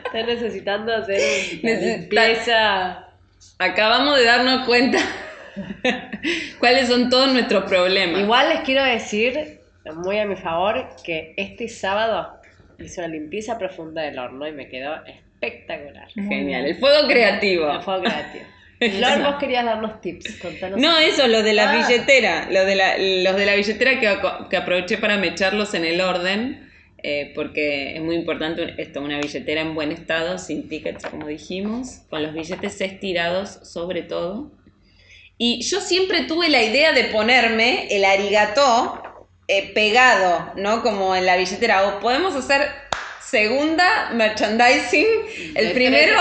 Está 0.05 0.22
necesitando 0.24 0.95
hacer 0.95 1.16
una 1.61 1.70
Necesita- 1.72 1.97
limpieza. 1.99 3.09
Acabamos 3.59 4.16
de 4.16 4.24
darnos 4.24 4.64
cuenta 4.66 4.99
cuáles 6.61 6.88
son 6.88 7.11
todos 7.11 7.32
nuestros 7.32 7.64
problemas. 7.64 8.20
Igual 8.20 8.49
les 8.51 8.61
quiero 8.61 8.84
decir, 8.84 9.61
muy 9.93 10.18
a 10.18 10.24
mi 10.26 10.37
favor, 10.37 10.87
que 11.05 11.35
este 11.37 11.68
sábado 11.68 12.41
hice 12.78 13.01
una 13.01 13.09
limpieza 13.09 13.59
profunda 13.59 14.03
del 14.03 14.18
horno 14.18 14.47
y 14.47 14.53
me 14.53 14.68
quedó 14.68 14.95
espectacular. 15.07 16.09
Genial, 16.14 16.66
el 16.66 16.76
fuego 16.78 17.07
creativo. 17.09 17.72
Me 17.72 17.80
fue 17.82 18.01
creativo. 18.01 18.45
Lord, 18.80 19.22
vos 19.22 19.35
querías 19.37 19.64
darnos 19.64 20.01
tips, 20.01 20.37
contanos. 20.43 20.78
No, 20.80 20.99
eso, 20.99 21.26
lo 21.28 21.43
de 21.43 21.53
la 21.53 21.70
Ah. 21.70 21.76
billetera, 21.87 22.49
lo 22.51 22.64
de 22.64 22.74
la, 22.74 22.99
los 22.99 23.37
de 23.37 23.47
la 23.47 23.55
billetera 23.55 24.01
que, 24.01 24.18
que 24.51 24.57
aproveché 24.57 24.99
para 24.99 25.16
mecharlos 25.16 25.74
en 25.74 25.85
el 25.85 26.01
orden, 26.01 26.70
eh, 27.03 27.32
porque 27.35 27.95
es 27.97 28.03
muy 28.03 28.16
importante 28.16 28.74
esto, 28.78 29.01
una 29.01 29.18
billetera 29.20 29.61
en 29.61 29.74
buen 29.74 29.93
estado, 29.93 30.39
sin 30.39 30.68
tickets, 30.68 31.07
como 31.07 31.26
dijimos, 31.28 32.01
con 32.11 32.22
los 32.22 32.35
billetes 32.35 32.80
estirados 32.80 33.61
sobre 33.62 34.03
todo. 34.03 34.51
Y 35.39 35.62
yo 35.62 35.80
siempre 35.80 36.24
tuve 36.24 36.49
la 36.49 36.62
idea 36.62 36.93
de 36.93 37.05
ponerme 37.05 37.87
el 37.91 38.05
arigató 38.05 39.03
eh, 39.49 39.72
pegado, 39.74 40.53
¿no? 40.57 40.82
Como 40.82 41.14
en 41.16 41.26
la 41.26 41.36
billetera. 41.36 41.86
O 41.88 42.01
podemos 42.01 42.34
hacer 42.34 42.68
segunda 43.20 44.11
merchandising. 44.12 45.07
El 45.55 45.72
primero. 45.72 46.20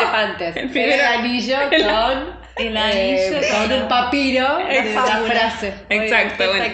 el 0.55 0.69
primero- 0.69 0.93
el 0.93 1.01
anillo 1.01 1.57
con. 1.69 2.43
El 2.55 2.77
eh, 2.77 2.79
anillo 2.79 3.47
con- 3.67 3.81
un 3.81 3.87
papiro 3.87 4.57
de 4.57 4.83
la 4.93 5.21
frase. 5.25 5.73
Exacto, 5.89 6.43
bueno. 6.47 6.65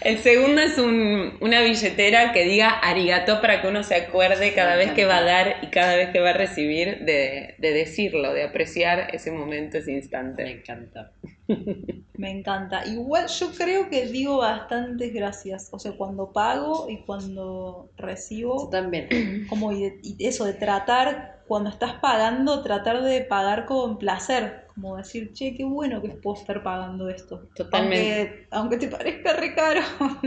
El 0.00 0.18
segundo 0.20 0.62
es 0.62 0.78
un- 0.78 1.36
una 1.40 1.60
billetera 1.60 2.32
que 2.32 2.44
diga 2.44 2.70
arigato 2.70 3.40
para 3.42 3.60
que 3.60 3.68
uno 3.68 3.82
se 3.82 3.94
acuerde 3.96 4.54
cada 4.54 4.76
Me 4.76 4.84
vez 4.86 4.92
que 4.92 5.04
va 5.04 5.18
a 5.18 5.22
dar 5.22 5.56
y 5.62 5.66
cada 5.66 5.96
vez 5.96 6.10
que 6.10 6.20
va 6.20 6.30
a 6.30 6.34
recibir 6.34 7.00
de, 7.00 7.56
de 7.58 7.72
decirlo, 7.72 8.32
de 8.32 8.44
apreciar 8.44 9.08
ese 9.12 9.30
momento, 9.30 9.76
ese 9.78 9.90
Me 9.90 9.98
instante. 9.98 10.50
encanta. 10.50 11.10
Me 12.18 12.30
encanta. 12.30 12.84
Igual 12.86 13.26
yo 13.28 13.50
creo 13.56 13.88
que 13.88 14.06
digo 14.06 14.38
bastantes 14.38 15.12
gracias. 15.14 15.68
O 15.72 15.78
sea, 15.78 15.92
cuando 15.92 16.32
pago 16.32 16.86
y 16.88 16.98
cuando 17.04 17.90
Yo 17.96 18.06
recibo, 18.06 18.68
también. 18.70 19.08
como 19.48 19.72
y, 19.72 19.82
de- 19.82 20.00
y 20.02 20.26
eso 20.26 20.44
de 20.44 20.54
tratar, 20.54 21.42
cuando 21.46 21.70
estás 21.70 21.94
pagando, 21.94 22.62
tratar 22.62 23.02
de 23.02 23.22
pagar 23.22 23.66
con 23.66 23.98
placer. 23.98 24.66
Como 24.74 24.96
decir, 24.96 25.32
che, 25.32 25.54
qué 25.56 25.64
bueno 25.64 26.00
que 26.02 26.10
puedo 26.10 26.36
estar 26.40 26.62
pagando 26.62 27.08
esto. 27.08 27.48
Totalmente. 27.54 28.46
Aunque, 28.50 28.76
aunque 28.76 28.76
te 28.76 28.88
parezca 28.88 29.32
re 29.32 29.54
caro. 29.54 29.80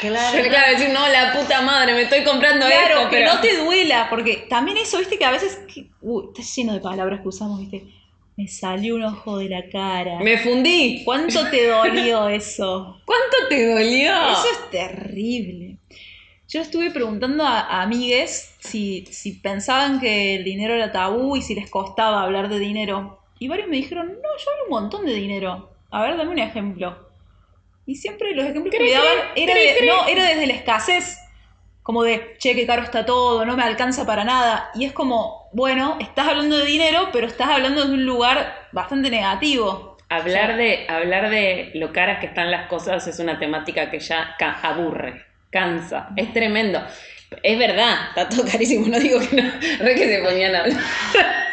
Claro. 0.00 0.36
Yo 0.38 0.44
claro, 0.50 0.72
decir, 0.72 0.90
no, 0.92 1.08
la 1.08 1.32
puta 1.32 1.62
madre, 1.62 1.94
me 1.94 2.02
estoy 2.02 2.24
comprando 2.24 2.66
Claro, 2.66 2.98
esto, 2.98 3.10
que 3.10 3.16
pero... 3.18 3.34
no 3.34 3.40
te 3.40 3.56
duela, 3.64 4.06
porque 4.10 4.46
también 4.50 4.76
eso, 4.76 4.98
viste, 4.98 5.16
que 5.18 5.24
a 5.24 5.30
veces, 5.30 5.58
que- 5.72 5.90
uy, 6.02 6.24
está 6.36 6.42
lleno 6.42 6.74
de 6.74 6.80
palabras 6.80 7.20
que 7.22 7.28
usamos, 7.28 7.58
viste, 7.60 7.84
me 8.36 8.48
salió 8.48 8.96
un 8.96 9.04
ojo 9.04 9.38
de 9.38 9.48
la 9.48 9.68
cara. 9.68 10.18
Me 10.20 10.38
fundí. 10.38 11.02
¿Cuánto 11.04 11.48
te 11.50 11.68
dolió 11.68 12.28
eso? 12.28 13.00
¿Cuánto 13.04 13.36
te 13.48 13.66
dolió? 13.72 14.12
Eso 14.32 14.46
es 14.52 14.70
terrible. 14.70 15.76
Yo 16.48 16.60
estuve 16.60 16.90
preguntando 16.90 17.44
a, 17.44 17.60
a 17.60 17.82
amigues 17.82 18.54
si, 18.60 19.06
si 19.06 19.32
pensaban 19.32 20.00
que 20.00 20.36
el 20.36 20.44
dinero 20.44 20.74
era 20.74 20.92
tabú 20.92 21.36
y 21.36 21.42
si 21.42 21.54
les 21.54 21.70
costaba 21.70 22.22
hablar 22.22 22.48
de 22.48 22.58
dinero. 22.58 23.20
Y 23.38 23.48
varios 23.48 23.68
me 23.68 23.76
dijeron, 23.76 24.08
no, 24.08 24.14
yo 24.38 24.50
hablo 24.50 24.64
un 24.64 24.70
montón 24.70 25.06
de 25.06 25.14
dinero. 25.14 25.70
A 25.90 26.02
ver, 26.02 26.16
dame 26.16 26.30
un 26.30 26.38
ejemplo. 26.38 27.08
Y 27.86 27.96
siempre 27.96 28.34
los 28.34 28.46
ejemplos 28.46 28.72
que 28.74 28.80
me 28.82 28.90
daban 28.92 29.18
era, 29.36 29.54
de- 29.54 29.86
no, 29.86 30.06
era 30.08 30.24
desde 30.28 30.46
la 30.46 30.54
escasez. 30.54 31.18
Como 31.82 32.02
de, 32.02 32.36
che, 32.38 32.54
qué 32.54 32.66
caro 32.66 32.82
está 32.82 33.04
todo, 33.04 33.44
no 33.44 33.56
me 33.56 33.62
alcanza 33.62 34.06
para 34.06 34.24
nada. 34.24 34.70
Y 34.74 34.86
es 34.86 34.92
como, 34.92 35.43
bueno, 35.54 35.96
estás 36.00 36.28
hablando 36.28 36.58
de 36.58 36.66
dinero, 36.66 37.08
pero 37.12 37.26
estás 37.26 37.48
hablando 37.48 37.82
desde 37.82 37.94
un 37.94 38.04
lugar 38.04 38.68
bastante 38.72 39.08
negativo. 39.08 39.96
Hablar 40.08 40.56
de, 40.56 40.86
hablar 40.88 41.30
de 41.30 41.70
lo 41.74 41.92
caras 41.92 42.18
que 42.20 42.26
están 42.26 42.50
las 42.50 42.66
cosas 42.68 43.06
es 43.06 43.18
una 43.20 43.38
temática 43.38 43.90
que 43.90 44.00
ya 44.00 44.34
ca- 44.38 44.58
aburre, 44.62 45.24
cansa, 45.50 46.08
es 46.16 46.32
tremendo. 46.32 46.82
Es 47.42 47.58
verdad, 47.58 48.08
está 48.08 48.28
todo 48.28 48.44
carísimo, 48.52 48.86
no 48.88 48.98
digo 48.98 49.18
que 49.20 49.36
no, 49.42 49.50
re 49.80 49.94
que 49.94 50.08
se 50.08 50.22
ponían 50.22 50.54
a 50.54 50.60
hablar. 50.60 50.80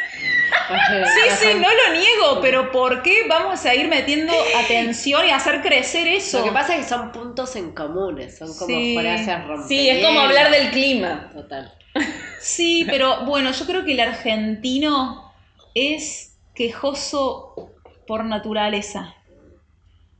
Sí, 1.05 1.29
sí, 1.37 1.47
no 1.55 1.67
lo 1.67 1.99
niego, 1.99 2.39
pero 2.41 2.71
¿por 2.71 3.01
qué 3.03 3.23
vamos 3.27 3.65
a 3.65 3.75
ir 3.75 3.89
metiendo 3.89 4.31
atención 4.57 5.25
y 5.27 5.31
hacer 5.31 5.61
crecer 5.61 6.07
eso? 6.07 6.39
Lo 6.39 6.45
que 6.45 6.51
pasa 6.51 6.75
es 6.75 6.83
que 6.83 6.89
son 6.89 7.11
puntos 7.11 7.57
en 7.57 7.71
comunes, 7.73 8.37
son 8.37 8.55
como 8.57 8.67
Sí. 8.77 8.95
frases 8.97 9.45
rompidas. 9.47 9.67
Sí, 9.67 9.89
es 9.89 10.05
como 10.05 10.21
hablar 10.21 10.49
del 10.49 10.69
clima. 10.71 11.29
Total. 11.33 11.73
Sí, 12.41 12.87
pero 12.89 13.25
bueno, 13.25 13.51
yo 13.51 13.65
creo 13.65 13.85
que 13.85 13.93
el 13.93 13.99
argentino 13.99 15.31
es 15.75 16.37
quejoso 16.55 17.53
por 18.07 18.25
naturaleza. 18.25 19.15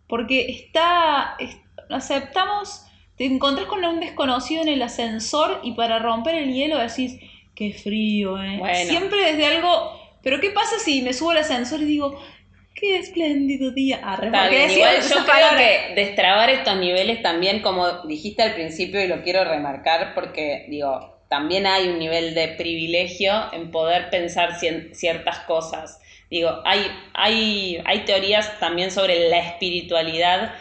Porque 0.07 0.49
está, 0.51 1.35
es- 1.39 1.57
aceptamos, 1.89 2.83
te 3.17 3.25
encontrás 3.25 3.67
con 3.67 3.83
un 3.85 3.99
desconocido 3.99 4.61
en 4.61 4.69
el 4.69 4.81
ascensor 4.81 5.59
y 5.63 5.73
para 5.73 5.99
romper 5.99 6.35
el 6.35 6.53
hielo 6.53 6.77
decís, 6.77 7.19
qué 7.55 7.73
frío, 7.73 8.41
¿eh? 8.41 8.57
Bueno. 8.59 8.89
Siempre 8.89 9.31
desde 9.31 9.45
algo, 9.45 9.91
pero 10.21 10.39
¿qué 10.39 10.49
pasa 10.51 10.79
si 10.79 11.01
me 11.01 11.13
subo 11.13 11.31
al 11.31 11.37
ascensor 11.39 11.81
y 11.81 11.85
digo, 11.85 12.19
qué 12.75 12.97
espléndido 12.97 13.71
día? 13.71 13.99
Arre, 14.03 14.27
Está 14.27 14.43
porque 14.43 14.57
bien, 14.57 14.71
igual 14.71 14.95
yo 15.01 15.09
creo 15.25 15.57
que 15.57 15.93
destrabar 16.01 16.49
estos 16.49 16.75
niveles 16.77 17.21
también, 17.21 17.61
como 17.61 18.03
dijiste 18.03 18.41
al 18.41 18.53
principio 18.53 19.01
y 19.01 19.07
lo 19.07 19.21
quiero 19.23 19.43
remarcar 19.45 20.13
porque 20.13 20.65
digo, 20.69 21.10
también 21.31 21.65
hay 21.65 21.87
un 21.87 21.97
nivel 21.97 22.35
de 22.35 22.49
privilegio 22.49 23.31
en 23.53 23.71
poder 23.71 24.09
pensar 24.09 24.59
ciertas 24.59 25.39
cosas. 25.39 26.01
Digo, 26.29 26.61
hay, 26.65 26.85
hay, 27.13 27.81
hay 27.85 27.99
teorías 27.99 28.59
también 28.59 28.91
sobre 28.91 29.29
la 29.29 29.39
espiritualidad 29.39 30.53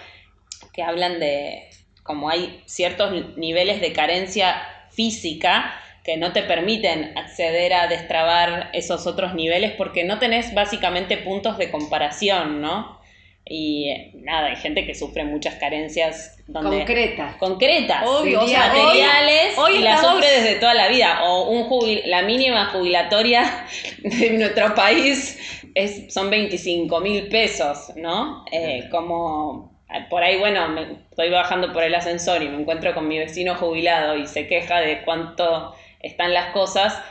que 0.72 0.84
hablan 0.84 1.18
de 1.18 1.68
como 2.04 2.30
hay 2.30 2.62
ciertos 2.66 3.36
niveles 3.36 3.80
de 3.80 3.92
carencia 3.92 4.62
física 4.92 5.74
que 6.04 6.16
no 6.16 6.32
te 6.32 6.44
permiten 6.44 7.18
acceder 7.18 7.74
a 7.74 7.88
destrabar 7.88 8.70
esos 8.72 9.08
otros 9.08 9.34
niveles 9.34 9.72
porque 9.72 10.04
no 10.04 10.20
tenés 10.20 10.54
básicamente 10.54 11.16
puntos 11.16 11.58
de 11.58 11.72
comparación, 11.72 12.60
¿no? 12.60 12.99
Y 13.44 13.88
eh, 13.88 14.12
nada, 14.22 14.48
hay 14.48 14.56
gente 14.56 14.86
que 14.86 14.94
sufre 14.94 15.24
muchas 15.24 15.56
carencias 15.56 16.36
donde 16.46 16.78
Concreta. 16.78 17.36
concretas, 17.38 18.02
Obvio, 18.06 18.42
o 18.42 18.46
sea, 18.46 18.68
materiales 18.68 19.58
hoy- 19.58 19.72
hoy 19.72 19.78
y 19.78 19.82
la 19.82 19.94
estamos- 19.94 20.16
sufre 20.22 20.40
desde 20.40 20.54
toda 20.60 20.74
la 20.74 20.88
vida. 20.88 21.24
O 21.24 21.50
un 21.50 21.68
jubil- 21.68 22.02
la 22.06 22.22
mínima 22.22 22.66
jubilatoria 22.66 23.66
de 24.02 24.30
nuestro 24.30 24.74
país 24.74 25.38
es, 25.74 26.12
son 26.12 26.30
25 26.30 27.00
mil 27.00 27.28
pesos, 27.28 27.92
¿no? 27.96 28.44
Eh, 28.52 28.88
como 28.90 29.80
eh, 29.92 30.06
por 30.08 30.22
ahí, 30.22 30.38
bueno, 30.38 30.68
me- 30.68 30.92
estoy 31.10 31.30
bajando 31.30 31.72
por 31.72 31.82
el 31.82 31.94
ascensor 31.94 32.42
y 32.42 32.48
me 32.48 32.60
encuentro 32.60 32.94
con 32.94 33.08
mi 33.08 33.18
vecino 33.18 33.56
jubilado 33.56 34.16
y 34.16 34.26
se 34.28 34.46
queja 34.46 34.78
de 34.80 35.02
cuánto 35.02 35.74
están 36.00 36.32
las 36.34 36.52
cosas. 36.52 37.02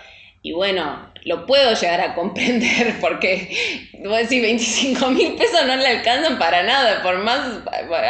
Y 0.42 0.54
bueno, 0.54 1.09
lo 1.26 1.45
puedo 1.45 1.74
llegar 1.74 2.01
a 2.01 2.15
comprender 2.15 2.95
porque, 3.01 3.89
voy 4.03 4.13
a 4.13 4.17
decir, 4.20 4.41
25 4.41 5.11
mil 5.11 5.36
pesos 5.36 5.65
no 5.67 5.76
le 5.76 5.88
alcanzan 5.88 6.38
para 6.39 6.63
nada, 6.63 7.01
por 7.03 7.17
más 7.24 7.61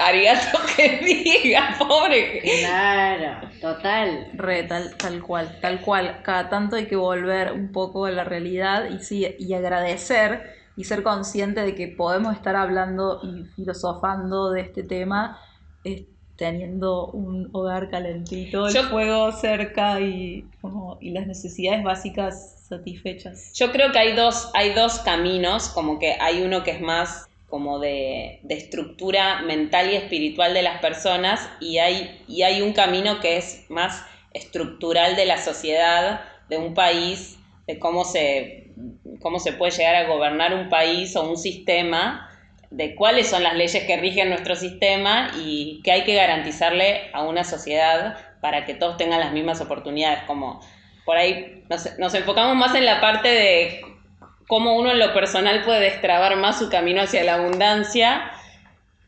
arigato 0.06 0.58
que 0.76 1.00
diga, 1.04 1.76
pobre. 1.80 2.42
Claro, 2.42 3.50
total. 3.60 4.30
Re, 4.34 4.64
tal, 4.64 4.96
tal 4.98 5.22
cual, 5.24 5.60
tal 5.62 5.82
cual. 5.82 6.22
Cada 6.24 6.50
tanto 6.50 6.76
hay 6.76 6.86
que 6.88 6.96
volver 6.96 7.52
un 7.52 7.72
poco 7.72 8.06
a 8.06 8.12
la 8.12 8.24
realidad 8.24 8.90
y, 8.90 9.00
sí, 9.00 9.26
y 9.40 9.54
agradecer 9.54 10.44
y 10.76 10.86
ser 10.86 11.04
consciente 11.04 11.62
de 11.62 11.76
que 11.76 11.88
podemos 11.90 12.34
estar 12.36 12.56
hablando 12.56 13.20
y 13.24 13.46
filosofando 13.56 14.52
de 14.52 14.62
este 14.62 14.84
tema 14.84 15.40
eh, 15.84 16.08
teniendo 16.38 17.08
un 17.12 17.50
hogar 17.52 17.90
calentito, 17.90 18.68
el 18.68 18.74
Yo- 18.74 18.84
fuego 18.90 19.32
cerca 19.34 20.00
y, 20.00 20.50
como, 20.62 20.98
y 21.02 21.12
las 21.12 21.28
necesidades 21.28 21.84
básicas 21.84 22.59
Yo 23.54 23.72
creo 23.72 23.92
que 23.92 24.00
hay 24.00 24.14
dos, 24.14 24.50
hay 24.54 24.74
dos 24.74 25.00
caminos, 25.00 25.70
como 25.70 26.00
que 26.00 26.16
hay 26.20 26.42
uno 26.42 26.64
que 26.64 26.72
es 26.72 26.82
más 26.82 27.28
como 27.48 27.80
de, 27.80 28.40
de 28.44 28.56
estructura 28.56 29.42
mental 29.42 29.92
y 29.92 29.96
espiritual 29.96 30.54
de 30.54 30.62
las 30.62 30.80
personas 30.80 31.50
y 31.60 31.80
hay, 31.80 32.24
y 32.28 32.44
hay 32.44 32.62
un 32.62 32.74
camino 32.74 33.20
que 33.20 33.38
es 33.38 33.66
más 33.70 34.04
estructural 34.34 35.16
de 35.16 35.26
la 35.26 35.38
sociedad 35.38 36.22
de 36.48 36.58
un 36.58 36.74
país, 36.74 37.38
de 37.66 37.80
cómo 37.80 38.04
se, 38.04 38.72
cómo 39.20 39.40
se 39.40 39.54
puede 39.54 39.72
llegar 39.72 39.96
a 39.96 40.08
gobernar 40.08 40.54
un 40.54 40.70
país 40.70 41.16
o 41.16 41.28
un 41.28 41.38
sistema, 41.38 42.30
de 42.72 42.94
cuáles 42.96 43.28
son 43.28 43.42
las 43.42 43.56
leyes 43.56 43.84
que 43.84 43.98
rigen 43.98 44.30
nuestro 44.30 44.56
sistema 44.56 45.32
y 45.40 45.82
que 45.84 45.92
hay 45.92 46.04
que 46.04 46.14
garantizarle 46.14 47.10
a 47.14 47.24
una 47.24 47.44
sociedad 47.44 48.18
para 48.42 48.66
que 48.66 48.76
todos 48.76 48.98
tengan 48.98 49.20
las 49.20 49.34
mismas 49.34 49.60
oportunidades. 49.60 50.24
Como 50.28 50.62
por 51.10 51.18
ahí 51.18 51.64
nos, 51.98 52.14
enfocamos 52.14 52.56
más 52.56 52.76
en 52.76 52.86
la 52.86 53.02
parte 53.02 53.30
de 53.30 53.82
cómo 54.48 54.78
uno 54.78 54.92
en 54.92 55.00
lo 55.00 55.12
personal 55.12 55.64
puede 55.64 55.80
destrabar 55.80 56.36
más 56.36 56.60
su 56.60 56.70
camino 56.70 57.02
hacia 57.02 57.24
la 57.24 57.34
abundancia. 57.34 58.30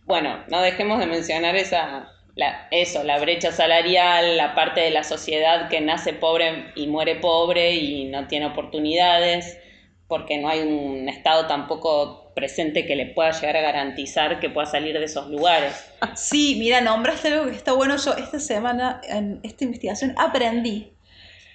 Bueno, 0.06 0.40
no 0.48 0.62
dejemos 0.62 0.98
de 0.98 1.06
mencionar 1.06 1.56
esa, 1.56 2.12
la- 2.34 2.68
eso, 2.72 3.04
la 3.04 3.20
brecha 3.20 3.52
salarial, 3.52 4.36
la 4.36 4.56
parte 4.56 4.82
de 4.82 4.90
la 4.90 5.04
sociedad 5.04 5.70
que 5.70 5.80
nace 5.80 6.14
pobre 6.14 6.72
y 6.76 6.88
muere 6.88 7.18
pobre 7.18 7.76
y 7.76 8.06
no 8.06 8.26
tiene 8.26 8.48
oportunidades, 8.48 9.60
porque 10.08 10.40
no 10.40 10.50
hay 10.50 10.62
un 10.62 11.08
Estado 11.08 11.46
tampoco 11.46 12.32
presente 12.34 12.88
que 12.88 12.96
le 12.96 13.06
pueda 13.06 13.30
llegar 13.30 13.58
a 13.58 13.62
garantizar 13.62 14.40
que 14.40 14.50
pueda 14.50 14.66
salir 14.66 14.98
de 14.98 15.06
esos 15.06 15.28
lugares. 15.30 15.88
Sí, 16.16 16.56
mira, 16.58 16.82
nombraste 16.82 17.28
algo 17.28 17.46
que 17.46 17.56
está 17.56 17.74
bueno. 17.74 17.96
Yo 17.98 18.14
esta 18.16 18.40
semana 18.40 19.02
en 19.08 19.40
esta 19.44 19.66
investigación 19.66 20.16
aprendí 20.18 20.94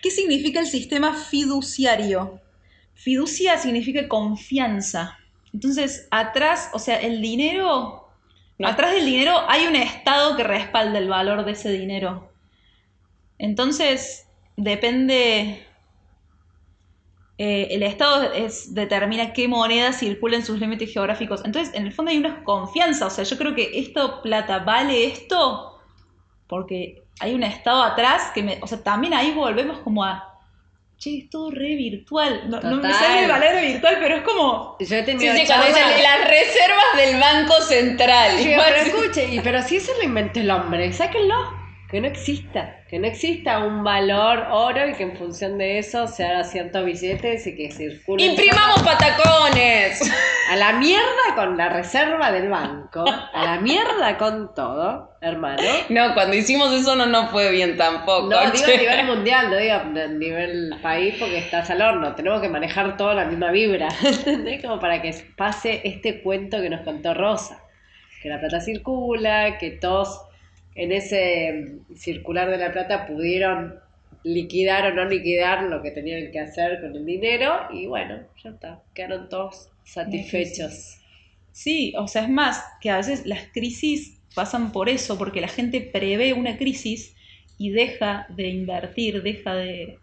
qué 0.03 0.11
significa 0.11 0.61
el 0.61 0.67
sistema 0.67 1.15
fiduciario. 1.15 2.41
Fiducia 2.95 3.59
significa 3.59 4.09
confianza. 4.09 5.19
Entonces, 5.53 6.09
atrás, 6.11 6.71
o 6.73 6.79
sea, 6.79 7.01
el 7.01 7.21
dinero, 7.23 8.09
No. 8.59 8.69
atrás 8.69 8.93
del 8.93 9.05
dinero 9.07 9.35
hay 9.49 9.67
un 9.67 9.77
estado 9.77 10.37
que 10.37 10.45
respalda 10.45 10.99
el 10.99 11.09
valor 11.09 11.45
de 11.45 11.53
ese 11.53 11.71
dinero. 11.71 12.33
Entonces, 13.39 14.27
depende, 14.57 15.67
eh, 17.39 17.69
el 17.71 17.83
Estado 17.83 18.33
es, 18.33 18.75
determina 18.75 19.33
qué 19.33 19.47
moneda 19.49 19.93
circula 19.93 20.37
en 20.37 20.45
sus 20.45 20.59
límites 20.59 20.93
geográficos. 20.93 21.45
Entonces, 21.45 21.75
en 21.75 21.87
el 21.87 21.93
fondo 21.93 22.11
hay 22.11 22.19
una 22.19 22.43
confianza. 22.45 23.07
O 23.07 23.11
sea, 23.11 23.25
yo 23.25 23.37
creo 23.37 23.55
que 23.55 23.79
esto, 23.79 24.23
plata, 24.23 24.61
vale 24.61 25.07
esto 25.07 25.81
porque 26.47 27.06
hay 27.21 27.35
un 27.35 27.43
Estado 27.43 27.83
atrás 27.83 28.31
que 28.35 28.43
me... 28.43 28.59
O 28.61 28.67
sea, 28.67 28.83
también 28.83 29.15
ahí 29.15 29.33
volvemos 29.33 29.79
como 29.81 30.05
a... 30.05 30.33
Che, 30.99 31.19
es 31.19 31.31
todo 31.31 31.51
re 31.51 31.75
virtual. 31.77 32.49
No, 32.49 32.61
no 32.61 32.77
me 32.77 32.93
sale 32.93 33.25
el 33.25 33.31
valor 33.31 33.61
virtual, 33.61 33.99
pero 34.01 34.17
es 34.17 34.23
como... 34.23 34.77
Yo 34.81 34.97
he 34.97 35.01
Sí, 35.01 35.05
tenido 35.05 35.35
sí, 35.35 35.41
dicen 35.41 35.57
las 35.57 36.29
reservas 36.29 36.97
del 36.97 37.21
Banco 37.21 37.61
Central. 37.63 38.37
Digo, 38.39 38.63
pero 38.65 38.77
escuche, 38.77 39.35
y, 39.35 39.41
pero 39.41 39.63
si 39.63 39.77
eso 39.77 39.93
lo 39.99 40.05
inventó 40.05 40.41
el 40.41 40.51
hombre, 40.51 40.93
sáquenlo. 40.93 41.56
Que 41.91 42.01
no 42.01 42.09
exista, 42.09 42.81
que 42.89 42.99
no 42.99 43.07
exista 43.07 43.61
un 43.61 43.85
valor 43.85 44.49
oro 44.51 44.89
y 44.89 44.95
que 44.95 45.05
en 45.05 45.17
función 45.17 45.57
de 45.57 45.79
eso 45.79 46.09
se 46.09 46.25
hagan 46.25 46.45
ciertos 46.45 46.85
billetes 46.85 47.47
y 47.47 47.55
que 47.55 47.71
circulen. 47.71 48.31
¡Imprimamos 48.31 48.83
patacones! 48.83 50.01
A 50.51 50.57
la 50.57 50.73
mierda 50.73 51.37
con 51.37 51.57
la 51.57 51.69
reserva 51.69 52.33
del 52.33 52.49
banco, 52.49 53.05
a 53.07 53.45
la 53.45 53.61
mierda 53.61 54.19
con 54.19 54.53
todo, 54.53 55.17
hermano. 55.21 55.63
No, 55.89 56.13
cuando 56.15 56.35
hicimos 56.35 56.73
eso 56.73 56.97
no 56.97 57.07
nos 57.07 57.31
fue 57.31 57.53
bien 57.53 57.77
tampoco. 57.77 58.31
No, 58.31 58.51
digo 58.51 58.65
a 58.67 58.77
nivel 58.77 59.07
mundial, 59.07 59.51
no 59.51 59.57
digo 59.57 59.75
a 59.75 60.07
nivel 60.09 60.75
país 60.83 61.15
porque 61.21 61.39
estás 61.39 61.71
al 61.71 61.83
horno. 61.83 62.17
Tenemos 62.17 62.41
que 62.41 62.49
manejar 62.49 62.97
toda 62.97 63.15
la 63.15 63.27
misma 63.27 63.53
vibra, 63.53 63.89
¿entendés? 64.03 64.61
Como 64.61 64.81
para 64.81 65.01
que 65.03 65.15
pase 65.37 65.83
este 65.85 66.21
cuento 66.21 66.61
que 66.61 66.69
nos 66.69 66.81
contó 66.81 67.15
Rosa. 67.15 67.63
Que 68.23 68.29
la 68.29 68.41
plata 68.41 68.61
circula, 68.61 69.57
que 69.59 69.71
todos 69.71 70.27
en 70.77 70.93
ese 70.93 71.79
circular 71.97 72.51
de 72.51 72.59
la 72.59 72.73
plata 72.73 73.07
pudieron 73.07 73.81
liquidar 74.23 74.93
o 74.93 74.95
no 74.95 75.05
liquidar 75.05 75.65
lo 75.65 75.83
que 75.83 75.91
tenían 75.91 76.31
que 76.31 76.41
hacer 76.41 76.81
con 76.81 76.95
el 76.95 77.07
dinero 77.07 77.69
y 77.73 77.87
bueno, 77.87 78.21
ya 78.43 78.51
está, 78.51 78.83
quedaron 78.95 79.29
todos 79.29 79.71
satisfechos. 79.85 80.99
Sí, 81.53 81.95
o 81.97 82.07
sea, 82.07 82.23
es 82.23 82.29
más, 82.29 82.63
que 82.81 82.91
a 82.91 82.99
veces 82.99 83.25
las 83.25 83.45
crisis 83.53 84.21
pasan 84.35 84.73
por 84.73 84.91
eso, 84.91 85.17
porque 85.17 85.41
la 85.41 85.49
gente 85.49 85.81
prevé 85.81 86.35
una 86.35 86.59
crisis 86.59 87.17
y 87.57 87.71
deja 87.71 88.27
de 88.29 88.49
invertir, 88.49 89.23
deja 89.23 89.55
de, 89.55 89.99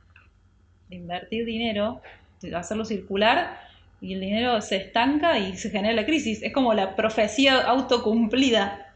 invertir 0.89 1.45
dinero, 1.45 2.01
de 2.41 2.55
hacerlo 2.55 2.86
circular, 2.86 3.59
y 4.01 4.13
el 4.13 4.21
dinero 4.21 4.59
se 4.61 4.78
estanca 4.78 5.38
y 5.38 5.55
se 5.55 5.69
genera 5.69 5.93
la 5.93 6.05
crisis. 6.05 6.41
Es 6.41 6.51
como 6.51 6.74
la 6.74 6.95
profecía 6.95 7.61
autocumplida. 7.61 8.92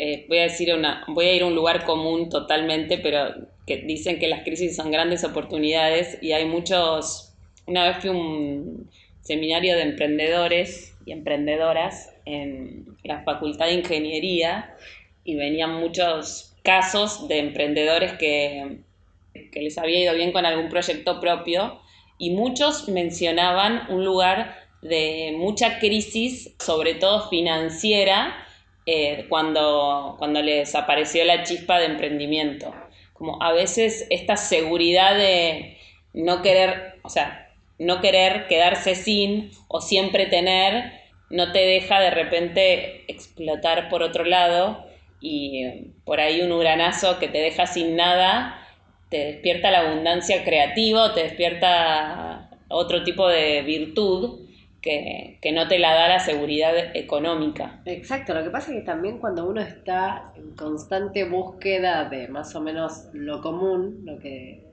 Eh, 0.00 0.26
voy 0.28 0.38
a 0.38 0.42
decir 0.42 0.72
una, 0.72 1.04
voy 1.08 1.26
a 1.26 1.34
ir 1.34 1.42
a 1.42 1.46
un 1.46 1.56
lugar 1.56 1.84
común 1.84 2.28
totalmente, 2.28 2.98
pero 2.98 3.34
que 3.66 3.78
dicen 3.78 4.20
que 4.20 4.28
las 4.28 4.44
crisis 4.44 4.76
son 4.76 4.92
grandes 4.92 5.24
oportunidades 5.24 6.18
y 6.22 6.32
hay 6.32 6.44
muchos. 6.44 7.34
Una 7.66 7.84
vez 7.84 7.98
fui 7.98 8.10
a 8.10 8.12
un 8.12 8.88
seminario 9.22 9.74
de 9.74 9.82
emprendedores 9.82 10.96
y 11.04 11.10
emprendedoras 11.10 12.14
en 12.24 12.96
la 13.02 13.22
Facultad 13.24 13.66
de 13.66 13.74
Ingeniería 13.74 14.74
y 15.24 15.34
venían 15.34 15.74
muchos 15.74 16.54
casos 16.62 17.26
de 17.26 17.38
emprendedores 17.38 18.12
que, 18.14 18.78
que 19.50 19.60
les 19.60 19.76
había 19.78 20.00
ido 20.00 20.14
bien 20.14 20.32
con 20.32 20.46
algún 20.46 20.68
proyecto 20.68 21.20
propio 21.20 21.80
y 22.18 22.30
muchos 22.30 22.88
mencionaban 22.88 23.82
un 23.90 24.04
lugar 24.04 24.56
de 24.80 25.34
mucha 25.36 25.80
crisis, 25.80 26.54
sobre 26.58 26.94
todo 26.94 27.28
financiera, 27.28 28.44
eh, 28.90 29.26
cuando, 29.28 30.16
cuando 30.18 30.40
les 30.40 30.74
apareció 30.74 31.22
la 31.26 31.42
chispa 31.42 31.78
de 31.78 31.84
emprendimiento. 31.84 32.74
Como 33.12 33.42
a 33.42 33.52
veces 33.52 34.06
esta 34.08 34.38
seguridad 34.38 35.14
de 35.14 35.76
no 36.14 36.40
querer, 36.40 36.94
o 37.02 37.10
sea, 37.10 37.50
no 37.78 38.00
querer 38.00 38.46
quedarse 38.46 38.94
sin 38.94 39.50
o 39.68 39.82
siempre 39.82 40.24
tener, 40.24 40.90
no 41.28 41.52
te 41.52 41.58
deja 41.58 42.00
de 42.00 42.12
repente 42.12 43.04
explotar 43.12 43.90
por 43.90 44.02
otro 44.02 44.24
lado 44.24 44.86
y 45.20 45.66
por 46.06 46.20
ahí 46.20 46.40
un 46.40 46.52
uranazo 46.52 47.18
que 47.18 47.28
te 47.28 47.42
deja 47.42 47.66
sin 47.66 47.94
nada, 47.94 48.66
te 49.10 49.18
despierta 49.18 49.70
la 49.70 49.80
abundancia 49.80 50.44
creativa, 50.44 51.12
te 51.12 51.24
despierta 51.24 52.48
otro 52.68 53.04
tipo 53.04 53.28
de 53.28 53.60
virtud 53.60 54.47
que, 54.88 55.38
que 55.42 55.52
no 55.52 55.68
te 55.68 55.78
la 55.78 55.92
da 55.92 56.08
la 56.08 56.18
seguridad 56.18 56.96
económica. 56.96 57.82
Exacto, 57.84 58.32
lo 58.32 58.42
que 58.42 58.48
pasa 58.48 58.72
es 58.72 58.78
que 58.78 58.84
también 58.86 59.18
cuando 59.18 59.46
uno 59.46 59.60
está 59.60 60.32
en 60.34 60.56
constante 60.56 61.24
búsqueda 61.24 62.08
de 62.08 62.28
más 62.28 62.54
o 62.54 62.62
menos 62.62 63.04
lo 63.12 63.42
común, 63.42 64.00
lo 64.06 64.18
que 64.18 64.64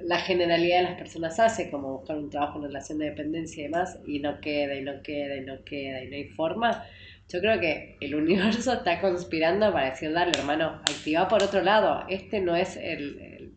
la 0.00 0.18
generalidad 0.18 0.78
de 0.78 0.82
las 0.82 0.98
personas 0.98 1.40
hace, 1.40 1.70
como 1.70 1.96
buscar 1.96 2.18
un 2.18 2.28
trabajo 2.28 2.58
en 2.58 2.64
relación 2.64 2.98
de 2.98 3.06
dependencia 3.06 3.62
y 3.62 3.64
demás, 3.64 3.98
y 4.06 4.20
no 4.20 4.38
queda, 4.38 4.74
y 4.74 4.82
no 4.82 5.02
queda, 5.02 5.36
y 5.36 5.40
no 5.40 5.64
queda, 5.64 6.04
y 6.04 6.08
no 6.08 6.16
hay 6.16 6.28
forma, 6.28 6.84
yo 7.30 7.40
creo 7.40 7.58
que 7.58 7.96
el 8.02 8.14
universo 8.14 8.74
está 8.74 9.00
conspirando 9.00 9.72
para 9.72 9.90
decir, 9.90 10.12
dale 10.12 10.32
hermano, 10.38 10.82
activa 10.82 11.26
por 11.26 11.42
otro 11.42 11.62
lado, 11.62 12.04
este 12.10 12.42
no 12.42 12.54
es 12.54 12.76
el, 12.76 13.18
el, 13.18 13.52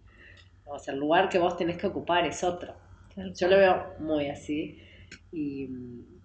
o 0.66 0.80
sea, 0.80 0.94
el 0.94 1.02
lugar 1.02 1.28
que 1.28 1.38
vos 1.38 1.58
tenés 1.58 1.78
que 1.78 1.88
ocupar, 1.88 2.26
es 2.26 2.46
otro. 2.46 2.74
Yo 3.36 3.50
lo 3.50 3.58
veo 3.58 3.94
muy 4.00 4.30
así 4.30 4.80
y, 5.32 5.70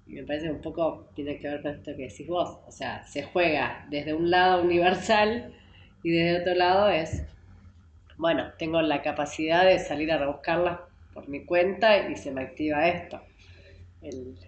me 0.06 0.22
parece 0.22 0.50
un 0.50 0.60
poco 0.60 1.10
tiene 1.14 1.38
que 1.38 1.48
ver 1.48 1.62
con 1.62 1.72
esto 1.72 1.90
que 1.96 2.04
decís 2.04 2.26
vos. 2.28 2.60
O 2.66 2.70
sea, 2.70 3.04
se 3.06 3.24
juega 3.24 3.86
desde 3.90 4.14
un 4.14 4.30
lado 4.30 4.62
universal 4.62 5.52
y 6.02 6.10
desde 6.10 6.42
otro 6.42 6.54
lado 6.54 6.88
es, 6.88 7.24
bueno, 8.16 8.52
tengo 8.56 8.80
la 8.82 9.02
capacidad 9.02 9.64
de 9.64 9.78
salir 9.80 10.12
a 10.12 10.18
rebuscarlas 10.18 10.80
por 11.12 11.28
mi 11.28 11.44
cuenta 11.44 12.08
y 12.08 12.16
se 12.16 12.30
me 12.30 12.42
activa 12.42 12.88
esto. 12.88 13.20
El, 14.00 14.38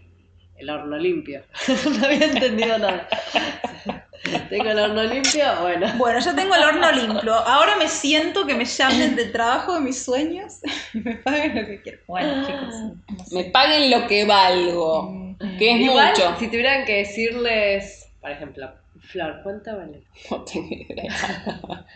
el 0.56 0.70
horno 0.70 0.96
limpio. 0.96 1.42
no 1.98 2.06
había 2.06 2.26
entendido 2.26 2.78
nada. 2.78 3.08
tengo 4.50 4.70
el 4.70 4.78
horno 4.78 5.02
limpio, 5.04 5.44
bueno. 5.60 5.86
Bueno, 5.96 6.18
yo 6.20 6.34
tengo 6.34 6.54
el 6.54 6.62
horno 6.62 6.92
limpio. 6.92 7.34
Ahora 7.34 7.76
me 7.76 7.88
siento 7.88 8.46
que 8.46 8.54
me 8.54 8.64
llamen 8.64 9.16
del 9.16 9.32
trabajo 9.32 9.74
de 9.74 9.80
mis 9.80 10.02
sueños 10.02 10.54
y 10.94 10.98
me 10.98 11.16
paguen 11.16 11.54
lo 11.54 11.66
que 11.66 11.82
quieran. 11.82 12.00
Bueno, 12.06 12.46
chicos. 12.46 12.74
no 13.08 13.24
sé. 13.24 13.34
Me 13.34 13.44
paguen 13.44 13.90
lo 13.90 14.06
que 14.06 14.24
valgo, 14.24 15.36
que 15.58 15.72
es 15.74 15.80
Igual, 15.80 16.10
mucho. 16.10 16.36
si 16.38 16.48
tuvieran 16.48 16.84
que 16.84 16.96
decirles, 16.98 18.08
por 18.20 18.30
ejemplo, 18.30 18.70
Flor, 19.00 19.40
¿cuánto 19.42 19.76
vale? 19.76 20.02
No 20.30 20.44
tengo 20.44 20.68
idea. 20.70 21.86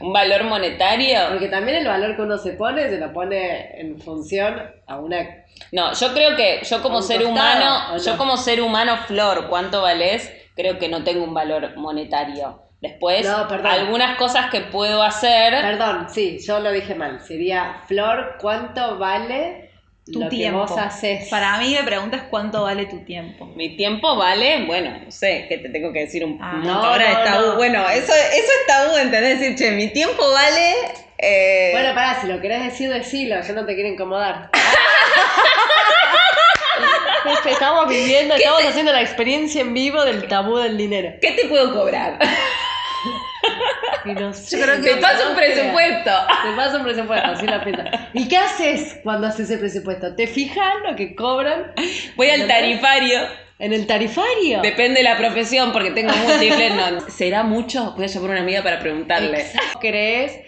¿Un 0.00 0.12
valor 0.12 0.44
monetario? 0.44 1.18
Porque 1.30 1.48
también 1.48 1.78
el 1.78 1.86
valor 1.86 2.16
que 2.16 2.22
uno 2.22 2.38
se 2.38 2.52
pone, 2.52 2.88
se 2.88 2.98
lo 2.98 3.12
pone 3.12 3.80
en 3.80 4.00
función 4.00 4.60
a 4.86 4.98
una... 4.98 5.44
No, 5.70 5.92
yo 5.94 6.12
creo 6.12 6.34
que 6.34 6.60
yo 6.68 6.82
como 6.82 7.02
ser 7.02 7.22
costado, 7.22 7.30
humano, 7.30 7.94
¿o 7.94 7.98
yo 7.98 8.16
como 8.16 8.36
ser 8.36 8.60
humano, 8.60 8.96
Flor, 9.06 9.48
¿cuánto 9.48 9.82
valés? 9.82 10.32
Creo 10.54 10.78
que 10.78 10.88
no 10.88 11.02
tengo 11.04 11.24
un 11.24 11.34
valor 11.34 11.76
monetario. 11.76 12.60
Después, 12.80 13.24
No, 13.26 13.46
perdón. 13.46 13.66
algunas 13.70 14.16
cosas 14.18 14.50
que 14.50 14.60
puedo 14.60 15.02
hacer, 15.04 15.52
Perdón, 15.62 16.08
sí, 16.10 16.38
yo 16.44 16.58
lo 16.60 16.72
dije 16.72 16.94
mal. 16.96 17.20
Sería, 17.20 17.76
Flor, 17.86 18.36
¿cuánto 18.40 18.98
vale 18.98 19.70
Tu 20.04 20.18
lo 20.18 20.28
tiempo. 20.28 20.66
que 20.66 20.72
vos 20.72 20.78
haces. 20.80 21.28
Para 21.30 21.58
mí 21.58 21.74
me 21.78 21.84
preguntas 21.84 22.22
cuánto 22.28 22.62
vale 22.64 22.86
tu 22.86 22.98
tiempo. 23.04 23.46
Mi 23.54 23.76
tiempo 23.76 24.16
vale, 24.16 24.64
bueno, 24.66 24.98
no 25.04 25.10
sé, 25.12 25.46
que 25.48 25.58
te 25.58 25.68
tengo 25.68 25.92
que 25.92 26.00
decir 26.00 26.24
un 26.24 26.38
Ah, 26.42 26.60
no, 26.64 26.72
ahora 26.82 27.04
no, 27.12 27.18
es 27.18 27.24
tabú. 27.24 27.46
no. 27.50 27.54
Bueno, 27.54 27.88
eso, 27.88 28.12
eso 28.12 28.52
es 28.60 28.66
tabú, 28.66 28.96
¿entendés? 28.96 29.38
Decir, 29.38 29.56
che, 29.56 29.70
mi 29.70 29.86
tiempo 29.92 30.20
vale. 30.32 30.74
eh, 31.18 31.68
Bueno, 31.72 31.94
pará, 31.94 32.20
si 32.20 32.26
lo 32.26 32.40
querés 32.40 32.64
decir, 32.64 32.92
decilo, 32.92 33.40
yo 33.46 33.52
no 33.54 33.64
te 33.64 33.74
quiero 33.76 33.88
incomodar. 33.90 34.50
estamos 37.46 37.88
viviendo, 37.88 38.34
estamos 38.36 38.64
haciendo 38.64 38.92
la 38.92 39.02
experiencia 39.02 39.60
en 39.60 39.74
vivo 39.74 40.04
del 40.04 40.26
tabú 40.28 40.56
del 40.58 40.76
dinero. 40.76 41.14
¿Qué 41.20 41.32
te 41.32 41.46
puedo 41.46 41.72
cobrar? 41.72 42.18
Y 44.04 44.14
no 44.14 44.32
sé, 44.32 44.56
Yo 44.56 44.64
creo 44.64 44.82
que 44.82 44.94
te 44.94 45.00
paso 45.00 45.30
un 45.30 45.36
presupuesto. 45.36 46.10
Te 46.42 46.56
paso 46.56 46.76
un 46.78 46.84
presupuesto, 46.84 47.28
así 47.28 47.46
la 47.46 47.62
piensa. 47.62 47.84
¿Y 48.12 48.28
qué 48.28 48.36
haces 48.36 48.98
cuando 49.02 49.28
haces 49.28 49.48
ese 49.48 49.58
presupuesto? 49.58 50.14
¿Te 50.16 50.26
fijas 50.26 50.74
lo 50.88 50.96
que 50.96 51.14
cobran 51.14 51.72
Voy 52.16 52.30
al 52.30 52.48
tarifario. 52.48 53.20
en 53.58 53.72
el 53.72 53.86
tarifario? 53.86 54.60
Depende 54.60 54.98
de 54.98 55.04
la 55.04 55.16
profesión, 55.16 55.72
porque 55.72 55.92
tengo 55.92 56.12
múltiples. 56.14 56.74
No, 56.74 57.00
¿Será 57.10 57.44
mucho? 57.44 57.92
Voy 57.92 58.04
a 58.04 58.08
llamar 58.08 58.30
a 58.30 58.32
una 58.32 58.40
amiga 58.42 58.62
para 58.62 58.80
preguntarle. 58.80 59.40
Exacto. 59.40 59.78
¿Crees 59.80 60.40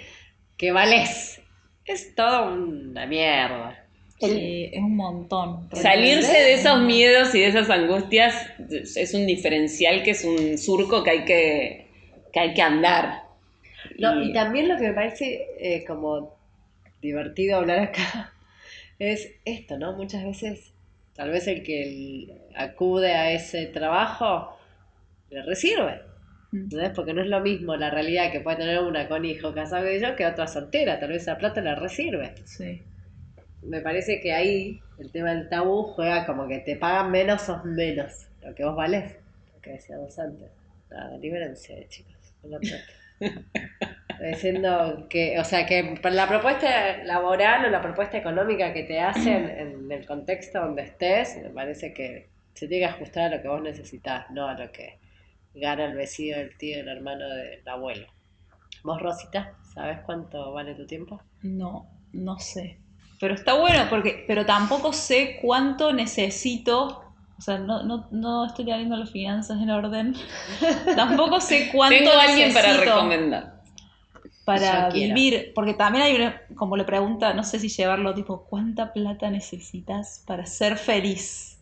que 0.57 0.73
vales? 0.73 1.41
Es 1.85 2.15
todo 2.15 2.47
una 2.47 3.07
mierda. 3.07 3.84
Sí, 4.21 4.71
es 4.73 4.79
un 4.81 4.97
montón. 4.97 5.69
Salirse 5.73 6.33
de 6.33 6.55
esos 6.55 6.81
miedos 6.81 7.35
y 7.35 7.41
de 7.41 7.49
esas 7.49 7.69
angustias 7.69 8.35
es 8.71 9.13
un 9.13 9.27
diferencial 9.27 10.03
que 10.03 10.13
es 10.13 10.25
un 10.25 10.57
surco 10.57 11.03
que 11.03 11.11
hay 11.11 11.25
que, 11.25 11.87
que, 12.33 12.41
hay 12.41 12.55
que 12.55 12.63
andar. 12.63 13.25
No, 13.99 14.23
Y- 14.23 14.31
y 14.31 14.33
también 14.33 14.69
lo 14.69 14.77
que 14.77 14.89
me 14.89 14.93
parece 14.95 15.47
eh, 15.59 15.85
como 15.85 16.35
divertido 17.03 17.59
hablar 17.59 17.81
acá 17.81 18.33
es 18.99 19.33
esto, 19.45 19.79
¿no? 19.79 19.93
Muchas 19.95 20.25
veces, 20.25 20.73
tal 21.15 21.31
vez 21.31 21.47
el 21.49 21.63
que 21.63 22.29
acude 22.57 23.13
a 23.13 23.33
ese 23.33 23.67
trabajo 23.67 24.57
le 25.31 25.43
resirve. 25.43 26.01
Mm. 26.53 26.57
¿Entendés? 26.63 26.91
Porque 26.95 27.13
no 27.13 27.21
es 27.21 27.27
lo 27.29 27.41
mismo 27.41 27.77
la 27.77 27.91
realidad 27.91 28.31
que 28.33 28.41
puede 28.41 28.59
tener 28.59 28.79
una 28.81 29.09
con 29.09 29.25
hijo 29.25 29.53
casado 29.53 29.91
y 29.93 30.01
yo 30.01 30.15
que 30.17 30.25
otra 30.25 30.47
soltera. 30.47 30.99
Tal 31.01 31.11
vez 31.11 31.23
esa 31.23 31.37
plata 31.37 31.61
le 31.61 31.75
resirve. 31.75 32.33
Sí. 32.45 32.81
Me 33.65 33.81
parece 33.81 34.21
que 34.21 34.33
ahí 34.33 34.81
el 34.99 35.11
tema 35.11 35.35
del 35.35 35.49
tabú 35.49 35.85
juega 35.95 36.27
como 36.27 36.47
que 36.47 36.59
te 36.59 36.77
pagan 36.77 37.11
menos 37.11 37.43
sos 37.43 37.65
menos. 37.65 38.29
Lo 38.43 38.55
que 38.55 38.65
vos 38.65 38.77
valés. 38.77 39.17
Lo 39.55 39.61
que 39.61 39.71
decíamos 39.71 40.19
antes. 40.19 40.51
Nada, 40.91 41.17
libérense, 41.19 41.87
chicos. 41.89 42.15
con 42.41 42.51
la 42.51 42.59
plata. 42.59 42.85
Diciendo 44.21 45.07
que, 45.09 45.39
o 45.39 45.45
sea, 45.45 45.67
que 45.67 45.99
la 46.03 46.29
propuesta 46.29 47.03
laboral 47.05 47.65
o 47.65 47.71
la 47.71 47.83
propuesta 47.83 48.19
económica 48.19 48.73
que 48.73 48.85
te 48.85 49.01
hacen 49.01 49.49
en 49.49 49.91
el 49.91 50.07
contexto 50.07 50.61
donde 50.61 50.83
estés, 50.83 51.37
me 51.43 51.51
parece 51.51 51.93
que 51.93 52.29
se 52.55 52.69
tiene 52.69 52.87
que 52.87 52.93
ajustar 52.93 53.33
a 53.33 53.37
lo 53.37 53.43
que 53.43 53.49
vos 53.49 53.63
necesitas, 53.63 54.31
no 54.31 54.47
a 54.47 54.55
lo 54.55 54.71
que 54.71 54.99
gana 55.55 55.87
el 55.87 55.97
vecino, 55.97 56.37
el 56.37 56.57
tío, 56.57 56.79
el 56.79 56.89
hermano 56.89 57.29
del 57.29 57.67
abuelo. 57.67 58.07
Vos, 58.85 59.01
Rosita, 59.01 59.55
¿sabes 59.75 60.01
cuánto 60.01 60.53
vale 60.53 60.75
tu 60.75 60.87
tiempo? 60.87 61.21
No, 61.43 61.89
no 62.13 62.39
sé. 62.39 62.79
Pero 63.25 63.37
está 63.37 63.55
bueno 63.55 63.87
porque, 63.89 64.23
pero 64.29 64.45
tampoco 64.45 64.93
sé 64.93 65.39
cuánto 65.41 65.95
necesito. 65.95 67.03
O 67.39 67.41
sea, 67.41 67.57
no, 67.57 67.83
no, 67.83 68.07
no 68.11 68.45
estoy 68.45 68.67
teniendo 68.67 68.97
las 68.97 69.13
finanzas 69.13 69.63
en 69.63 69.71
orden. 69.71 70.15
tampoco 70.95 71.41
sé 71.41 71.71
cuánto 71.73 71.97
Tengo 71.97 72.13
a 72.13 72.23
alguien 72.23 72.53
para 72.53 72.75
recomendar. 72.75 73.63
para 74.45 74.89
Yo 74.89 74.93
quiero. 74.93 75.15
vivir. 75.15 75.53
Porque 75.55 75.73
también 75.73 76.05
hay 76.05 76.17
una, 76.17 76.43
como 76.55 76.77
le 76.77 76.85
pregunta, 76.85 77.33
no 77.33 77.45
sé 77.45 77.59
si 77.61 77.71
llevarlo 77.71 78.13
tipo, 78.13 78.45
¿cuánta 78.45 78.93
plata 78.93 79.31
necesitas 79.31 80.23
para 80.27 80.45
ser 80.45 80.77
feliz? 80.77 81.57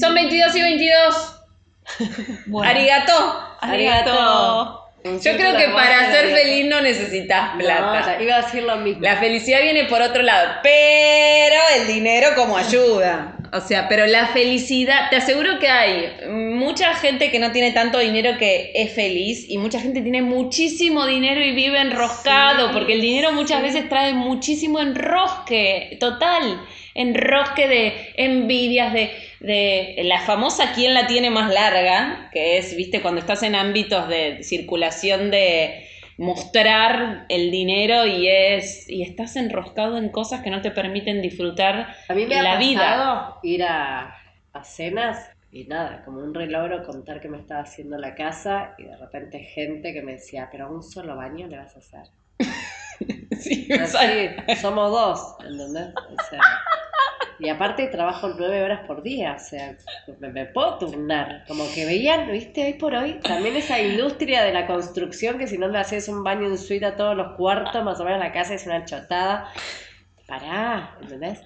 Son 0.00 0.12
22 0.12 0.56
y 0.56 0.62
22. 0.62 1.38
Bueno, 2.46 2.68
Arigato. 2.68 3.12
arigato. 3.60 4.81
Yo 5.04 5.36
creo 5.36 5.56
que 5.56 5.68
para 5.68 6.12
ser 6.12 6.26
feliz 6.30 6.66
no 6.66 6.80
necesitas 6.80 7.56
plata. 7.56 8.16
No, 8.16 8.22
iba 8.22 8.36
a 8.36 8.42
decir 8.42 8.62
lo 8.62 8.76
mismo. 8.76 9.02
La 9.02 9.16
felicidad 9.16 9.60
viene 9.60 9.84
por 9.84 10.00
otro 10.00 10.22
lado, 10.22 10.52
pero 10.62 11.60
el 11.76 11.86
dinero 11.88 12.28
como 12.36 12.56
ayuda. 12.56 13.36
O 13.54 13.60
sea, 13.60 13.86
pero 13.86 14.06
la 14.06 14.28
felicidad, 14.28 15.10
te 15.10 15.16
aseguro 15.16 15.58
que 15.58 15.68
hay 15.68 16.10
mucha 16.30 16.94
gente 16.94 17.30
que 17.30 17.38
no 17.38 17.52
tiene 17.52 17.72
tanto 17.72 17.98
dinero 17.98 18.38
que 18.38 18.72
es 18.74 18.92
feliz 18.94 19.44
y 19.46 19.58
mucha 19.58 19.78
gente 19.78 20.00
tiene 20.00 20.22
muchísimo 20.22 21.04
dinero 21.04 21.44
y 21.44 21.52
vive 21.52 21.78
enroscado, 21.78 22.68
Sí, 22.68 22.72
porque 22.72 22.94
el 22.94 23.02
dinero 23.02 23.32
muchas 23.32 23.58
sí. 23.58 23.64
veces 23.64 23.88
trae 23.90 24.14
muchísimo 24.14 24.80
enrosque, 24.80 25.98
total, 26.00 26.62
enrosque 26.94 27.68
de 27.68 28.12
envidias, 28.16 28.94
de, 28.94 29.10
de 29.42 29.96
la 30.04 30.20
famosa 30.20 30.72
quién 30.74 30.94
la 30.94 31.06
tiene 31.06 31.30
más 31.30 31.52
larga, 31.52 32.30
que 32.32 32.58
es, 32.58 32.76
viste, 32.76 33.02
cuando 33.02 33.20
estás 33.20 33.42
en 33.42 33.54
ámbitos 33.54 34.08
de 34.08 34.42
circulación 34.42 35.30
de 35.30 35.86
mostrar 36.18 37.26
el 37.28 37.50
dinero 37.50 38.06
y 38.06 38.28
es 38.28 38.88
y 38.88 39.02
estás 39.02 39.36
enroscado 39.36 39.96
en 39.98 40.10
cosas 40.10 40.42
que 40.42 40.50
no 40.50 40.60
te 40.62 40.70
permiten 40.70 41.22
disfrutar 41.22 41.88
A 42.08 42.14
mí 42.14 42.26
me 42.26 42.38
ha 42.38 42.42
la 42.42 42.56
vida. 42.56 42.80
pasado 42.80 43.38
ir 43.42 43.64
a, 43.64 44.14
a 44.52 44.64
cenas 44.64 45.30
y 45.50 45.64
nada, 45.64 46.02
como 46.04 46.20
un 46.20 46.32
relogro 46.34 46.84
contar 46.84 47.20
que 47.20 47.28
me 47.28 47.38
estaba 47.38 47.62
haciendo 47.62 47.98
la 47.98 48.14
casa 48.14 48.74
y 48.78 48.84
de 48.84 48.96
repente 48.96 49.40
gente 49.40 49.92
que 49.92 50.02
me 50.02 50.12
decía, 50.12 50.48
pero 50.50 50.70
un 50.70 50.82
solo 50.82 51.16
baño 51.16 51.48
le 51.48 51.58
vas 51.58 51.74
a 51.76 51.80
hacer. 51.80 52.06
Sí, 53.38 53.68
somos 54.60 54.90
dos, 54.90 55.36
¿entendés? 55.44 55.88
O 55.96 56.30
sea, 56.30 56.40
y 57.38 57.48
aparte 57.48 57.88
trabajo 57.88 58.32
nueve 58.38 58.62
horas 58.62 58.86
por 58.86 59.02
día, 59.02 59.34
o 59.36 59.38
sea, 59.40 59.76
me, 60.20 60.28
me 60.28 60.46
puedo 60.46 60.78
turnar. 60.78 61.44
Como 61.48 61.64
que 61.74 61.84
veían, 61.84 62.30
viste, 62.30 62.64
hoy 62.64 62.74
por 62.74 62.94
hoy, 62.94 63.14
también 63.20 63.56
esa 63.56 63.80
industria 63.80 64.44
de 64.44 64.52
la 64.52 64.66
construcción 64.66 65.38
que 65.38 65.48
si 65.48 65.58
no 65.58 65.66
le 65.66 65.78
haces 65.78 66.08
un 66.08 66.22
baño 66.22 66.46
en 66.46 66.56
suite 66.56 66.86
a 66.86 66.96
todos 66.96 67.16
los 67.16 67.36
cuartos, 67.36 67.82
más 67.82 67.98
o 67.98 68.04
menos 68.04 68.20
la 68.20 68.32
casa 68.32 68.54
es 68.54 68.64
una 68.66 68.84
chotada. 68.84 69.50
Pará, 70.28 70.96
¿entendés? 71.00 71.40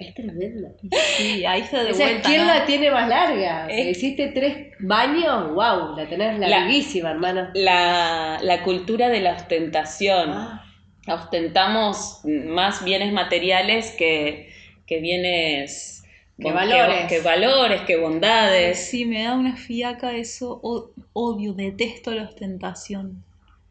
Es 0.00 0.14
tremendo. 0.14 0.68
Sí, 1.16 1.44
ahí 1.44 1.62
se 1.64 1.76
de 1.84 1.90
O 1.92 1.94
sea, 1.94 2.06
vuelta. 2.08 2.28
¿quién 2.28 2.46
¿no? 2.46 2.54
la 2.54 2.64
tiene 2.66 2.90
más 2.90 3.08
larga? 3.08 3.68
Es- 3.68 3.96
hiciste 3.98 4.28
tres 4.28 4.68
baños, 4.80 5.52
wow, 5.52 5.96
la 5.96 6.08
tenés 6.08 6.38
La- 6.38 6.48
larguísima, 6.48 7.10
hermano. 7.10 7.48
la, 7.54 8.38
la 8.42 8.62
cultura 8.62 9.08
de 9.08 9.20
la 9.20 9.34
ostentación. 9.34 10.30
Ah, 10.32 10.64
Ostentamos 11.08 12.20
más 12.24 12.84
bienes 12.84 13.12
materiales 13.12 13.90
que, 13.92 14.52
que 14.86 15.00
bienes... 15.00 16.04
Que 16.38 16.52
valores. 16.52 17.06
Que, 17.08 17.20
valores, 17.20 17.82
que 17.82 17.96
bondades. 17.98 18.78
Sí, 18.88 19.04
me 19.04 19.24
da 19.24 19.34
una 19.34 19.56
fiaca 19.56 20.12
eso. 20.16 20.58
o- 20.62 20.90
odio, 21.12 21.52
detesto 21.52 22.12
la 22.12 22.22
ostentación. 22.24 23.22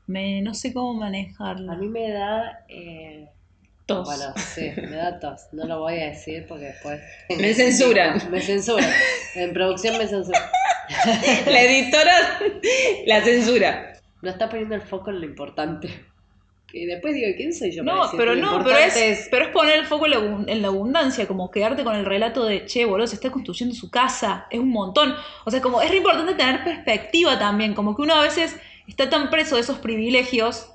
Me, 0.06 0.42
no 0.42 0.54
sé 0.54 0.74
cómo 0.74 0.94
manejarla. 0.94 1.74
a 1.74 1.76
mí 1.78 1.88
me 1.88 2.12
da... 2.12 2.66
eh, 2.68 3.28
Tos. 3.90 4.06
Bueno, 4.08 4.34
sí, 4.38 4.72
me 4.78 4.96
da 4.96 5.20
tos. 5.20 5.42
No 5.52 5.66
lo 5.66 5.80
voy 5.80 6.00
a 6.00 6.06
decir 6.10 6.46
porque 6.48 6.66
después... 6.66 7.02
Me 7.38 7.54
censuran. 7.54 8.30
Me 8.32 8.40
censuran. 8.42 8.90
En 9.36 9.52
producción 9.54 9.98
me 9.98 10.08
censuran. 10.08 10.42
La 11.46 11.62
editora 11.64 12.40
la 13.06 13.22
censura. 13.22 13.94
No 14.22 14.30
está 14.32 14.50
poniendo 14.50 14.76
el 14.76 14.82
foco 14.82 15.12
en 15.12 15.20
lo 15.22 15.26
importante. 15.26 15.90
Y 16.72 16.86
después 16.86 17.16
digo, 17.16 17.28
¿quién 17.36 17.54
soy 17.54 17.72
yo? 17.72 17.84
No, 17.84 18.10
pero 18.16 18.34
que 18.34 18.40
lo 18.42 18.58
no, 18.60 18.64
pero 18.64 18.78
es, 18.78 19.28
pero 19.32 19.46
es 19.46 19.52
poner 19.52 19.80
el 19.80 19.86
foco 19.88 20.06
en 20.06 20.12
la, 20.12 20.18
abun- 20.20 20.46
en 20.48 20.62
la 20.62 20.68
abundancia, 20.68 21.28
como 21.28 21.50
quedarte 21.50 21.84
con 21.84 21.96
el 21.96 22.06
relato 22.06 22.46
de, 22.46 22.66
che, 22.66 22.86
boludo, 22.86 23.08
se 23.08 23.16
está 23.16 23.32
construyendo 23.32 23.74
su 23.76 23.90
casa, 23.90 24.46
es 24.52 24.60
un 24.60 24.70
montón. 24.70 25.16
O 25.46 25.52
sea, 25.52 25.62
como 25.62 25.82
es 25.82 25.90
re 25.90 25.98
importante 25.98 26.36
tener 26.36 26.64
perspectiva 26.64 27.40
también, 27.40 27.74
como 27.74 27.96
que 27.96 28.04
uno 28.04 28.14
a 28.16 28.22
veces 28.22 28.56
está 28.88 29.10
tan 29.10 29.30
preso 29.32 29.56
de 29.56 29.62
esos 29.62 29.80
privilegios 29.80 30.72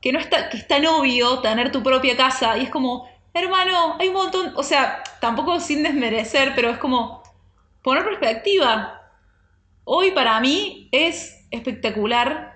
que 0.00 0.12
no 0.12 0.18
está, 0.18 0.48
que 0.48 0.56
es 0.58 0.66
tan 0.68 0.86
obvio 0.86 1.40
tener 1.40 1.72
tu 1.72 1.82
propia 1.82 2.16
casa 2.16 2.56
y 2.58 2.62
es 2.64 2.70
como, 2.70 3.08
hermano, 3.34 3.96
hay 3.98 4.08
un 4.08 4.14
montón, 4.14 4.52
o 4.56 4.62
sea, 4.62 5.02
tampoco 5.20 5.58
sin 5.60 5.82
desmerecer, 5.82 6.52
pero 6.54 6.70
es 6.70 6.78
como 6.78 7.22
poner 7.82 8.04
perspectiva. 8.04 9.00
Hoy 9.84 10.10
para 10.12 10.38
mí 10.40 10.88
es 10.92 11.46
espectacular 11.50 12.54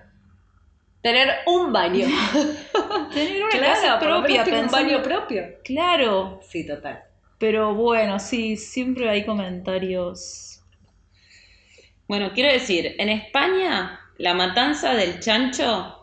Tener 1.01 1.29
un 1.47 1.73
baño. 1.73 2.05
tener 3.13 3.41
una 3.41 3.49
Claro, 3.49 3.73
casa 3.73 3.99
propia, 3.99 4.43
tengo 4.43 4.57
un 4.57 4.63
pensando- 4.67 4.87
baño 4.91 5.01
propio. 5.03 5.43
Claro, 5.63 6.39
Sí, 6.47 6.67
total. 6.67 7.03
Pero 7.39 7.73
bueno, 7.73 8.19
sí, 8.19 8.55
siempre 8.55 9.09
hay 9.09 9.25
comentarios. 9.25 10.61
Bueno, 12.07 12.31
quiero 12.35 12.51
decir, 12.53 12.95
en 12.99 13.09
España 13.09 13.99
la 14.19 14.35
matanza 14.35 14.93
del 14.93 15.19
chancho 15.19 16.00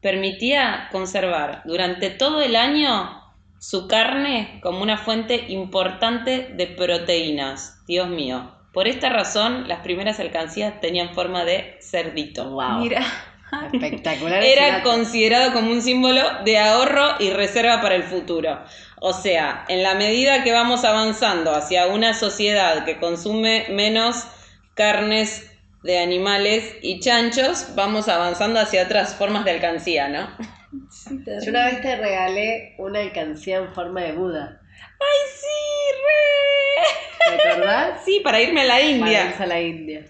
permitía 0.00 0.88
conservar 0.92 1.62
durante 1.64 2.10
todo 2.10 2.40
el 2.42 2.56
año 2.56 3.22
su 3.58 3.88
carne 3.88 4.60
como 4.62 4.82
una 4.82 4.98
fuente 4.98 5.46
importante 5.48 6.50
de 6.54 6.66
proteínas. 6.66 7.84
Dios 7.86 8.08
mío. 8.08 8.54
Por 8.72 8.86
esta 8.86 9.08
razón, 9.08 9.66
las 9.66 9.80
primeras 9.80 10.20
alcancías 10.20 10.80
tenían 10.80 11.14
forma 11.14 11.44
de 11.44 11.78
cerdito. 11.80 12.48
Wow. 12.50 12.78
Mira, 12.80 13.02
Espectacular. 13.72 14.42
era 14.44 14.82
considerado 14.82 15.52
como 15.52 15.70
un 15.72 15.82
símbolo 15.82 16.22
de 16.44 16.58
ahorro 16.58 17.16
y 17.18 17.30
reserva 17.30 17.80
para 17.80 17.96
el 17.96 18.04
futuro. 18.04 18.60
O 19.00 19.12
sea, 19.12 19.64
en 19.68 19.82
la 19.82 19.94
medida 19.94 20.44
que 20.44 20.52
vamos 20.52 20.84
avanzando 20.84 21.54
hacia 21.54 21.86
una 21.86 22.14
sociedad 22.14 22.84
que 22.84 22.98
consume 22.98 23.66
menos 23.70 24.26
carnes 24.74 25.50
de 25.88 25.98
animales 25.98 26.76
y 26.82 27.00
chanchos, 27.00 27.74
vamos 27.74 28.08
avanzando 28.08 28.60
hacia 28.60 28.82
otras 28.82 29.14
formas 29.14 29.46
de 29.46 29.52
alcancía, 29.52 30.06
¿no? 30.08 30.28
Yo 31.42 31.48
una 31.50 31.64
vez 31.64 31.80
te 31.80 31.96
regalé 31.96 32.74
una 32.76 33.00
alcancía 33.00 33.56
en 33.56 33.72
forma 33.72 34.02
de 34.02 34.12
Buda. 34.12 34.60
¡Ay, 35.00 35.30
sí, 35.34 35.96
re! 36.04 37.38
¿Te 37.42 37.48
acordás? 37.52 38.00
Sí, 38.04 38.20
para 38.22 38.38
irme 38.42 38.60
a 38.60 38.64
la 38.64 38.74
Para 38.74 38.84
India. 38.84 39.26
irse 39.30 39.42
a 39.42 39.46
la 39.46 39.60
India. 39.62 40.04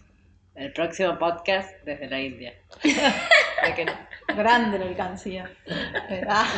El 0.57 0.73
próximo 0.73 1.17
podcast 1.17 1.71
desde 1.85 2.09
la 2.09 2.19
India. 2.21 2.55
¿De 2.83 3.75
que 3.77 3.85
no? 3.85 3.93
Grande 4.37 4.81
la 4.81 4.87
alcancía. 4.87 5.49
Ah, 6.29 6.53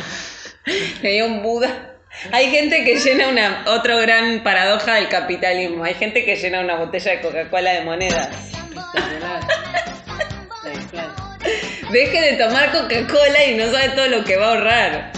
Tenía 0.99 1.25
un 1.25 1.43
Buda. 1.43 1.93
Hay 2.31 2.49
gente 2.49 2.83
que 2.83 2.95
llena 2.97 3.27
una, 3.27 3.65
otro 3.67 3.99
gran 3.99 4.41
paradoja 4.41 4.95
del 4.95 5.09
capitalismo. 5.09 5.83
Hay 5.83 5.93
gente 5.93 6.25
que 6.25 6.35
llena 6.37 6.61
una 6.61 6.77
botella 6.77 7.11
de 7.11 7.21
Coca-Cola 7.21 7.73
de 7.73 7.81
monedas. 7.81 8.51
Deje 11.91 12.21
de 12.21 12.33
tomar 12.37 12.71
Coca-Cola 12.71 13.43
y 13.45 13.55
no 13.57 13.65
sabe 13.71 13.89
todo 13.89 14.07
lo 14.07 14.23
que 14.23 14.37
va 14.37 14.45
a 14.45 14.49
ahorrar. 14.49 15.11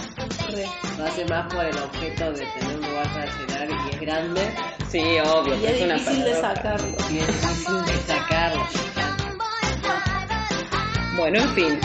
Lo 0.98 1.04
hace 1.04 1.24
más 1.26 1.52
por 1.52 1.64
el 1.64 1.76
objeto 1.78 2.32
de 2.32 2.46
tener 2.46 2.76
un 2.76 2.80
lugar 2.82 3.06
para 3.12 3.26
llenar 3.26 3.68
y 3.70 3.94
es 3.94 4.00
grande 4.00 4.40
Sí, 4.90 5.02
obvio, 5.24 5.56
Y 5.56 5.66
es 5.66 5.72
es 5.72 5.82
una 5.82 5.94
difícil 5.94 6.24
de 6.24 6.34
sacarlo. 6.40 6.96
y 7.10 7.18
es 7.18 7.26
difícil 7.26 7.84
de 7.84 7.96
sacarlo. 8.06 8.66
Bueno, 11.16 11.42
en 11.42 11.54
fin. 11.54 11.80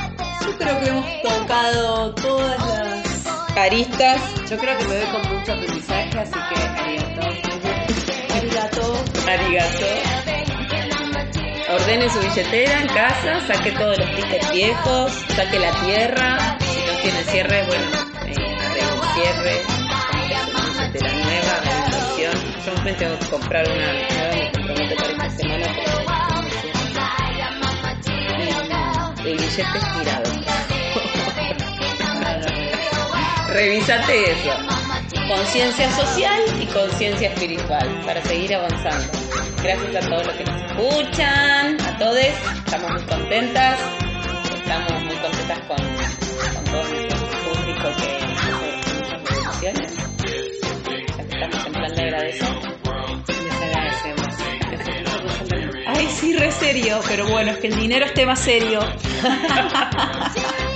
Yo 0.45 0.57
creo 0.57 0.79
que 0.79 0.89
hemos 0.89 1.21
tocado 1.21 2.15
todas 2.15 2.57
las 2.67 3.57
Aristas, 3.57 4.21
Yo 4.49 4.57
creo 4.57 4.77
que 4.77 4.85
me 4.85 5.03
voy 5.03 5.21
con 5.21 5.35
mucho 5.37 5.53
aprendizaje, 5.53 6.19
así 6.19 6.31
que 6.33 6.61
arigato. 6.81 7.27
arigato. 8.33 9.03
arigato. 9.27 10.38
Ordene 11.71 12.09
su 12.09 12.19
billetera 12.19 12.81
en 12.81 12.87
casa, 12.87 13.45
saque 13.45 13.71
todos 13.73 13.99
los 13.99 14.15
tickets 14.15 14.51
viejos, 14.51 15.11
saque 15.35 15.59
la 15.59 15.71
tierra. 15.83 16.57
Si 16.59 16.81
no 16.81 16.93
tiene 17.03 17.23
cierre, 17.25 17.63
bueno, 17.67 17.85
eh, 18.25 18.57
arregle 18.65 19.05
cierre, 19.13 19.61
compre 20.25 20.41
su 20.41 20.73
billetera 20.73 21.13
nueva, 21.13 21.51
haga 21.61 21.85
inversión. 21.85 22.33
Yo 22.65 22.73
me 22.83 22.93
tengo 22.93 23.19
que 23.19 23.25
comprar 23.27 23.69
una 23.69 23.93
nueva, 23.93 24.31
me 24.33 24.51
comprometo 24.51 24.95
para 24.95 25.11
esta 25.11 25.29
semana 25.29 25.67
porque 25.75 25.91
el 29.29 29.37
billete 29.37 29.77
estirado. 29.77 30.23
Revísate 33.53 34.31
eso. 34.31 34.53
Conciencia 35.27 35.91
social 35.91 36.41
y 36.59 36.65
conciencia 36.65 37.29
espiritual 37.29 38.01
para 38.05 38.23
seguir 38.23 38.55
avanzando. 38.55 39.07
Gracias 39.61 39.95
a 39.95 40.09
todos 40.09 40.25
los 40.25 40.35
que 40.35 40.43
nos 40.45 40.61
escuchan, 40.61 41.81
a 41.81 41.97
todos. 41.97 42.17
Estamos 42.17 42.91
muy 42.91 43.03
contentas. 43.03 43.79
Estamos 44.55 45.03
muy 45.03 45.15
contentas 45.17 45.59
con, 45.67 45.77
con 45.77 46.63
todo 46.63 46.83
nuestro 46.83 47.27
público 47.43 47.87
que 47.97 48.25
nos 48.25 48.39
hace 48.45 48.69
muchas 49.33 49.75
que 51.17 51.33
estamos 51.33 51.65
en 51.65 51.73
plan 51.73 51.95
de 51.95 52.01
agradecer. 52.03 52.49
Les 53.43 53.61
agradecemos. 53.61 54.27
Ay, 55.87 56.07
sí, 56.07 56.33
re 56.37 56.51
serio, 56.51 56.99
pero 57.07 57.27
bueno, 57.27 57.51
es 57.51 57.57
que 57.57 57.67
el 57.67 57.75
dinero 57.75 58.05
es 58.05 58.13
tema 58.13 58.35
serio. 58.37 58.79